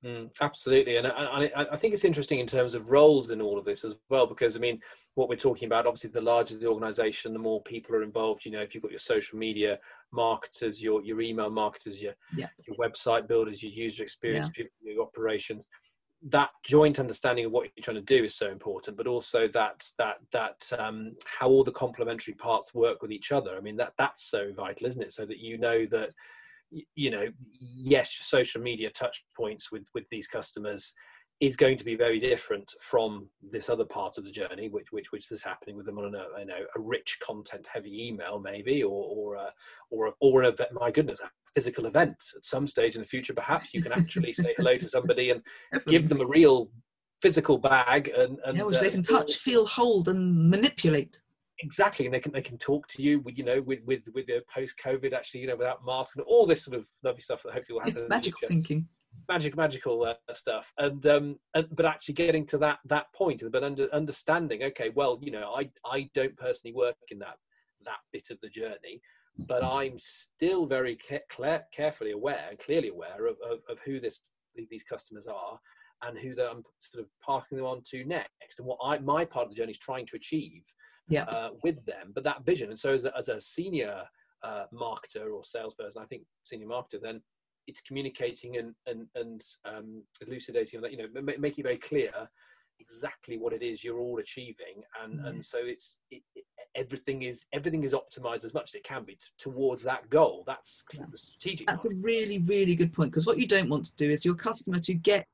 Mm, 0.03 0.31
absolutely, 0.41 0.97
and 0.97 1.05
I, 1.05 1.51
I, 1.55 1.75
think 1.75 1.93
it's 1.93 2.05
interesting 2.05 2.39
in 2.39 2.47
terms 2.47 2.73
of 2.73 2.89
roles 2.89 3.29
in 3.29 3.39
all 3.39 3.59
of 3.59 3.65
this 3.65 3.85
as 3.85 3.95
well, 4.09 4.25
because 4.25 4.57
I 4.57 4.59
mean, 4.59 4.79
what 5.13 5.29
we're 5.29 5.35
talking 5.35 5.67
about, 5.67 5.85
obviously, 5.85 6.09
the 6.09 6.21
larger 6.21 6.57
the 6.57 6.65
organisation, 6.65 7.33
the 7.33 7.39
more 7.39 7.61
people 7.61 7.95
are 7.95 8.01
involved. 8.01 8.43
You 8.43 8.51
know, 8.51 8.61
if 8.61 8.73
you've 8.73 8.81
got 8.81 8.91
your 8.91 8.97
social 8.97 9.37
media 9.37 9.77
marketers, 10.11 10.81
your 10.81 11.03
your 11.03 11.21
email 11.21 11.51
marketers, 11.51 12.01
your 12.01 12.13
yeah. 12.35 12.47
your 12.67 12.75
website 12.77 13.27
builders, 13.27 13.61
your 13.61 13.73
user 13.73 14.01
experience 14.01 14.47
yeah. 14.47 14.63
people, 14.63 14.71
your 14.81 15.03
operations, 15.03 15.67
that 16.29 16.49
joint 16.63 16.99
understanding 16.99 17.45
of 17.45 17.51
what 17.51 17.69
you're 17.75 17.83
trying 17.83 17.95
to 17.95 18.01
do 18.01 18.23
is 18.23 18.35
so 18.35 18.49
important. 18.49 18.97
But 18.97 19.07
also 19.07 19.47
that 19.49 19.89
that 19.97 20.17
that 20.31 20.71
um, 20.77 21.15
how 21.25 21.47
all 21.47 21.63
the 21.63 21.71
complementary 21.71 22.33
parts 22.33 22.73
work 22.73 23.01
with 23.01 23.11
each 23.11 23.31
other. 23.31 23.55
I 23.57 23.61
mean, 23.61 23.77
that 23.77 23.93
that's 23.97 24.23
so 24.23 24.51
vital, 24.55 24.87
isn't 24.87 25.01
it? 25.01 25.13
So 25.13 25.25
that 25.25 25.39
you 25.39 25.57
know 25.57 25.85
that 25.87 26.11
you 26.95 27.09
know 27.09 27.27
yes 27.59 28.13
social 28.13 28.61
media 28.61 28.89
touch 28.91 29.23
points 29.35 29.71
with 29.71 29.85
with 29.93 30.07
these 30.09 30.27
customers 30.27 30.93
is 31.41 31.55
going 31.55 31.75
to 31.75 31.83
be 31.83 31.95
very 31.95 32.19
different 32.19 32.71
from 32.79 33.27
this 33.41 33.67
other 33.67 33.83
part 33.83 34.17
of 34.17 34.23
the 34.23 34.31
journey 34.31 34.69
which 34.69 34.91
which 34.91 35.11
which 35.11 35.29
is 35.31 35.43
happening 35.43 35.75
with 35.75 35.87
them 35.87 35.97
on 35.97 36.13
a 36.13 36.39
you 36.39 36.45
know 36.45 36.63
a 36.75 36.79
rich 36.79 37.17
content 37.19 37.67
heavy 37.73 38.07
email 38.07 38.39
maybe 38.39 38.83
or 38.83 39.03
or 39.09 39.35
a, 39.35 39.51
or 39.89 40.07
a, 40.07 40.11
or 40.21 40.43
an 40.43 40.53
event 40.53 40.69
my 40.71 40.91
goodness 40.91 41.19
a 41.19 41.29
physical 41.53 41.87
event 41.87 42.15
at 42.37 42.45
some 42.45 42.67
stage 42.67 42.95
in 42.95 43.01
the 43.01 43.07
future 43.07 43.33
perhaps 43.33 43.73
you 43.73 43.81
can 43.81 43.91
actually 43.91 44.31
say 44.31 44.53
hello 44.55 44.77
to 44.77 44.87
somebody 44.87 45.31
and 45.31 45.41
give 45.87 46.07
them 46.07 46.21
a 46.21 46.25
real 46.25 46.69
physical 47.21 47.57
bag 47.57 48.11
and, 48.15 48.37
and 48.45 48.57
yeah, 48.57 48.63
which 48.63 48.77
uh, 48.77 48.81
they 48.81 48.89
can 48.89 49.03
touch 49.03 49.35
feel 49.35 49.65
hold 49.65 50.07
and 50.07 50.49
manipulate. 50.49 51.21
Exactly 51.63 52.05
and 52.05 52.13
they 52.13 52.19
can 52.19 52.31
they 52.31 52.41
can 52.41 52.57
talk 52.57 52.87
to 52.87 53.03
you 53.03 53.23
you 53.35 53.43
know 53.43 53.61
with 53.61 53.79
with 53.85 54.01
with 54.15 54.25
the 54.25 54.41
post 54.51 54.73
covid 54.83 55.13
actually 55.13 55.41
you 55.41 55.47
know 55.47 55.55
without 55.55 55.85
masks 55.85 56.15
and 56.15 56.25
all 56.25 56.47
this 56.47 56.63
sort 56.63 56.75
of 56.75 56.87
lovely 57.03 57.21
stuff 57.21 57.43
that 57.43 57.53
hopefully 57.53 57.75
will 57.75 57.81
happen 57.81 57.93
it's 57.93 58.09
magical 58.09 58.47
thinking 58.47 58.87
magic 59.27 59.55
magical 59.55 60.03
uh, 60.03 60.33
stuff 60.33 60.71
and 60.77 61.05
um 61.07 61.35
and, 61.53 61.67
but 61.71 61.85
actually 61.85 62.13
getting 62.13 62.45
to 62.45 62.57
that 62.57 62.79
that 62.85 63.05
point 63.15 63.43
but 63.51 63.63
under, 63.63 63.87
understanding 63.93 64.63
okay 64.63 64.91
well 64.95 65.19
you 65.21 65.31
know 65.31 65.53
i 65.55 65.69
i 65.85 66.09
don't 66.13 66.35
personally 66.37 66.73
work 66.73 66.95
in 67.09 67.19
that 67.19 67.35
that 67.85 67.99
bit 68.11 68.27
of 68.31 68.39
the 68.41 68.49
journey 68.49 69.01
but 69.47 69.63
i'm 69.63 69.97
still 69.97 70.65
very 70.65 70.97
care, 70.97 71.63
carefully 71.73 72.11
aware 72.11 72.47
and 72.49 72.59
clearly 72.59 72.89
aware 72.89 73.27
of, 73.27 73.35
of, 73.49 73.59
of 73.69 73.79
who 73.85 73.99
this 73.99 74.21
these 74.69 74.83
customers 74.83 75.27
are 75.27 75.57
and 76.03 76.17
who 76.17 76.31
I'm 76.31 76.63
sort 76.79 77.03
of 77.03 77.07
passing 77.25 77.57
them 77.57 77.67
on 77.67 77.81
to 77.91 78.03
next, 78.05 78.59
and 78.59 78.67
what 78.67 78.79
I, 78.83 78.97
my 78.99 79.25
part 79.25 79.45
of 79.45 79.51
the 79.51 79.55
journey 79.55 79.71
is 79.71 79.77
trying 79.77 80.05
to 80.07 80.15
achieve 80.15 80.63
yeah. 81.07 81.23
uh, 81.23 81.49
with 81.63 81.83
them. 81.85 82.11
But 82.13 82.23
that 82.23 82.45
vision, 82.45 82.69
and 82.69 82.79
so 82.79 82.93
as 82.93 83.05
a, 83.05 83.15
as 83.17 83.29
a 83.29 83.39
senior 83.39 84.03
uh, 84.43 84.65
marketer 84.73 85.31
or 85.33 85.43
salesperson, 85.43 86.01
I 86.01 86.05
think 86.05 86.23
senior 86.43 86.67
marketer, 86.67 87.01
then 87.01 87.21
it's 87.67 87.81
communicating 87.81 88.57
and 88.57 88.73
and 88.85 89.07
and 89.15 89.41
um, 89.65 90.03
elucidating 90.25 90.77
on 90.77 90.81
that. 90.83 90.91
You 90.91 90.97
know, 90.97 91.07
m- 91.15 91.41
making 91.41 91.63
very 91.63 91.77
clear 91.77 92.11
exactly 92.79 93.37
what 93.37 93.53
it 93.53 93.61
is 93.61 93.83
you're 93.83 93.99
all 93.99 94.19
achieving, 94.19 94.83
and 95.03 95.25
and 95.25 95.43
so 95.43 95.59
it's 95.61 95.99
it, 96.09 96.21
it, 96.35 96.45
everything 96.75 97.23
is 97.23 97.45
everything 97.53 97.83
is 97.83 97.93
optimized 97.93 98.43
as 98.43 98.53
much 98.53 98.71
as 98.71 98.75
it 98.75 98.83
can 98.83 99.03
be 99.03 99.13
t- 99.13 99.27
towards 99.37 99.83
that 99.83 100.09
goal. 100.09 100.43
That's 100.45 100.83
yeah. 100.93 101.05
the 101.11 101.17
strategic. 101.17 101.67
That's 101.67 101.85
a 101.85 101.95
really 101.97 102.39
really 102.39 102.75
good 102.75 102.93
point 102.93 103.11
because 103.11 103.25
what 103.25 103.37
you 103.39 103.47
don't 103.47 103.69
want 103.69 103.85
to 103.85 103.95
do 103.95 104.09
is 104.09 104.25
your 104.25 104.35
customer 104.35 104.79
to 104.79 104.93
get 104.93 105.27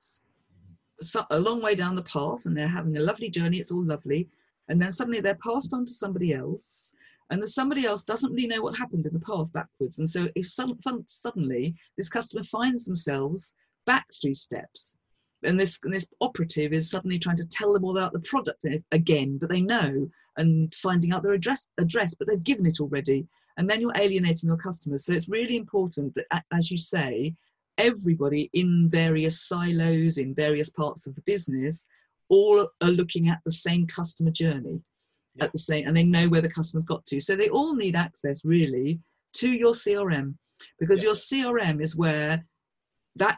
a 1.30 1.40
long 1.40 1.62
way 1.62 1.76
down 1.76 1.94
the 1.94 2.02
path 2.04 2.48
and 2.48 2.58
they're 2.58 2.68
having 2.68 2.98
a 2.98 3.02
lovely 3.02 3.30
journey. 3.30 3.58
It's 3.58 3.72
all 3.72 3.84
lovely 3.84 4.28
and 4.70 4.82
then 4.82 4.92
suddenly 4.92 5.22
they're 5.22 5.36
passed 5.36 5.74
on 5.74 5.86
to 5.86 5.92
somebody 5.92 6.34
else 6.34 6.94
and 7.30 7.42
the 7.42 7.48
somebody 7.48 7.86
else 7.86 8.04
doesn't 8.04 8.32
really 8.32 8.48
know 8.48 8.62
what 8.62 8.78
happened 8.78 9.06
in 9.06 9.14
the 9.14 9.20
path 9.20 9.52
backwards. 9.52 10.00
And 10.00 10.10
so 10.10 10.28
if 10.36 10.48
suddenly 10.50 11.76
this 11.98 12.10
customer 12.10 12.44
finds 12.44 12.86
themselves 12.86 13.54
back 13.86 14.06
three 14.22 14.34
steps 14.34 14.96
and 15.44 15.60
this 15.60 15.80
and 15.84 15.94
this 15.94 16.08
operative 16.22 16.74
is 16.74 16.90
suddenly 16.90 17.20
trying 17.20 17.38
to 17.38 17.48
tell 17.48 17.74
them 17.74 17.86
all 17.86 17.98
about 17.98 18.14
the 18.14 18.20
product 18.20 18.66
again 18.92 19.38
but 19.38 19.50
they 19.50 19.62
know 19.62 20.10
and 20.38 20.74
finding 20.74 21.12
out 21.12 21.24
their 21.24 21.34
address 21.34 21.68
address 21.78 22.16
but 22.16 22.28
they've 22.28 22.44
given 22.44 22.66
it 22.66 22.80
already. 22.80 23.28
And 23.58 23.68
then 23.68 23.82
you're 23.82 23.94
alienating 23.98 24.48
your 24.48 24.58
customers. 24.58 25.06
So 25.06 25.14
it's 25.14 25.30
really 25.30 25.56
important 25.56 26.16
that 26.16 26.44
as 26.54 26.72
you 26.72 26.78
say 26.78 27.34
everybody 27.78 28.50
in 28.54 28.90
various 28.90 29.42
silos 29.48 30.18
in 30.18 30.34
various 30.34 30.70
parts 30.70 31.06
of 31.06 31.16
the 31.16 31.22
business 31.22 31.88
all 32.30 32.70
are 32.82 32.90
looking 32.90 33.30
at 33.30 33.40
the 33.46 33.52
same 33.52 33.86
customer 33.86 34.32
journey 34.32 34.82
yeah. 35.38 35.46
at 35.46 35.52
the 35.52 35.60
same 35.60 35.88
and 35.88 35.96
they 35.96 36.04
know 36.04 36.28
where 36.28 36.42
the 36.42 36.50
customer's 36.50 36.84
got 36.84 37.06
to 37.06 37.20
so 37.20 37.36
they 37.36 37.50
all 37.50 37.76
need 37.76 37.96
access 37.96 38.44
really 38.46 39.00
to 39.34 39.52
your 39.52 39.74
crm 39.74 40.34
because 40.80 41.04
yeah. 41.04 41.08
your 41.08 41.16
crm 41.16 41.82
is 41.82 41.96
where 41.96 42.44
that 43.16 43.38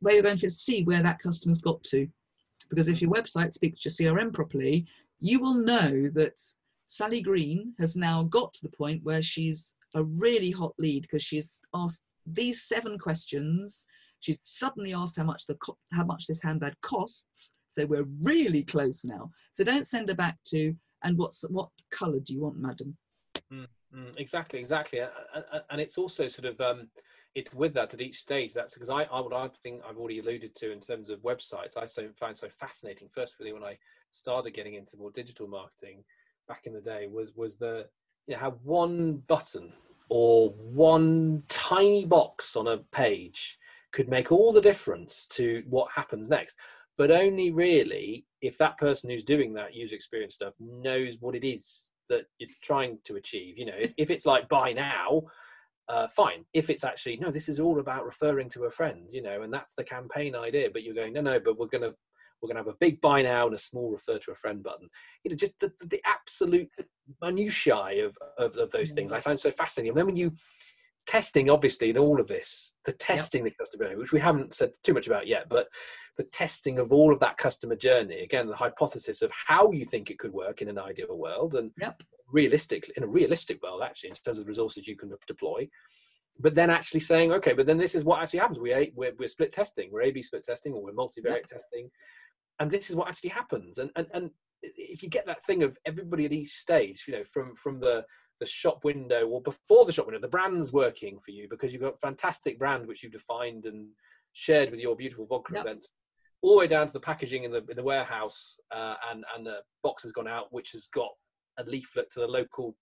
where 0.00 0.14
you're 0.14 0.22
going 0.22 0.38
to 0.38 0.50
see 0.50 0.82
where 0.84 1.02
that 1.02 1.18
customer's 1.18 1.60
got 1.60 1.82
to 1.82 2.06
because 2.70 2.88
if 2.88 3.00
your 3.00 3.10
website 3.10 3.52
speaks 3.52 3.80
to 3.80 4.04
your 4.04 4.14
crm 4.14 4.32
properly 4.32 4.86
you 5.20 5.40
will 5.40 5.54
know 5.54 6.08
that 6.14 6.40
sally 6.86 7.20
green 7.20 7.74
has 7.78 7.96
now 7.96 8.22
got 8.24 8.52
to 8.52 8.62
the 8.62 8.76
point 8.76 9.02
where 9.04 9.22
she's 9.22 9.74
a 9.94 10.02
really 10.02 10.50
hot 10.50 10.72
lead 10.78 11.02
because 11.02 11.22
she's 11.22 11.60
asked 11.74 12.02
these 12.26 12.64
seven 12.64 12.98
questions 12.98 13.86
she's 14.20 14.40
suddenly 14.42 14.92
asked 14.94 15.16
how 15.16 15.24
much 15.24 15.46
the 15.46 15.56
how 15.92 16.04
much 16.04 16.26
this 16.26 16.42
handbag 16.42 16.74
costs 16.82 17.54
so 17.70 17.86
we're 17.86 18.06
really 18.22 18.62
close 18.62 19.04
now. 19.04 19.30
So 19.52 19.64
don't 19.64 19.86
send 19.86 20.08
her 20.08 20.14
back 20.14 20.38
to, 20.48 20.74
and 21.02 21.16
what's 21.16 21.42
what 21.48 21.70
colour 21.90 22.20
do 22.20 22.34
you 22.34 22.40
want, 22.40 22.58
madam? 22.58 22.96
Mm, 23.52 23.66
mm, 23.94 24.18
exactly, 24.18 24.58
exactly. 24.58 25.00
And, 25.00 25.10
and, 25.70 25.80
it's 25.80 25.96
also 25.96 26.28
sort 26.28 26.46
of, 26.46 26.60
um, 26.60 26.88
it's 27.34 27.54
with 27.54 27.72
that 27.74 27.94
at 27.94 28.00
each 28.00 28.18
stage. 28.18 28.52
That's 28.52 28.74
because 28.74 28.90
I, 28.90 29.04
I 29.04 29.20
what 29.20 29.32
I 29.32 29.48
think 29.62 29.82
I've 29.88 29.96
already 29.96 30.18
alluded 30.18 30.54
to 30.56 30.72
in 30.72 30.80
terms 30.80 31.10
of 31.10 31.20
websites. 31.20 31.76
I 31.76 31.86
so 31.86 32.08
found 32.12 32.36
so 32.36 32.48
fascinating. 32.48 33.08
Firstly, 33.08 33.52
when 33.52 33.64
I 33.64 33.78
started 34.10 34.52
getting 34.52 34.74
into 34.74 34.96
more 34.96 35.10
digital 35.10 35.46
marketing 35.46 36.04
back 36.46 36.62
in 36.66 36.74
the 36.74 36.80
day, 36.80 37.06
was 37.06 37.32
was 37.34 37.56
the 37.56 37.86
you 38.26 38.34
know 38.34 38.40
how 38.40 38.50
one 38.62 39.22
button 39.28 39.72
or 40.10 40.50
one 40.50 41.42
tiny 41.48 42.04
box 42.04 42.56
on 42.56 42.66
a 42.66 42.78
page 42.92 43.58
could 43.92 44.08
make 44.08 44.32
all 44.32 44.52
the 44.52 44.60
difference 44.60 45.26
to 45.26 45.62
what 45.68 45.90
happens 45.92 46.28
next. 46.28 46.56
But 46.98 47.10
only 47.10 47.52
really 47.52 48.26
if 48.42 48.58
that 48.58 48.76
person 48.76 49.08
who's 49.08 49.24
doing 49.24 49.54
that 49.54 49.74
user 49.74 49.94
experience 49.94 50.34
stuff 50.34 50.54
knows 50.60 51.16
what 51.20 51.34
it 51.34 51.46
is 51.46 51.92
that 52.08 52.24
you're 52.38 52.50
trying 52.62 52.98
to 53.04 53.16
achieve. 53.16 53.56
You 53.56 53.66
know, 53.66 53.76
if, 53.78 53.94
if 53.96 54.10
it's 54.10 54.26
like 54.26 54.48
buy 54.48 54.72
now, 54.72 55.22
uh, 55.88 56.08
fine. 56.08 56.44
If 56.52 56.68
it's 56.68 56.84
actually 56.84 57.16
no, 57.16 57.30
this 57.30 57.48
is 57.48 57.60
all 57.60 57.80
about 57.80 58.04
referring 58.04 58.50
to 58.50 58.64
a 58.64 58.70
friend, 58.70 59.08
you 59.10 59.22
know, 59.22 59.42
and 59.42 59.52
that's 59.52 59.74
the 59.74 59.84
campaign 59.84 60.34
idea. 60.34 60.68
But 60.72 60.82
you're 60.82 60.94
going 60.94 61.14
no, 61.14 61.20
no, 61.20 61.40
but 61.40 61.58
we're 61.58 61.66
gonna 61.66 61.92
we're 62.40 62.48
gonna 62.48 62.60
have 62.60 62.68
a 62.68 62.76
big 62.78 63.00
buy 63.00 63.22
now 63.22 63.46
and 63.46 63.54
a 63.54 63.58
small 63.58 63.90
refer 63.90 64.18
to 64.18 64.32
a 64.32 64.36
friend 64.36 64.62
button. 64.62 64.88
You 65.24 65.30
know, 65.30 65.36
just 65.36 65.58
the, 65.60 65.72
the 65.86 66.00
absolute 66.04 66.68
minutiae 67.22 68.04
of, 68.04 68.16
of, 68.38 68.56
of 68.56 68.70
those 68.70 68.90
things 68.90 69.12
I 69.12 69.20
found 69.20 69.40
so 69.40 69.50
fascinating. 69.50 69.90
And 69.90 69.98
then 69.98 70.06
when 70.06 70.16
you 70.16 70.32
testing, 71.08 71.50
obviously, 71.50 71.90
in 71.90 71.98
all 71.98 72.20
of 72.20 72.28
this, 72.28 72.74
the 72.84 72.92
testing 72.92 73.44
yep. 73.44 73.52
the 73.52 73.64
customer 73.64 73.84
journey, 73.86 73.96
which 73.96 74.12
we 74.12 74.20
haven't 74.20 74.54
said 74.54 74.70
too 74.84 74.94
much 74.94 75.08
about 75.08 75.26
yet, 75.26 75.48
but 75.48 75.66
the 76.16 76.24
testing 76.24 76.78
of 76.78 76.92
all 76.92 77.12
of 77.12 77.18
that 77.18 77.36
customer 77.36 77.74
journey, 77.74 78.20
again, 78.20 78.46
the 78.46 78.54
hypothesis 78.54 79.22
of 79.22 79.32
how 79.48 79.72
you 79.72 79.84
think 79.84 80.10
it 80.10 80.18
could 80.18 80.32
work 80.32 80.62
in 80.62 80.68
an 80.68 80.78
ideal 80.78 81.18
world, 81.18 81.56
and 81.56 81.72
yep 81.80 82.00
realistic 82.32 82.90
in 82.96 83.02
a 83.02 83.06
realistic 83.06 83.62
world 83.62 83.82
actually 83.82 84.10
in 84.10 84.14
terms 84.14 84.38
of 84.38 84.44
the 84.44 84.48
resources 84.48 84.86
you 84.86 84.96
can 84.96 85.12
deploy 85.26 85.68
but 86.40 86.54
then 86.54 86.70
actually 86.70 87.00
saying 87.00 87.32
okay 87.32 87.52
but 87.52 87.66
then 87.66 87.78
this 87.78 87.94
is 87.94 88.04
what 88.04 88.20
actually 88.20 88.38
happens 88.38 88.58
we 88.58 88.92
we're, 88.94 89.12
we're 89.18 89.28
split 89.28 89.52
testing 89.52 89.90
we're 89.90 90.02
a 90.02 90.10
b 90.10 90.22
split 90.22 90.44
testing 90.44 90.72
or 90.72 90.82
we're 90.82 90.92
multivariate 90.92 91.24
yep. 91.24 91.44
testing 91.46 91.90
and 92.60 92.70
this 92.70 92.90
is 92.90 92.96
what 92.96 93.08
actually 93.08 93.30
happens 93.30 93.78
and, 93.78 93.90
and 93.96 94.06
and 94.12 94.30
if 94.62 95.02
you 95.02 95.08
get 95.08 95.24
that 95.24 95.40
thing 95.42 95.62
of 95.62 95.78
everybody 95.86 96.24
at 96.24 96.32
each 96.32 96.52
stage 96.52 97.04
you 97.08 97.14
know 97.14 97.24
from 97.24 97.54
from 97.54 97.80
the 97.80 98.04
the 98.40 98.46
shop 98.46 98.84
window 98.84 99.26
or 99.26 99.40
before 99.42 99.84
the 99.84 99.92
shop 99.92 100.06
window 100.06 100.20
the 100.20 100.28
brand's 100.28 100.72
working 100.72 101.18
for 101.18 101.32
you 101.32 101.46
because 101.48 101.72
you've 101.72 101.82
got 101.82 102.00
fantastic 102.00 102.58
brand 102.58 102.86
which 102.86 103.02
you've 103.02 103.12
defined 103.12 103.64
and 103.64 103.88
shared 104.32 104.70
with 104.70 104.80
your 104.80 104.94
beautiful 104.94 105.26
vodka 105.26 105.52
yep. 105.54 105.64
events 105.64 105.88
all 106.42 106.52
the 106.52 106.58
way 106.58 106.66
down 106.68 106.86
to 106.86 106.92
the 106.92 107.00
packaging 107.00 107.44
in 107.44 107.50
the 107.50 107.64
in 107.68 107.76
the 107.76 107.82
warehouse 107.82 108.58
uh, 108.74 108.94
and 109.10 109.24
and 109.36 109.44
the 109.44 109.58
box 109.82 110.02
has 110.02 110.12
gone 110.12 110.28
out 110.28 110.46
which 110.50 110.70
has 110.70 110.86
got 110.94 111.10
a 111.58 111.64
leaflet 111.64 112.08
to 112.10 112.20
the 112.20 112.26
local 112.26 112.76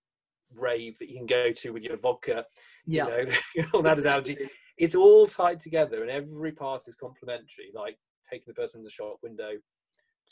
rave 0.55 0.97
that 0.99 1.09
you 1.09 1.17
can 1.17 1.25
go 1.25 1.51
to 1.51 1.71
with 1.71 1.83
your 1.83 1.97
vodka. 1.97 2.45
Yeah. 2.85 3.07
You 3.55 3.63
know, 3.63 3.79
on 3.79 3.83
that 3.83 3.99
analogy. 3.99 4.37
It's 4.77 4.95
all 4.95 5.25
tied 5.25 5.59
together 5.59 6.01
and 6.03 6.11
every 6.11 6.51
part 6.51 6.83
is 6.87 6.95
complementary, 6.95 7.71
like 7.73 7.97
taking 8.29 8.45
the 8.47 8.53
person 8.53 8.79
in 8.79 8.83
the 8.83 8.89
shop 8.89 9.17
window 9.23 9.53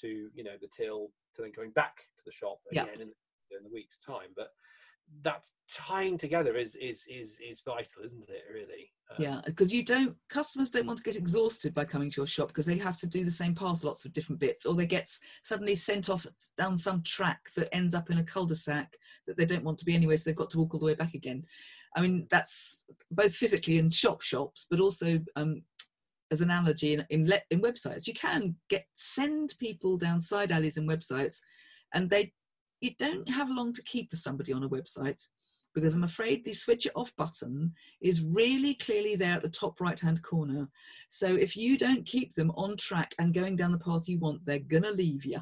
to, 0.01 0.07
you 0.07 0.43
know, 0.43 0.55
the 0.61 0.67
till 0.75 1.09
to 1.35 1.41
then 1.41 1.51
going 1.55 1.71
back 1.71 1.95
to 2.17 2.23
the 2.25 2.31
shop 2.31 2.59
again 2.71 2.87
in, 2.95 3.01
in 3.01 3.63
the 3.63 3.73
week's 3.73 3.97
time. 3.97 4.29
But 4.35 4.49
that 5.21 5.45
tying 5.71 6.17
together 6.17 6.55
is 6.55 6.75
is 6.75 7.05
is 7.09 7.39
is 7.47 7.61
vital 7.61 8.03
isn't 8.03 8.27
it 8.29 8.43
really? 8.53 8.91
Um, 9.11 9.23
yeah 9.23 9.41
because 9.45 9.73
you 9.73 9.83
don't 9.83 10.15
customers 10.29 10.69
don't 10.69 10.85
want 10.85 10.97
to 10.97 11.03
get 11.03 11.15
exhausted 11.15 11.73
by 11.73 11.85
coming 11.85 12.09
to 12.09 12.21
your 12.21 12.27
shop 12.27 12.49
because 12.49 12.65
they 12.65 12.77
have 12.77 12.97
to 12.97 13.07
do 13.07 13.23
the 13.23 13.31
same 13.31 13.53
path 13.53 13.83
lots 13.83 14.05
of 14.05 14.13
different 14.13 14.39
bits 14.39 14.65
or 14.65 14.73
they 14.73 14.85
get 14.85 15.07
suddenly 15.43 15.75
sent 15.75 16.09
off 16.09 16.25
down 16.57 16.77
some 16.77 17.01
track 17.03 17.39
that 17.55 17.73
ends 17.73 17.93
up 17.93 18.09
in 18.09 18.19
a 18.19 18.23
cul-de-sac 18.23 18.95
that 19.27 19.37
they 19.37 19.45
don't 19.45 19.63
want 19.63 19.77
to 19.77 19.85
be 19.85 19.95
anyway 19.95 20.15
so 20.15 20.23
they've 20.29 20.37
got 20.37 20.49
to 20.49 20.59
walk 20.59 20.73
all 20.73 20.79
the 20.79 20.85
way 20.85 20.95
back 20.95 21.13
again. 21.13 21.43
I 21.95 22.01
mean 22.01 22.27
that's 22.29 22.83
both 23.11 23.35
physically 23.35 23.77
in 23.77 23.89
shop 23.89 24.21
shops 24.21 24.65
but 24.69 24.79
also 24.79 25.19
um, 25.35 25.61
as 26.31 26.41
an 26.41 26.49
analogy 26.49 26.93
in, 26.93 27.05
in, 27.11 27.31
in 27.51 27.61
websites. 27.61 28.07
You 28.07 28.13
can 28.13 28.55
get 28.69 28.85
send 28.95 29.53
people 29.59 29.97
down 29.97 30.19
side 30.19 30.51
alleys 30.51 30.77
and 30.77 30.89
websites 30.89 31.39
and 31.93 32.09
they 32.09 32.33
you 32.81 32.91
don't 32.99 33.27
have 33.29 33.49
long 33.49 33.73
to 33.73 33.83
keep 33.83 34.09
with 34.11 34.19
somebody 34.19 34.53
on 34.53 34.63
a 34.63 34.69
website 34.69 35.21
because 35.73 35.93
I'm 35.93 36.05
afraid 36.05 36.43
the 36.43 36.53
switch 36.53 36.85
it 36.85 36.93
off 36.95 37.13
button 37.17 37.73
is 38.01 38.23
really 38.23 38.75
clearly 38.75 39.15
there 39.15 39.33
at 39.33 39.43
the 39.43 39.49
top 39.49 39.81
right 39.81 39.99
hand 39.99 40.23
corner. 40.23 40.67
So 41.09 41.27
if 41.27 41.57
you 41.57 41.77
don't 41.77 42.05
keep 42.05 42.33
them 42.33 42.51
on 42.51 42.77
track 42.77 43.13
and 43.19 43.33
going 43.33 43.57
down 43.57 43.73
the 43.73 43.77
path 43.77 44.07
you 44.07 44.17
want, 44.19 44.45
they're 44.45 44.59
gonna 44.59 44.91
leave 44.91 45.25
you. 45.25 45.39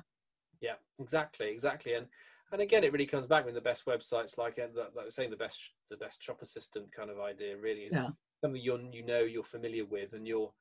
Yeah, 0.59 0.75
exactly, 0.99 1.49
exactly. 1.49 1.93
And 1.93 2.07
and 2.51 2.61
again, 2.61 2.83
it 2.83 2.91
really 2.91 3.07
comes 3.07 3.25
back 3.25 3.45
with 3.45 3.55
the 3.55 3.61
best 3.61 3.85
websites, 3.85 4.37
like 4.37 4.59
uh, 4.59 4.67
like 4.95 5.03
I 5.03 5.05
was 5.05 5.15
saying, 5.15 5.31
the 5.31 5.35
best 5.35 5.71
the 5.89 5.97
best 5.97 6.21
shop 6.21 6.41
assistant 6.41 6.91
kind 6.91 7.09
of 7.09 7.19
idea 7.19 7.57
really 7.57 7.81
is 7.81 7.93
yeah. 7.93 8.09
something 8.41 8.61
you 8.61 8.89
you 8.91 9.03
know 9.03 9.21
you're 9.21 9.43
familiar 9.43 9.85
with, 9.85 10.13
and 10.13 10.27
you're 10.27 10.51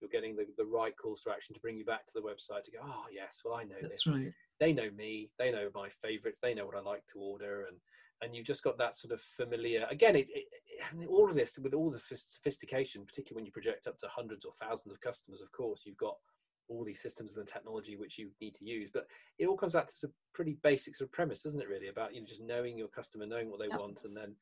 you're 0.00 0.10
getting 0.10 0.36
the, 0.36 0.46
the 0.56 0.64
right 0.64 0.94
calls 0.96 1.22
to 1.22 1.30
action 1.30 1.54
to 1.54 1.60
bring 1.60 1.76
you 1.76 1.84
back 1.84 2.06
to 2.06 2.12
the 2.14 2.20
website 2.20 2.64
to 2.64 2.70
go, 2.70 2.78
oh 2.84 3.04
yes, 3.12 3.40
well 3.44 3.54
I 3.54 3.64
know 3.64 3.76
That's 3.80 4.04
this. 4.04 4.06
Right. 4.06 4.32
They 4.60 4.72
know 4.72 4.90
me. 4.96 5.30
They 5.38 5.50
know 5.50 5.68
my 5.74 5.88
favourites. 5.88 6.38
They 6.40 6.54
know 6.54 6.66
what 6.66 6.76
I 6.76 6.80
like 6.80 7.06
to 7.12 7.18
order, 7.18 7.66
and 7.68 7.76
and 8.22 8.34
you've 8.34 8.46
just 8.46 8.64
got 8.64 8.78
that 8.78 8.96
sort 8.96 9.12
of 9.12 9.20
familiar. 9.20 9.86
Again, 9.90 10.16
it, 10.16 10.28
it, 10.30 10.44
it, 10.98 11.08
all 11.08 11.28
of 11.28 11.36
this 11.36 11.58
with 11.58 11.74
all 11.74 11.90
the 11.90 11.98
sophistication, 11.98 13.04
particularly 13.04 13.40
when 13.40 13.46
you 13.46 13.52
project 13.52 13.86
up 13.86 13.98
to 13.98 14.08
hundreds 14.08 14.44
or 14.44 14.52
thousands 14.60 14.92
of 14.92 15.00
customers. 15.00 15.40
Of 15.40 15.52
course, 15.52 15.82
you've 15.84 15.96
got 15.96 16.16
all 16.68 16.84
these 16.84 17.00
systems 17.00 17.34
and 17.36 17.46
the 17.46 17.50
technology 17.50 17.96
which 17.96 18.18
you 18.18 18.30
need 18.40 18.54
to 18.54 18.64
use, 18.64 18.90
but 18.92 19.06
it 19.38 19.46
all 19.46 19.56
comes 19.56 19.74
out 19.74 19.88
to 19.88 19.94
some 19.94 20.12
pretty 20.34 20.58
basic 20.62 20.94
sort 20.94 21.08
of 21.08 21.12
premise, 21.12 21.42
doesn't 21.42 21.60
it? 21.60 21.68
Really, 21.68 21.88
about 21.88 22.14
you 22.14 22.20
know 22.20 22.26
just 22.26 22.42
knowing 22.42 22.76
your 22.76 22.88
customer, 22.88 23.26
knowing 23.26 23.50
what 23.50 23.60
they 23.60 23.76
want, 23.76 24.02
and 24.04 24.16
then 24.16 24.34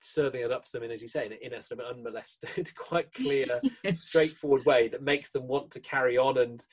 serving 0.00 0.42
it 0.42 0.52
up 0.52 0.64
to 0.64 0.72
them 0.72 0.84
in, 0.84 0.90
as 0.90 1.02
you 1.02 1.08
say, 1.08 1.26
in 1.26 1.32
a, 1.32 1.46
in 1.46 1.54
a 1.54 1.62
sort 1.62 1.80
of 1.80 1.94
unmolested, 1.94 2.74
quite 2.76 3.12
clear, 3.12 3.46
yes. 3.84 4.02
straightforward 4.02 4.64
way 4.64 4.88
that 4.88 5.02
makes 5.02 5.30
them 5.30 5.46
want 5.46 5.70
to 5.70 5.80
carry 5.80 6.16
on 6.16 6.38
and 6.38 6.64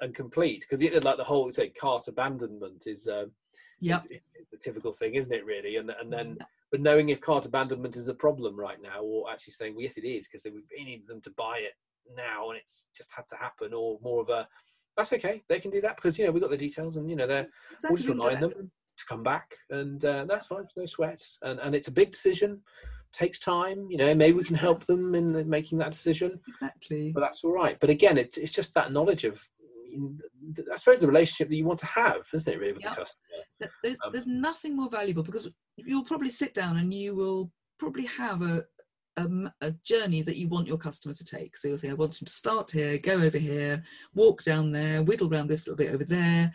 and 0.00 0.14
complete. 0.14 0.60
Because 0.60 0.82
you 0.82 0.90
know, 0.90 0.98
like 0.98 1.16
the 1.16 1.24
whole 1.24 1.50
say 1.50 1.68
cart 1.68 2.08
abandonment 2.08 2.86
is, 2.86 3.06
um, 3.08 3.30
yeah, 3.80 4.00
the 4.50 4.58
typical 4.58 4.92
thing, 4.92 5.14
isn't 5.14 5.32
it? 5.32 5.44
Really, 5.44 5.76
and 5.76 5.90
and 5.90 6.12
then. 6.12 6.38
But 6.72 6.80
knowing 6.80 7.10
if 7.10 7.20
cart 7.20 7.46
abandonment 7.46 7.96
is 7.96 8.08
a 8.08 8.14
problem 8.14 8.58
right 8.58 8.82
now, 8.82 9.00
or 9.00 9.30
actually 9.30 9.52
saying, 9.52 9.76
well, 9.76 9.84
yes, 9.84 9.98
it 9.98 10.04
is, 10.04 10.26
because 10.26 10.44
we 10.52 10.84
need 10.84 11.06
them 11.06 11.20
to 11.20 11.30
buy 11.30 11.58
it 11.58 11.74
now, 12.16 12.50
and 12.50 12.58
it's 12.58 12.88
just 12.94 13.12
had 13.14 13.28
to 13.28 13.36
happen, 13.36 13.72
or 13.72 14.00
more 14.02 14.20
of 14.20 14.28
a, 14.30 14.48
that's 14.96 15.12
okay, 15.12 15.42
they 15.48 15.60
can 15.60 15.70
do 15.70 15.80
that 15.80 15.96
because 15.96 16.18
you 16.18 16.24
know 16.24 16.32
we've 16.32 16.42
got 16.42 16.50
the 16.50 16.56
details, 16.56 16.96
and 16.96 17.08
you 17.08 17.16
know 17.16 17.26
they're 17.26 17.48
exactly. 17.72 17.88
we'll 17.90 17.96
just 17.96 18.08
remind 18.08 18.42
them 18.42 18.50
to 18.50 19.04
come 19.06 19.22
back, 19.22 19.54
and 19.70 20.04
uh, 20.04 20.24
that's 20.24 20.46
fine. 20.46 20.66
No 20.76 20.86
sweat, 20.86 21.22
and 21.42 21.60
and 21.60 21.74
it's 21.74 21.88
a 21.88 21.92
big 21.92 22.12
decision. 22.12 22.62
Takes 23.12 23.38
time, 23.38 23.86
you 23.88 23.96
know. 23.96 24.14
Maybe 24.14 24.36
we 24.36 24.44
can 24.44 24.56
help 24.56 24.84
them 24.86 25.14
in 25.14 25.48
making 25.48 25.78
that 25.78 25.92
decision. 25.92 26.40
Exactly. 26.48 27.12
But 27.12 27.20
that's 27.20 27.44
all 27.44 27.52
right. 27.52 27.78
But 27.80 27.90
again, 27.90 28.18
it's 28.18 28.36
it's 28.36 28.52
just 28.52 28.74
that 28.74 28.92
knowledge 28.92 29.24
of, 29.24 29.40
I 30.72 30.76
suppose, 30.76 31.00
the 31.00 31.06
relationship 31.06 31.48
that 31.48 31.56
you 31.56 31.64
want 31.64 31.78
to 31.80 31.86
have, 31.86 32.26
isn't 32.32 32.52
it? 32.52 32.58
Really, 32.58 32.72
with 32.72 32.82
yep. 32.82 32.94
the 32.94 33.00
customer. 33.00 33.70
There's 33.82 33.98
um, 34.04 34.12
there's 34.12 34.26
nothing 34.26 34.76
more 34.76 34.90
valuable 34.90 35.22
because 35.22 35.48
you'll 35.76 36.04
probably 36.04 36.30
sit 36.30 36.54
down 36.54 36.78
and 36.78 36.92
you 36.92 37.14
will 37.14 37.50
probably 37.78 38.06
have 38.06 38.42
a 38.42 38.64
a, 39.18 39.52
a, 39.62 39.70
journey 39.82 40.22
that 40.22 40.36
you 40.36 40.48
want 40.48 40.66
your 40.66 40.76
customer 40.76 41.14
to 41.14 41.24
take. 41.24 41.56
So 41.56 41.68
you'll 41.68 41.78
say, 41.78 41.90
I 41.90 41.94
want 41.94 42.18
them 42.18 42.26
to 42.26 42.32
start 42.32 42.70
here, 42.70 42.98
go 42.98 43.14
over 43.14 43.38
here, 43.38 43.82
walk 44.14 44.42
down 44.44 44.70
there, 44.70 45.02
wiggle 45.02 45.32
around 45.32 45.46
this 45.46 45.66
little 45.66 45.76
bit 45.76 45.94
over 45.94 46.04
there, 46.04 46.52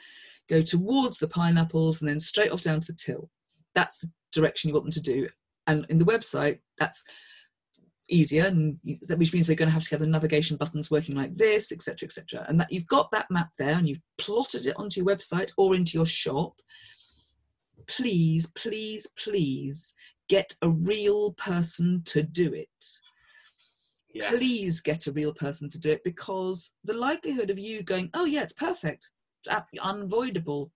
go 0.48 0.62
towards 0.62 1.18
the 1.18 1.28
pineapples 1.28 2.02
and 2.02 2.10
then 2.10 2.20
straight 2.20 2.52
off 2.52 2.62
down 2.62 2.80
to 2.80 2.88
the 2.88 2.98
till. 2.98 3.30
That's 3.74 3.98
the 3.98 4.12
direction 4.32 4.68
you 4.68 4.76
want 4.76 4.86
them 4.86 4.92
to 4.92 5.02
do. 5.02 5.28
And 5.68 5.86
in 5.90 5.98
the 5.98 6.06
website, 6.06 6.60
that's 6.78 7.04
easier, 8.12 8.46
and 8.46 8.78
which 9.16 9.34
means 9.34 9.48
we're 9.48 9.56
going 9.56 9.70
to 9.70 9.74
have 9.74 9.84
to 9.84 9.90
have 9.92 10.02
the 10.02 10.08
navigation 10.08 10.58
buttons 10.58 10.92
working 10.92 11.16
like 11.16 11.36
this, 11.36 11.72
etc., 11.72 12.06
etc. 12.06 12.46
And 12.48 12.60
that 12.60 12.72
you've 12.72 12.88
got 12.88 13.10
that 13.12 13.32
map 13.32 13.50
there, 13.58 13.78
and 13.78 13.88
you've 13.88 14.02
plotted 14.18 14.68
it 14.68 14.76
onto 14.78 15.02
your 15.02 15.08
website 15.16 15.52
or 15.58 15.76
into 15.76 15.98
your 15.98 16.06
shop. 16.06 16.62
Please, 17.88 18.46
please, 18.56 19.08
please 19.18 19.96
get 20.30 20.54
a 20.62 20.70
real 20.70 21.34
person 21.34 22.02
to 22.06 22.22
do 22.22 22.54
it. 22.54 22.68
Yeah. 24.14 24.30
Please 24.30 24.82
get 24.82 25.08
a 25.08 25.12
real 25.14 25.34
person 25.34 25.70
to 25.70 25.80
do 25.80 25.92
it 25.92 26.04
because 26.04 26.74
the 26.84 26.94
likelihood 26.94 27.50
of 27.50 27.58
you 27.58 27.82
going, 27.82 28.10
oh 28.14 28.26
yeah, 28.26 28.44
it's 28.44 28.54
perfect, 28.54 29.10
unavoidable. 29.82 30.72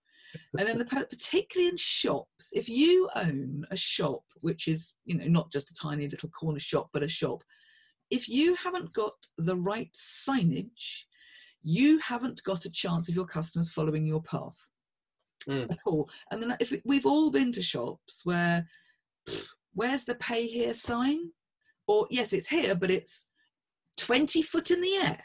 And 0.58 0.67
then 0.67 0.78
the 0.78 0.86
particularly 0.86 1.69
in 1.69 1.78
shops, 1.78 2.52
if 2.54 2.69
you 2.69 3.10
own 3.15 3.65
a 3.71 3.78
shop 3.78 4.24
which 4.41 4.67
is 4.67 4.95
you 5.06 5.17
know 5.17 5.26
not 5.26 5.52
just 5.52 5.71
a 5.71 5.76
tiny 5.76 6.08
little 6.08 6.30
corner 6.30 6.60
shop 6.60 6.89
but 6.93 7.04
a 7.04 7.08
shop, 7.08 7.43
if 8.12 8.30
you 8.30 8.56
haven't 8.56 8.93
got 8.93 9.13
the 9.38 9.56
right 9.56 9.91
signage, 9.93 11.04
you 11.63 11.98
haven't 12.00 12.41
got 12.43 12.65
a 12.65 12.71
chance 12.71 13.10
of 13.10 13.15
your 13.15 13.26
customers 13.26 13.71
following 13.71 14.06
your 14.06 14.21
path 14.21 14.69
mm. 15.48 15.69
at 15.69 15.80
all. 15.86 16.10
And 16.32 16.41
then 16.41 16.56
if 16.60 16.74
we've 16.86 17.06
all 17.06 17.32
been 17.32 17.52
to 17.54 17.62
shops 17.62 18.21
where 18.24 18.65
pff, 19.28 19.48
where's 19.74 20.04
the 20.04 20.15
pay 20.15 20.48
here 20.48 20.74
sign? 20.74 21.32
Or 21.88 22.08
yes, 22.10 22.34
it's 22.34 22.48
here, 22.48 22.76
but 22.76 22.89
it's 22.89 23.28
20 23.98 24.41
foot 24.41 24.71
in 24.71 24.82
the 24.82 24.95
air. 24.95 25.19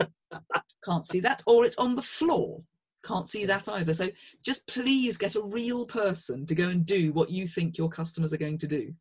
Can't 0.84 1.06
see 1.06 1.20
that. 1.20 1.42
Or 1.46 1.64
it's 1.64 1.78
on 1.78 1.94
the 1.94 2.02
floor. 2.02 2.60
Can't 3.04 3.28
see 3.28 3.44
that 3.46 3.68
either. 3.68 3.94
So 3.94 4.08
just 4.44 4.66
please 4.66 5.16
get 5.16 5.36
a 5.36 5.42
real 5.42 5.86
person 5.86 6.44
to 6.46 6.54
go 6.54 6.68
and 6.68 6.84
do 6.84 7.12
what 7.12 7.30
you 7.30 7.46
think 7.46 7.78
your 7.78 7.88
customers 7.88 8.32
are 8.32 8.38
going 8.38 8.58
to 8.58 8.66
do. 8.66 8.92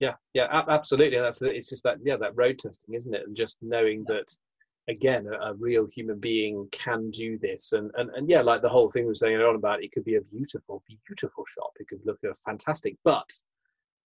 Yeah, 0.00 0.14
yeah, 0.34 0.62
absolutely. 0.68 1.18
That's 1.18 1.40
it's 1.40 1.70
just 1.70 1.82
that 1.84 1.98
yeah, 2.04 2.16
that 2.16 2.36
road 2.36 2.58
testing, 2.58 2.94
isn't 2.94 3.14
it? 3.14 3.22
And 3.26 3.34
just 3.34 3.56
knowing 3.62 4.04
that 4.08 4.36
again, 4.88 5.26
a, 5.26 5.50
a, 5.50 5.54
real 5.54 5.86
human 5.86 6.18
being 6.20 6.68
can 6.70 7.10
do 7.10 7.38
this, 7.38 7.72
and 7.72 7.90
and 7.96 8.10
and 8.10 8.28
yeah, 8.28 8.42
like 8.42 8.62
the 8.62 8.68
whole 8.68 8.90
thing 8.90 9.04
we 9.04 9.08
were 9.08 9.14
saying 9.14 9.36
on 9.36 9.56
about, 9.56 9.82
it 9.82 9.92
could 9.92 10.04
be 10.04 10.16
a 10.16 10.20
beautiful, 10.20 10.82
beautiful 10.86 11.44
shop. 11.48 11.70
It 11.80 11.88
could 11.88 12.00
look 12.04 12.18
a 12.24 12.34
fantastic, 12.34 12.96
but 13.04 13.30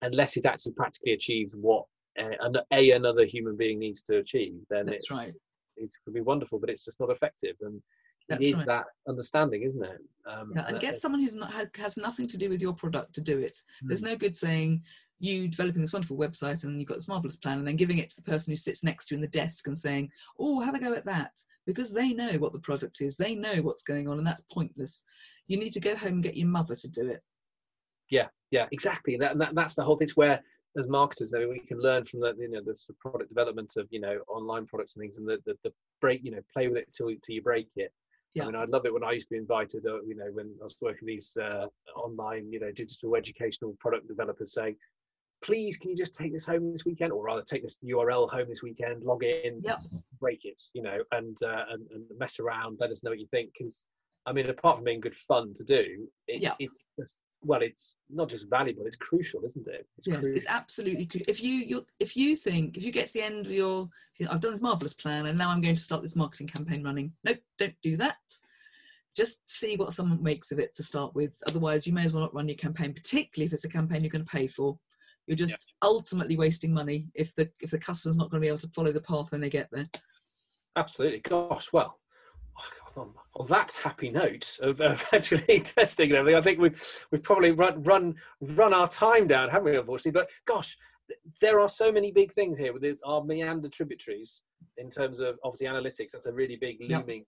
unless 0.02 0.36
it 0.36 0.46
actually 0.46 0.72
practically 0.72 1.12
achieves 1.12 1.54
what 1.56 1.84
uh, 2.18 2.30
a, 2.40 2.52
a 2.72 2.90
another 2.92 3.24
human 3.24 3.56
being 3.56 3.78
needs 3.78 4.02
to 4.02 4.18
achieve, 4.18 4.60
then 4.70 4.86
that's 4.86 5.10
it, 5.10 5.14
right. 5.14 5.34
It 5.76 5.92
could 6.04 6.14
be 6.14 6.20
wonderful, 6.20 6.58
but 6.58 6.70
it's 6.70 6.84
just 6.84 7.00
not 7.00 7.10
effective. 7.10 7.56
And 7.62 7.80
that's 8.28 8.44
it 8.44 8.50
is 8.50 8.58
right. 8.58 8.66
that 8.66 8.84
understanding, 9.08 9.62
isn't 9.62 9.82
it? 9.82 10.00
Um, 10.26 10.52
yeah, 10.54 10.66
and 10.68 10.80
get 10.80 10.94
someone 10.94 11.20
who's 11.20 11.34
not 11.34 11.52
has 11.76 11.96
nothing 11.96 12.26
to 12.26 12.36
do 12.36 12.48
with 12.48 12.60
your 12.60 12.74
product 12.74 13.14
to 13.14 13.20
do 13.20 13.38
it. 13.38 13.62
Mm. 13.82 13.88
There's 13.88 14.02
no 14.02 14.16
good 14.16 14.36
saying 14.36 14.82
you 15.20 15.48
developing 15.48 15.80
this 15.80 15.92
wonderful 15.92 16.16
website 16.16 16.62
and 16.62 16.78
you've 16.78 16.88
got 16.88 16.94
this 16.94 17.08
marvelous 17.08 17.36
plan 17.36 17.58
and 17.58 17.66
then 17.66 17.76
giving 17.76 17.98
it 17.98 18.08
to 18.10 18.16
the 18.16 18.30
person 18.30 18.52
who 18.52 18.56
sits 18.56 18.84
next 18.84 19.06
to 19.06 19.14
you 19.14 19.16
in 19.16 19.20
the 19.20 19.28
desk 19.28 19.66
and 19.66 19.76
saying, 19.76 20.10
"Oh, 20.38 20.60
have 20.60 20.74
a 20.74 20.80
go 20.80 20.92
at 20.92 21.04
that," 21.04 21.32
because 21.66 21.92
they 21.92 22.12
know 22.12 22.32
what 22.38 22.52
the 22.52 22.60
product 22.60 23.00
is, 23.00 23.16
they 23.16 23.34
know 23.34 23.62
what's 23.62 23.82
going 23.82 24.08
on, 24.08 24.18
and 24.18 24.26
that's 24.26 24.44
pointless. 24.52 25.04
You 25.46 25.58
need 25.58 25.72
to 25.72 25.80
go 25.80 25.96
home 25.96 26.14
and 26.14 26.22
get 26.22 26.36
your 26.36 26.48
mother 26.48 26.76
to 26.76 26.88
do 26.88 27.08
it. 27.08 27.22
Yeah, 28.10 28.28
yeah, 28.50 28.66
exactly. 28.72 29.16
That, 29.16 29.38
that 29.38 29.54
that's 29.54 29.74
the 29.74 29.84
whole 29.84 29.96
thing. 29.96 30.08
Where 30.14 30.42
as 30.76 30.88
marketers, 30.88 31.34
I 31.34 31.40
mean, 31.40 31.50
we 31.50 31.60
can 31.60 31.80
learn 31.80 32.04
from 32.04 32.20
the 32.20 32.34
you 32.38 32.50
know 32.50 32.60
the 32.64 32.76
product 33.00 33.28
development 33.28 33.74
of 33.76 33.88
you 33.90 34.00
know 34.00 34.20
online 34.28 34.66
products 34.66 34.96
and 34.96 35.02
things, 35.02 35.18
and 35.18 35.26
the 35.26 35.38
the, 35.46 35.54
the 35.64 35.72
break 36.00 36.20
you 36.22 36.30
know 36.30 36.40
play 36.52 36.68
with 36.68 36.76
it 36.76 36.88
till 36.96 37.08
till 37.08 37.34
you 37.34 37.40
break 37.40 37.68
it. 37.76 37.92
Yeah. 38.38 38.44
I 38.44 38.46
mean, 38.46 38.56
I 38.56 38.64
love 38.64 38.86
it 38.86 38.92
when 38.92 39.04
I 39.04 39.12
used 39.12 39.28
to 39.28 39.34
be 39.34 39.38
invited, 39.38 39.84
uh, 39.86 40.02
you 40.02 40.14
know, 40.14 40.30
when 40.32 40.54
I 40.60 40.64
was 40.64 40.76
working 40.80 41.06
these 41.06 41.36
uh, 41.40 41.66
online, 41.96 42.50
you 42.50 42.60
know, 42.60 42.70
digital 42.72 43.16
educational 43.16 43.76
product 43.80 44.08
developers 44.08 44.52
saying, 44.52 44.76
please, 45.42 45.76
can 45.76 45.90
you 45.90 45.96
just 45.96 46.14
take 46.14 46.32
this 46.32 46.44
home 46.44 46.72
this 46.72 46.84
weekend, 46.84 47.12
or 47.12 47.22
rather 47.24 47.42
take 47.42 47.62
this 47.62 47.76
URL 47.84 48.30
home 48.30 48.46
this 48.48 48.62
weekend, 48.62 49.04
log 49.04 49.22
in, 49.22 49.60
yep. 49.60 49.78
break 50.20 50.44
it, 50.44 50.60
you 50.72 50.82
know, 50.82 50.98
and, 51.12 51.36
uh, 51.44 51.64
and, 51.70 51.86
and 51.92 52.04
mess 52.18 52.40
around, 52.40 52.78
let 52.80 52.90
us 52.90 53.04
know 53.04 53.10
what 53.10 53.20
you 53.20 53.28
think. 53.30 53.50
Because, 53.56 53.86
I 54.26 54.32
mean, 54.32 54.48
apart 54.48 54.76
from 54.76 54.84
being 54.84 55.00
good 55.00 55.14
fun 55.14 55.54
to 55.54 55.64
do, 55.64 56.08
it, 56.26 56.42
yep. 56.42 56.56
it's 56.58 56.80
just, 56.98 57.20
well, 57.42 57.62
it's 57.62 57.96
not 58.10 58.28
just 58.28 58.48
valuable; 58.50 58.84
it's 58.86 58.96
crucial, 58.96 59.44
isn't 59.44 59.66
it? 59.66 59.86
It's 59.96 60.06
yes, 60.06 60.20
crucial. 60.20 60.36
it's 60.36 60.46
absolutely. 60.48 61.06
Cru- 61.06 61.22
if 61.28 61.42
you 61.42 61.52
you 61.52 61.86
if 62.00 62.16
you 62.16 62.36
think 62.36 62.76
if 62.76 62.82
you 62.82 62.92
get 62.92 63.06
to 63.08 63.14
the 63.14 63.22
end 63.22 63.46
of 63.46 63.52
your, 63.52 63.88
I've 64.28 64.40
done 64.40 64.52
this 64.52 64.62
marvelous 64.62 64.94
plan, 64.94 65.26
and 65.26 65.38
now 65.38 65.50
I'm 65.50 65.60
going 65.60 65.76
to 65.76 65.80
start 65.80 66.02
this 66.02 66.16
marketing 66.16 66.48
campaign 66.48 66.82
running. 66.82 67.12
Nope, 67.24 67.38
don't 67.58 67.76
do 67.82 67.96
that 67.98 68.18
just 69.18 69.48
see 69.48 69.74
what 69.74 69.92
someone 69.92 70.22
makes 70.22 70.52
of 70.52 70.60
it 70.60 70.72
to 70.72 70.82
start 70.82 71.12
with. 71.12 71.42
Otherwise, 71.48 71.88
you 71.88 71.92
may 71.92 72.04
as 72.04 72.12
well 72.12 72.22
not 72.22 72.34
run 72.34 72.46
your 72.46 72.56
campaign, 72.56 72.94
particularly 72.94 73.46
if 73.46 73.52
it's 73.52 73.64
a 73.64 73.68
campaign 73.68 74.04
you're 74.04 74.12
going 74.12 74.24
to 74.24 74.30
pay 74.30 74.46
for. 74.46 74.78
You're 75.26 75.36
just 75.36 75.74
ultimately 75.82 76.36
wasting 76.36 76.72
money 76.72 77.08
if 77.14 77.34
the 77.34 77.50
if 77.60 77.70
the 77.70 77.80
customer's 77.80 78.16
not 78.16 78.30
going 78.30 78.40
to 78.40 78.44
be 78.44 78.48
able 78.48 78.58
to 78.58 78.68
follow 78.68 78.92
the 78.92 79.00
path 79.00 79.32
when 79.32 79.40
they 79.40 79.50
get 79.50 79.68
there. 79.72 79.86
Absolutely. 80.76 81.18
Gosh, 81.18 81.72
well, 81.72 81.98
Oh, 82.58 83.00
on, 83.00 83.14
on 83.36 83.46
that 83.48 83.72
happy 83.82 84.10
note 84.10 84.58
of, 84.60 84.80
of, 84.80 85.04
actually 85.12 85.60
testing 85.60 86.10
and 86.10 86.18
everything, 86.18 86.38
I 86.38 86.42
think 86.42 86.58
we've 86.58 87.06
we've 87.10 87.22
probably 87.22 87.52
run 87.52 87.82
run 87.82 88.14
run 88.56 88.74
our 88.74 88.88
time 88.88 89.26
down, 89.26 89.48
haven't 89.48 89.70
we? 89.70 89.78
Unfortunately, 89.78 90.12
but 90.20 90.30
gosh, 90.46 90.76
there 91.40 91.60
are 91.60 91.68
so 91.68 91.92
many 91.92 92.10
big 92.10 92.32
things 92.32 92.58
here 92.58 92.72
with 92.72 92.84
our 93.04 93.24
meander 93.24 93.68
tributaries 93.68 94.42
in 94.76 94.90
terms 94.90 95.20
of 95.20 95.38
obviously 95.44 95.66
analytics. 95.66 96.10
That's 96.12 96.26
a 96.26 96.32
really 96.32 96.56
big 96.56 96.78
looming. 96.80 97.18
Yep. 97.18 97.26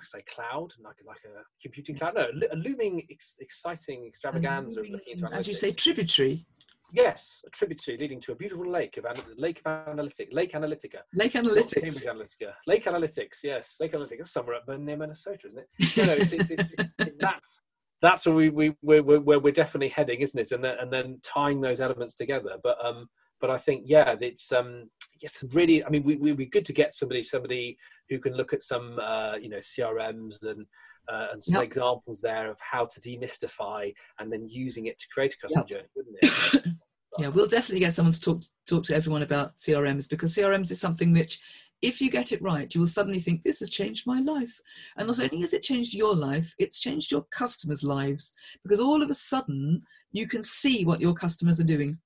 I 0.00 0.04
say 0.04 0.22
cloud, 0.22 0.72
like 0.82 0.96
like 1.06 1.20
a 1.24 1.42
computing 1.62 1.96
cloud. 1.96 2.14
No, 2.14 2.26
a 2.50 2.56
looming, 2.56 3.06
ex- 3.10 3.36
exciting 3.40 4.06
extravaganza 4.06 4.80
of 4.80 4.88
looking 4.88 5.12
into 5.12 5.24
analytics. 5.26 5.38
As 5.38 5.48
you 5.48 5.54
say, 5.54 5.72
tributary. 5.72 6.46
Yes, 6.92 7.42
a 7.46 7.50
tributary 7.50 7.96
leading 7.96 8.20
to 8.20 8.32
a 8.32 8.34
beautiful 8.34 8.68
lake 8.68 8.96
of 8.98 9.06
Lake 9.36 9.60
of 9.64 9.88
Analytic, 9.88 10.28
Lake 10.32 10.52
Analytica. 10.52 11.00
Lake 11.14 11.32
Analytics. 11.32 11.74
Cambridge 11.74 12.04
Analytica. 12.04 12.52
Lake 12.66 12.84
Analytics. 12.84 13.38
Yes, 13.42 13.76
Lake 13.80 13.92
Analytica. 13.92 14.26
somewhere 14.26 14.56
up 14.56 14.68
near 14.78 14.96
Minnesota, 14.96 15.48
isn't 15.48 15.58
it? 15.58 15.96
No, 15.96 16.04
no, 16.04 16.12
it's, 16.12 16.32
it's, 16.32 16.50
it's, 16.50 16.74
it's 16.98 17.16
that's 17.18 17.62
that's 18.02 18.26
where 18.26 18.34
we 18.34 18.50
we 18.50 18.74
we're, 18.82 19.02
where 19.02 19.40
we're 19.40 19.52
definitely 19.52 19.88
heading, 19.88 20.20
isn't 20.20 20.38
it? 20.38 20.52
And 20.52 20.62
then 20.62 20.76
and 20.78 20.92
then 20.92 21.20
tying 21.22 21.60
those 21.60 21.80
elements 21.80 22.14
together. 22.14 22.58
But 22.62 22.76
um, 22.84 23.08
but 23.40 23.50
I 23.50 23.56
think 23.56 23.84
yeah, 23.86 24.14
it's 24.20 24.52
um, 24.52 24.90
yes, 25.22 25.42
really. 25.52 25.84
I 25.84 25.88
mean, 25.88 26.02
we 26.02 26.16
would 26.16 26.36
be 26.36 26.46
good 26.46 26.66
to 26.66 26.72
get 26.72 26.92
somebody 26.92 27.22
somebody 27.22 27.78
who 28.08 28.18
can 28.18 28.34
look 28.34 28.52
at 28.52 28.62
some 28.62 28.98
uh, 29.02 29.36
you 29.40 29.48
know 29.48 29.58
CRMs 29.58 30.42
and 30.42 30.66
uh, 31.08 31.28
and 31.32 31.42
some 31.42 31.56
yep. 31.56 31.64
examples 31.64 32.20
there 32.20 32.50
of 32.50 32.58
how 32.60 32.86
to 32.86 33.00
demystify 33.00 33.92
and 34.18 34.32
then 34.32 34.48
using 34.48 34.86
it 34.86 34.98
to 34.98 35.06
create 35.12 35.34
a 35.34 35.38
customer 35.38 35.64
yep. 35.68 35.78
journey, 35.78 35.88
wouldn't 35.94 36.16
it? 36.22 36.72
yeah, 37.18 37.28
we'll 37.28 37.46
definitely 37.46 37.80
get 37.80 37.92
someone 37.92 38.12
to 38.12 38.20
talk 38.20 38.42
talk 38.68 38.84
to 38.84 38.94
everyone 38.94 39.22
about 39.22 39.56
CRMs 39.56 40.08
because 40.08 40.34
CRMs 40.34 40.70
is 40.70 40.80
something 40.80 41.12
which, 41.12 41.38
if 41.82 42.00
you 42.00 42.10
get 42.10 42.32
it 42.32 42.42
right, 42.42 42.74
you 42.74 42.80
will 42.80 42.88
suddenly 42.88 43.20
think 43.20 43.42
this 43.42 43.58
has 43.58 43.68
changed 43.68 44.06
my 44.06 44.20
life. 44.20 44.58
And 44.96 45.06
not 45.06 45.20
only 45.20 45.40
has 45.40 45.52
it 45.52 45.62
changed 45.62 45.94
your 45.94 46.14
life, 46.14 46.54
it's 46.58 46.80
changed 46.80 47.12
your 47.12 47.26
customers' 47.30 47.84
lives 47.84 48.34
because 48.62 48.80
all 48.80 49.02
of 49.02 49.10
a 49.10 49.14
sudden 49.14 49.80
you 50.12 50.26
can 50.26 50.42
see 50.42 50.84
what 50.84 51.00
your 51.00 51.14
customers 51.14 51.60
are 51.60 51.64
doing, 51.64 51.98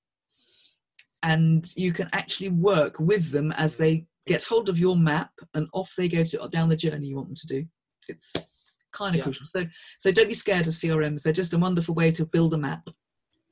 and 1.23 1.65
you 1.75 1.93
can 1.93 2.09
actually 2.13 2.49
work 2.49 2.99
with 2.99 3.31
them 3.31 3.51
as 3.53 3.75
they 3.75 4.05
get 4.27 4.43
hold 4.43 4.69
of 4.69 4.77
your 4.77 4.95
map 4.95 5.31
and 5.55 5.67
off 5.73 5.93
they 5.97 6.07
go 6.07 6.23
to, 6.23 6.47
down 6.51 6.69
the 6.69 6.75
journey 6.75 7.07
you 7.07 7.15
want 7.15 7.29
them 7.29 7.35
to 7.35 7.47
do. 7.47 7.65
It's 8.07 8.33
kind 8.91 9.15
of 9.15 9.19
yeah. 9.19 9.23
crucial. 9.23 9.45
So 9.45 9.63
so 9.99 10.11
don't 10.11 10.27
be 10.27 10.33
scared 10.33 10.67
of 10.67 10.73
CRMs. 10.73 11.23
They're 11.23 11.33
just 11.33 11.53
a 11.53 11.59
wonderful 11.59 11.95
way 11.95 12.11
to 12.11 12.25
build 12.25 12.53
a 12.53 12.57
map. 12.57 12.89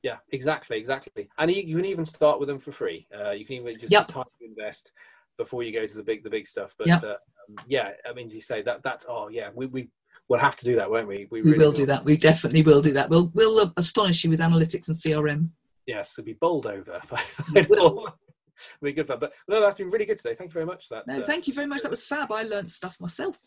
Yeah, 0.02 0.16
exactly, 0.30 0.78
exactly. 0.78 1.28
And 1.38 1.50
you, 1.50 1.76
can 1.76 1.84
even 1.84 2.04
start 2.04 2.38
with 2.38 2.48
them 2.48 2.60
for 2.60 2.70
free. 2.70 3.06
Uh, 3.12 3.30
you 3.32 3.44
can 3.44 3.56
even 3.56 3.72
just 3.74 3.90
yep. 3.92 4.06
time 4.06 4.24
to 4.38 4.46
invest 4.46 4.92
before 5.36 5.64
you 5.64 5.72
go 5.72 5.86
to 5.86 5.96
the 5.96 6.02
big 6.02 6.22
the 6.22 6.30
big 6.30 6.46
stuff. 6.46 6.74
But 6.78 6.86
yep. 6.86 7.02
uh, 7.02 7.06
um, 7.08 7.56
yeah, 7.66 7.90
I 8.08 8.12
mean, 8.12 8.26
as 8.26 8.34
you 8.34 8.40
say, 8.40 8.62
that 8.62 8.82
that's 8.82 9.06
oh 9.08 9.28
yeah, 9.28 9.50
we 9.54 9.66
we 9.66 9.88
we'll 10.28 10.38
have 10.38 10.56
to 10.56 10.64
do 10.64 10.76
that, 10.76 10.90
won't 10.90 11.08
we? 11.08 11.26
We, 11.30 11.42
we 11.42 11.50
really 11.50 11.64
will 11.64 11.72
do 11.72 11.86
that. 11.86 12.04
We 12.04 12.16
definitely 12.16 12.62
will 12.62 12.82
do 12.82 12.92
that. 12.92 13.10
We'll 13.10 13.30
we'll 13.34 13.72
astonish 13.76 14.22
you 14.24 14.30
with 14.30 14.40
analytics 14.40 14.88
and 14.88 14.96
CRM. 14.96 15.50
Yes, 15.86 16.14
it'll 16.18 16.26
be 16.26 16.34
bowled 16.34 16.66
over. 16.66 17.00
It'll 17.56 18.14
be 18.82 18.92
good 18.92 19.06
fun. 19.06 19.18
But 19.18 19.32
no, 19.48 19.60
that's 19.60 19.76
been 19.76 19.88
really 19.88 20.04
good 20.04 20.18
today. 20.18 20.34
Thank 20.34 20.50
you 20.50 20.54
very 20.54 20.66
much. 20.66 20.88
For 20.88 20.96
that. 20.96 21.06
No, 21.06 21.22
uh, 21.22 21.26
thank 21.26 21.48
you 21.48 21.54
very 21.54 21.66
much. 21.66 21.82
That 21.82 21.90
was 21.90 22.04
fab. 22.04 22.30
I 22.30 22.42
learned 22.42 22.70
stuff 22.70 23.00
myself. 23.00 23.38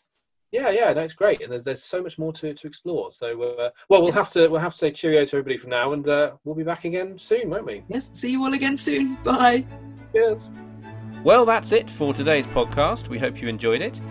Yeah, 0.52 0.68
yeah, 0.68 0.92
no, 0.92 1.00
it's 1.00 1.14
great, 1.14 1.40
and 1.40 1.50
there's 1.50 1.64
there's 1.64 1.82
so 1.82 2.02
much 2.02 2.18
more 2.18 2.30
to, 2.34 2.52
to 2.52 2.66
explore. 2.66 3.10
So, 3.10 3.42
uh, 3.42 3.70
well, 3.88 4.02
we'll 4.02 4.12
have 4.12 4.28
to 4.30 4.48
we'll 4.48 4.60
have 4.60 4.72
to 4.72 4.78
say 4.78 4.90
cheerio 4.90 5.24
to 5.24 5.36
everybody 5.36 5.56
from 5.56 5.70
now, 5.70 5.94
and 5.94 6.06
uh, 6.06 6.32
we'll 6.44 6.54
be 6.54 6.62
back 6.62 6.84
again 6.84 7.18
soon, 7.18 7.48
won't 7.48 7.64
we? 7.64 7.82
Yes, 7.88 8.10
see 8.12 8.30
you 8.32 8.44
all 8.44 8.52
again 8.52 8.76
soon. 8.76 9.14
Bye. 9.24 9.66
Cheers. 10.12 10.50
Well, 11.24 11.46
that's 11.46 11.72
it 11.72 11.88
for 11.88 12.12
today's 12.12 12.46
podcast. 12.46 13.08
We 13.08 13.18
hope 13.18 13.40
you 13.40 13.48
enjoyed 13.48 13.80
it. 13.80 14.02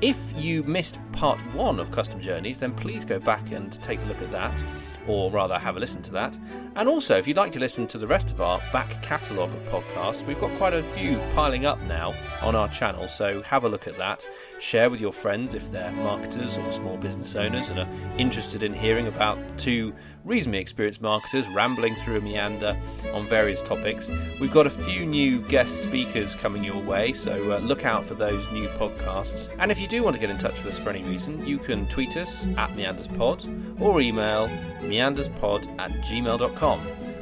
If 0.00 0.32
you 0.36 0.62
missed 0.62 1.00
part 1.10 1.40
one 1.54 1.80
of 1.80 1.90
Custom 1.90 2.20
Journeys, 2.20 2.60
then 2.60 2.72
please 2.72 3.04
go 3.04 3.18
back 3.18 3.50
and 3.50 3.72
take 3.82 4.00
a 4.00 4.04
look 4.04 4.22
at 4.22 4.30
that 4.30 4.64
or 5.08 5.28
rather 5.30 5.58
have 5.58 5.76
a 5.76 5.80
listen 5.80 6.02
to 6.02 6.12
that. 6.12 6.38
And 6.76 6.88
also, 6.88 7.16
if 7.16 7.26
you'd 7.26 7.36
like 7.36 7.50
to 7.52 7.58
listen 7.58 7.88
to 7.88 7.98
the 7.98 8.06
rest 8.06 8.30
of 8.30 8.40
our 8.40 8.60
back 8.72 9.02
catalogue 9.02 9.50
of 9.52 9.62
podcasts, 9.64 10.24
we've 10.24 10.38
got 10.38 10.56
quite 10.58 10.74
a 10.74 10.82
few 10.82 11.18
piling 11.34 11.66
up 11.66 11.80
now 11.82 12.14
on 12.42 12.54
our 12.54 12.68
channel, 12.68 13.08
so 13.08 13.42
have 13.42 13.64
a 13.64 13.68
look 13.68 13.88
at 13.88 13.98
that. 13.98 14.24
Share 14.60 14.88
with 14.88 15.00
your 15.00 15.12
friends 15.12 15.54
if 15.54 15.68
they're 15.72 15.90
marketers 15.90 16.58
or 16.58 16.70
small 16.70 16.96
business 16.98 17.34
owners 17.34 17.70
and 17.70 17.80
are 17.80 17.88
interested 18.18 18.62
in 18.62 18.72
hearing 18.72 19.08
about 19.08 19.38
two 19.58 19.92
reasonably 20.24 20.60
experienced 20.60 21.00
marketers 21.00 21.46
rambling 21.48 21.94
through 21.96 22.18
a 22.18 22.20
meander 22.20 22.76
on 23.12 23.24
various 23.26 23.62
topics. 23.62 24.10
We've 24.40 24.52
got 24.52 24.66
a 24.66 24.70
few 24.70 25.06
new 25.06 25.40
guest 25.48 25.82
speakers 25.82 26.34
coming 26.34 26.64
your 26.64 26.82
way, 26.82 27.12
so 27.12 27.52
uh, 27.52 27.58
look 27.58 27.84
out 27.84 28.04
for 28.04 28.14
those 28.14 28.50
new 28.52 28.68
podcasts. 28.68 29.48
And 29.58 29.70
if 29.70 29.78
you 29.78 29.88
do 29.88 30.02
want 30.02 30.14
to 30.14 30.20
get 30.20 30.30
in 30.30 30.38
touch 30.38 30.62
with 30.62 30.74
us 30.74 30.78
for 30.78 30.90
any 30.90 31.02
reason, 31.02 31.46
you 31.46 31.58
can 31.58 31.86
tweet 31.88 32.16
us 32.16 32.46
at 32.56 32.70
meanderspod 32.70 33.80
or 33.80 34.00
email 34.00 34.48
meanderspod 34.80 35.66
at 35.78 35.90
gmail.com. 35.90 36.80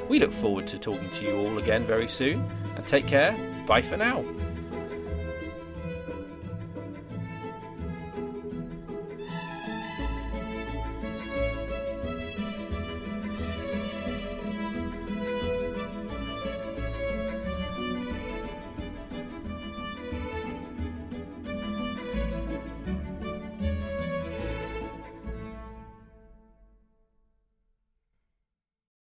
We 0.08 0.20
look 0.20 0.32
forward 0.32 0.66
to 0.68 0.78
talking 0.78 1.10
to 1.10 1.24
you 1.24 1.36
all 1.36 1.58
again 1.58 1.84
very 1.84 2.08
soon, 2.08 2.48
and 2.76 2.86
take 2.86 3.06
care. 3.06 3.36
Bye 3.66 3.82
for 3.82 3.96
now. 3.96 4.24